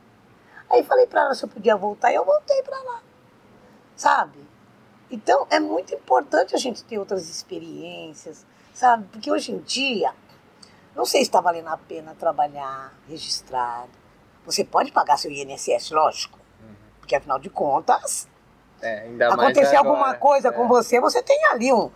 Aí 0.74 0.84
falei 0.84 1.05
para 1.05 1.21
ela 1.21 1.36
se 1.36 1.45
eu 1.45 1.49
podia 1.49 1.76
voltar 1.78 2.11
e 2.11 2.15
eu 2.15 2.26
voltei 2.26 2.63
para 2.63 2.82
lá. 2.82 3.01
Sabe? 3.95 4.39
Então 5.11 5.45
é 5.51 5.59
muito 5.59 5.93
importante 5.93 6.55
a 6.55 6.57
gente 6.57 6.84
ter 6.84 6.97
outras 6.97 7.30
experiências, 7.30 8.43
sabe? 8.74 9.07
Porque 9.11 9.32
hoje 9.32 9.51
em 9.51 9.59
dia, 9.59 10.11
não 10.95 11.05
sei 11.05 11.21
se 11.21 11.28
está 11.28 11.39
valendo 11.39 11.67
a 11.67 11.78
pena 11.78 12.15
trabalhar 12.15 12.91
registrado. 13.07 13.91
Você 14.45 14.65
pode 14.65 14.91
pagar 14.91 15.17
seu 15.17 15.30
INSS, 15.32 15.91
lógico. 15.91 16.39
Porque 16.99 17.15
afinal 17.15 17.38
de 17.38 17.49
contas, 17.49 18.28
É, 18.82 19.07
acontecer 19.30 19.76
alguma 19.76 20.15
coisa 20.15 20.47
é, 20.49 20.51
com 20.51 20.67
você, 20.67 20.99
você 20.99 21.21
tem 21.21 21.45
ali 21.45 21.71
um, 21.71 21.91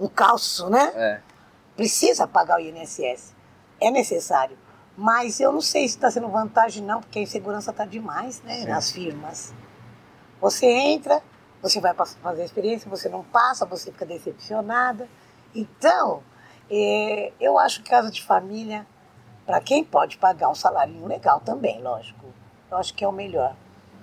um 0.00 0.08
calço, 0.08 0.70
né? 0.70 0.92
É. 0.96 1.20
Precisa 1.76 2.26
pagar 2.26 2.56
o 2.56 2.60
INSS. 2.60 3.34
É 3.80 3.90
necessário. 3.90 4.56
Mas 4.96 5.40
eu 5.40 5.52
não 5.52 5.60
sei 5.60 5.88
se 5.88 5.96
está 5.96 6.10
sendo 6.10 6.28
vantagem, 6.28 6.82
não, 6.82 7.00
porque 7.00 7.18
a 7.18 7.22
insegurança 7.22 7.70
está 7.70 7.84
demais 7.84 8.42
né, 8.42 8.56
Sim. 8.56 8.68
nas 8.68 8.90
firmas. 8.92 9.54
Você 10.40 10.66
entra, 10.66 11.22
você 11.62 11.80
vai 11.80 11.94
fazer 11.94 12.42
a 12.42 12.44
experiência, 12.44 12.90
você 12.90 13.08
não 13.08 13.22
passa, 13.24 13.64
você 13.64 13.90
fica 13.90 14.04
decepcionada. 14.04 15.08
Então, 15.54 16.22
é, 16.70 17.32
eu 17.40 17.58
acho 17.58 17.82
que 17.82 17.88
casa 17.90 18.10
de 18.10 18.22
família, 18.22 18.86
para 19.46 19.60
quem 19.60 19.82
pode 19.84 20.18
pagar 20.18 20.48
um 20.48 20.54
salário 20.54 21.06
legal 21.06 21.40
também, 21.40 21.80
lógico. 21.80 22.26
Eu 22.70 22.76
acho 22.76 22.92
que 22.94 23.04
é 23.04 23.08
o 23.08 23.12
melhor 23.12 23.54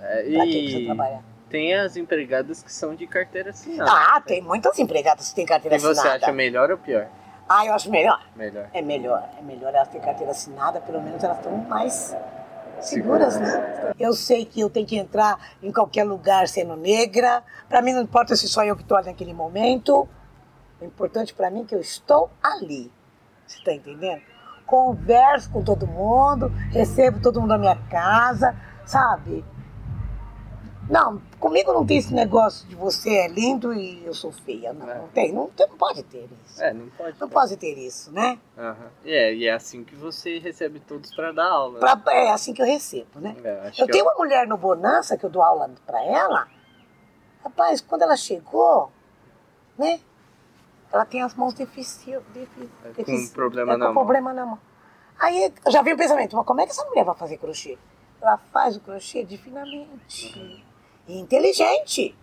É, 0.01 0.23
para 0.23 0.43
quem 0.45 0.63
precisa 0.63 0.79
e 0.79 0.85
trabalhar. 0.85 1.23
tem 1.49 1.73
as 1.75 1.97
empregadas 1.97 2.63
que 2.63 2.71
são 2.73 2.95
de 2.95 3.05
carteira 3.07 3.49
assinada. 3.51 3.91
Ah, 3.91 4.21
tem 4.21 4.41
muitas 4.41 4.77
empregadas 4.79 5.29
que 5.29 5.35
têm 5.35 5.45
carteira 5.45 5.75
E 5.75 5.79
você 5.79 5.99
assinada. 5.99 6.25
acha 6.25 6.31
melhor 6.31 6.71
ou 6.71 6.77
pior? 6.77 7.07
Ah, 7.49 7.65
eu 7.65 7.73
acho 7.73 7.89
melhor. 7.89 8.21
Melhor. 8.35 8.69
É 8.71 8.79
melhor, 8.79 9.27
é 9.39 9.41
melhor 9.41 9.73
elas 9.73 9.87
terem 9.87 10.05
carteira 10.05 10.31
assinada, 10.31 10.79
pelo 10.79 11.01
menos 11.01 11.23
elas 11.23 11.37
estão 11.37 11.57
mais 11.57 12.15
seguras, 12.79 13.39
né? 13.39 13.91
Eu 13.99 14.13
sei 14.13 14.45
que 14.45 14.61
eu 14.61 14.69
tenho 14.69 14.85
que 14.85 14.95
entrar 14.95 15.39
em 15.61 15.71
qualquer 15.71 16.03
lugar 16.03 16.47
sendo 16.47 16.75
negra. 16.75 17.43
Para 17.67 17.81
mim 17.81 17.91
não 17.91 18.03
importa 18.03 18.35
se 18.35 18.47
só 18.47 18.63
eu 18.63 18.75
que 18.75 18.83
estou 18.83 18.95
ali 18.95 19.07
naquele 19.07 19.33
momento. 19.33 20.07
O 20.79 20.85
importante 20.85 21.33
para 21.33 21.49
mim 21.49 21.63
é 21.63 21.65
que 21.65 21.73
eu 21.73 21.81
estou 21.81 22.29
ali. 22.41 22.91
Você 23.47 23.57
está 23.57 23.73
entendendo? 23.73 24.21
Converso 24.67 25.49
com 25.49 25.63
todo 25.63 25.87
mundo, 25.87 26.49
recebo 26.69 27.19
todo 27.19 27.41
mundo 27.41 27.49
na 27.49 27.57
minha 27.57 27.75
casa, 27.89 28.55
sabe? 28.85 29.43
Não, 30.87 31.19
comigo 31.39 31.71
não 31.73 31.85
tem 31.85 31.97
esse 31.97 32.13
negócio 32.13 32.67
de 32.67 32.75
você 32.75 33.09
é 33.09 33.27
lindo 33.27 33.73
e 33.73 34.05
eu 34.05 34.13
sou 34.13 34.31
feia. 34.31 34.73
Não, 34.73 34.89
É. 34.89 34.95
não 34.97 35.07
tem. 35.07 35.31
Não, 35.31 35.49
não 35.57 35.77
pode 35.77 36.03
ter 36.03 36.27
isso. 36.45 36.61
É, 36.61 36.73
não 36.73 36.87
pode. 36.89 37.19
Não 37.19 37.27
ter. 37.27 37.33
pode 37.33 37.57
ter 37.57 37.77
isso, 37.77 38.11
né? 38.11 38.37
E 39.05 39.11
É, 39.11 39.33
e 39.33 39.47
é 39.47 39.53
assim 39.53 39.83
que 39.83 39.95
você 39.95 40.37
recebe 40.39 40.79
todos 40.79 41.13
pra 41.15 41.31
dar 41.31 41.49
aula. 41.49 41.79
Pra- 41.79 42.13
é 42.13 42.31
assim 42.31 42.53
que 42.53 42.61
eu 42.61 42.65
recebo, 42.65 43.19
né? 43.19 43.35
É, 43.43 43.71
Eu 43.77 43.87
tenho 43.87 44.05
uma 44.05 44.15
mulher 44.15 44.47
no 44.47 44.57
Bonança 44.57 45.17
que 45.17 45.25
eu 45.25 45.29
dou 45.29 45.41
aula 45.41 45.69
pra 45.85 46.03
ela. 46.03 46.47
Rapaz, 47.43 47.81
quando 47.81 48.01
ela 48.01 48.17
chegou, 48.17 48.91
né? 49.77 49.99
Ela 50.91 51.05
tem 51.05 51.21
as 51.21 51.35
mãos 51.35 51.53
defici... 51.53 52.17
defi... 52.33 52.69
É, 52.83 52.89
defici- 52.89 53.27
com 53.29 53.33
problema 53.35 53.73
é, 53.73 53.77
na 53.77 53.87
com 53.87 53.93
mão. 53.93 54.03
problema 54.03 54.33
na 54.33 54.45
mão. 54.45 54.59
Aí 55.19 55.53
já 55.67 55.81
veio 55.81 55.95
o 55.95 55.99
pensamento, 55.99 56.35
mas 56.35 56.45
como 56.45 56.61
é 56.61 56.65
que 56.65 56.71
essa 56.71 56.83
mulher 56.85 57.05
vai 57.05 57.15
fazer 57.15 57.37
crochê? 57.37 57.77
Ela 58.21 58.37
faz 58.51 58.75
o 58.75 58.79
crochê 58.81 59.23
divinamente. 59.23 60.65
E 61.09 61.19
inteligente. 61.19 62.15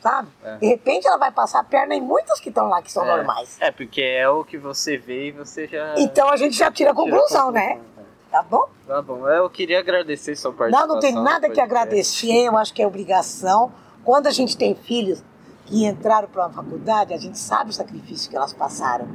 Sabe? 0.00 0.28
É. 0.42 0.56
De 0.56 0.66
repente 0.66 1.06
ela 1.06 1.16
vai 1.16 1.30
passar 1.32 1.60
a 1.60 1.64
perna 1.64 1.94
em 1.94 2.00
muitas 2.00 2.40
que 2.40 2.48
estão 2.48 2.68
lá 2.68 2.80
que 2.80 2.90
são 2.90 3.04
É. 3.04 3.16
normais. 3.16 3.56
É, 3.60 3.70
porque 3.70 4.00
é 4.00 4.28
o 4.28 4.44
que 4.44 4.56
você 4.56 4.96
vê 4.96 5.28
e 5.28 5.32
você 5.32 5.66
já. 5.66 5.94
Então 5.98 6.28
a 6.28 6.36
gente 6.36 6.56
já 6.56 6.70
tira 6.70 6.92
a 6.92 6.94
conclusão, 6.94 7.50
né? 7.50 7.74
conclusão. 7.74 7.92
Tá 8.30 8.42
bom? 8.42 8.68
Tá 8.86 9.02
bom, 9.02 9.28
eu 9.28 9.50
queria 9.50 9.80
agradecer 9.80 10.34
sua 10.36 10.52
participação. 10.52 10.86
Não, 10.88 10.94
não 10.94 11.00
tem 11.00 11.12
nada 11.12 11.50
que 11.50 11.60
agradecer, 11.60 12.46
eu 12.46 12.56
acho 12.56 12.72
que 12.72 12.80
é 12.82 12.86
obrigação. 12.86 13.72
Quando 14.04 14.26
a 14.26 14.30
gente 14.30 14.56
tem 14.56 14.74
filhos 14.74 15.22
que 15.66 15.84
entraram 15.84 16.28
para 16.28 16.46
uma 16.46 16.52
faculdade, 16.52 17.12
a 17.12 17.18
gente 17.18 17.38
sabe 17.38 17.70
o 17.70 17.72
sacrifício 17.72 18.30
que 18.30 18.36
elas 18.36 18.52
passaram. 18.54 19.06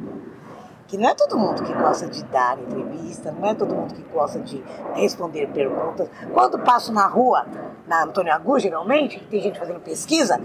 Que 0.87 0.97
não 0.97 1.09
é 1.09 1.13
todo 1.13 1.37
mundo 1.37 1.63
que 1.63 1.73
gosta 1.73 2.07
de 2.07 2.23
dar 2.25 2.57
entrevista, 2.57 3.31
não 3.31 3.47
é 3.47 3.53
todo 3.53 3.75
mundo 3.75 3.93
que 3.93 4.01
gosta 4.03 4.39
de 4.39 4.63
responder 4.93 5.47
perguntas. 5.47 6.09
Quando 6.33 6.57
passo 6.59 6.93
na 6.93 7.05
rua, 7.07 7.45
na 7.85 8.03
Antônio 8.03 8.33
Agu, 8.33 8.57
geralmente, 8.57 9.19
que 9.19 9.25
tem 9.27 9.41
gente 9.41 9.59
fazendo 9.59 9.81
pesquisa, 9.81 10.39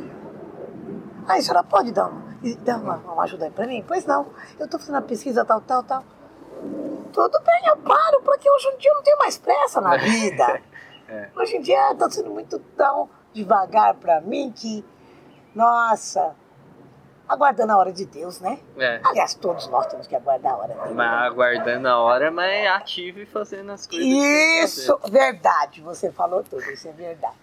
aí 1.29 1.39
a 1.39 1.43
senhora 1.43 1.63
pode 1.63 1.93
dar 1.93 2.09
uma, 2.09 2.23
dar 2.65 2.79
uma, 2.79 2.97
uma 2.97 3.23
ajuda 3.23 3.45
aí 3.45 3.51
para 3.51 3.67
mim? 3.67 3.85
Pois 3.87 4.05
não, 4.05 4.27
eu 4.59 4.65
estou 4.65 4.81
fazendo 4.81 4.97
a 4.97 5.03
pesquisa 5.03 5.45
tal, 5.45 5.61
tal, 5.61 5.83
tal. 5.85 6.03
Tudo 7.13 7.41
bem, 7.41 7.69
eu 7.69 7.77
paro, 7.77 8.23
porque 8.25 8.51
hoje 8.51 8.69
em 8.69 8.79
dia 8.79 8.91
eu 8.91 8.95
não 8.95 9.03
tenho 9.03 9.19
mais 9.19 9.39
pressa 9.39 9.81
na 9.81 9.97
vida. 9.99 10.61
É. 11.09 11.29
Hoje 11.37 11.57
em 11.57 11.61
dia 11.61 11.93
está 11.93 12.11
sendo 12.11 12.31
muito 12.31 12.59
tão 12.77 13.09
devagar 13.33 13.95
para 13.95 14.21
mim 14.21 14.53
que, 14.55 14.85
nossa, 15.55 16.35
aguardando 17.33 17.73
a 17.73 17.77
hora 17.79 17.93
de 17.93 18.05
Deus, 18.05 18.41
né? 18.41 18.59
É. 18.77 19.01
Aliás, 19.05 19.35
todos 19.35 19.67
nós 19.69 19.87
temos 19.87 20.07
que 20.07 20.15
aguardar 20.15 20.53
a 20.53 20.57
hora 20.57 20.75
de 20.75 20.81
Deus. 20.81 20.95
Mas 20.95 21.11
né? 21.11 21.17
aguardando 21.27 21.89
a 21.89 21.99
hora, 21.99 22.31
mas 22.31 22.67
ativo 22.69 23.21
e 23.21 23.27
fazendo 23.27 23.73
as 23.73 23.87
coisas. 23.87 24.07
Isso, 24.07 24.99
verdade, 25.11 25.81
você 25.81 26.11
falou 26.13 26.43
tudo, 26.43 26.63
isso 26.71 26.87
é 26.89 26.93
verdade. 26.93 27.37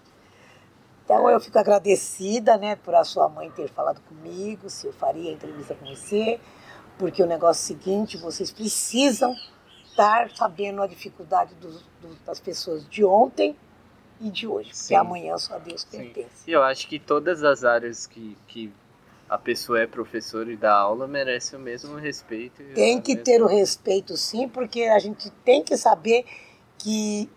Então 1.04 1.28
eu 1.28 1.40
fico 1.40 1.58
agradecida, 1.58 2.56
né, 2.56 2.76
por 2.76 2.94
a 2.94 3.02
sua 3.02 3.28
mãe 3.28 3.50
ter 3.50 3.68
falado 3.68 4.00
comigo, 4.02 4.70
se 4.70 4.86
eu 4.86 4.92
faria 4.92 5.30
a 5.30 5.34
entrevista 5.34 5.74
com 5.74 5.86
você, 5.86 6.38
porque 6.98 7.20
o 7.22 7.26
negócio 7.26 7.60
é 7.60 7.76
o 7.76 7.78
seguinte, 7.78 8.16
vocês 8.16 8.52
precisam 8.52 9.34
estar 9.84 10.30
sabendo 10.30 10.80
a 10.82 10.86
dificuldade 10.86 11.52
dos- 11.56 11.84
dos- 12.00 12.20
das 12.24 12.38
pessoas 12.38 12.88
de 12.88 13.04
ontem 13.04 13.56
e 14.20 14.30
de 14.30 14.46
hoje, 14.46 14.68
porque 14.68 14.76
Sim. 14.84 14.94
amanhã 14.94 15.36
só 15.36 15.58
Deus 15.58 15.82
Sim. 15.82 15.98
pertence. 15.98 16.48
E 16.48 16.52
eu 16.52 16.62
acho 16.62 16.86
que 16.86 16.98
todas 17.00 17.42
as 17.42 17.64
áreas 17.64 18.06
que, 18.06 18.36
que 18.46 18.72
a 19.30 19.38
pessoa 19.38 19.80
é 19.80 19.86
professora 19.86 20.50
e 20.52 20.56
dá 20.56 20.74
aula 20.74 21.06
merecem 21.06 21.56
o 21.56 21.62
mesmo 21.62 21.96
respeito. 21.96 22.62
Tem 22.74 23.00
que 23.00 23.12
mesma- 23.14 23.24
ter 23.24 23.42
o 23.42 23.46
respeito, 23.46 24.16
sim, 24.16 24.48
porque 24.48 24.82
a 24.82 24.98
gente 24.98 25.30
tem 25.44 25.62
que 25.62 25.76
saber 25.76 26.24
que 26.76 27.30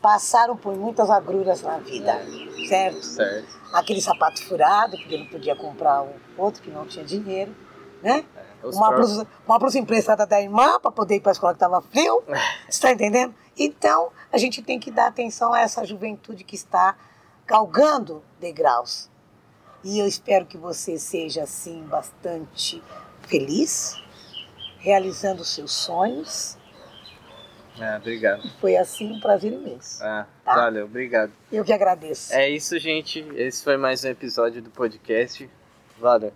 passaram 0.00 0.56
por 0.56 0.74
muitas 0.74 1.10
agruras 1.10 1.60
na 1.60 1.76
vida, 1.78 2.18
certo? 2.68 3.02
Certo. 3.02 3.46
Aquele 3.74 4.00
sapato 4.00 4.42
furado, 4.46 4.96
porque 4.96 5.18
não 5.18 5.26
podia 5.26 5.54
comprar 5.54 6.02
um 6.02 6.12
outro 6.38 6.62
que 6.62 6.70
não 6.70 6.86
tinha 6.86 7.04
dinheiro, 7.04 7.54
né? 8.02 8.24
É, 8.62 8.66
Uma 8.66 8.86
próprios- 8.88 9.10
blusa, 9.12 9.28
uma 9.46 9.58
blusa 9.58 9.78
emprestada 9.78 10.26
da 10.26 10.40
irmã 10.40 10.80
para 10.80 10.90
poder 10.90 11.16
ir 11.16 11.20
para 11.20 11.32
a 11.32 11.34
escola 11.34 11.52
que 11.52 11.56
estava 11.56 11.82
frio. 11.82 12.22
Você 12.64 12.70
está 12.70 12.90
entendendo? 12.92 13.34
Então, 13.56 14.10
a 14.32 14.38
gente 14.38 14.62
tem 14.62 14.80
que 14.80 14.90
dar 14.90 15.08
atenção 15.08 15.52
a 15.52 15.60
essa 15.60 15.84
juventude 15.84 16.42
que 16.42 16.54
está 16.54 16.96
galgando 17.46 18.22
degraus. 18.40 19.10
E 19.84 19.98
eu 19.98 20.06
espero 20.06 20.46
que 20.46 20.56
você 20.56 20.98
seja 20.98 21.42
assim 21.42 21.82
bastante 21.84 22.82
feliz, 23.28 24.00
realizando 24.78 25.44
seus 25.44 25.72
sonhos. 25.72 26.56
Ah, 27.78 27.98
obrigado. 28.00 28.48
Foi 28.60 28.76
assim 28.76 29.12
um 29.12 29.20
prazer 29.20 29.52
imenso. 29.52 30.02
Ah, 30.02 30.26
tá? 30.42 30.54
valeu, 30.54 30.86
obrigado. 30.86 31.32
Eu 31.52 31.62
que 31.64 31.72
agradeço. 31.72 32.32
É 32.32 32.48
isso, 32.48 32.78
gente. 32.78 33.20
Esse 33.36 33.62
foi 33.62 33.76
mais 33.76 34.04
um 34.04 34.08
episódio 34.08 34.62
do 34.62 34.70
podcast. 34.70 35.50
Valeu. 35.98 36.32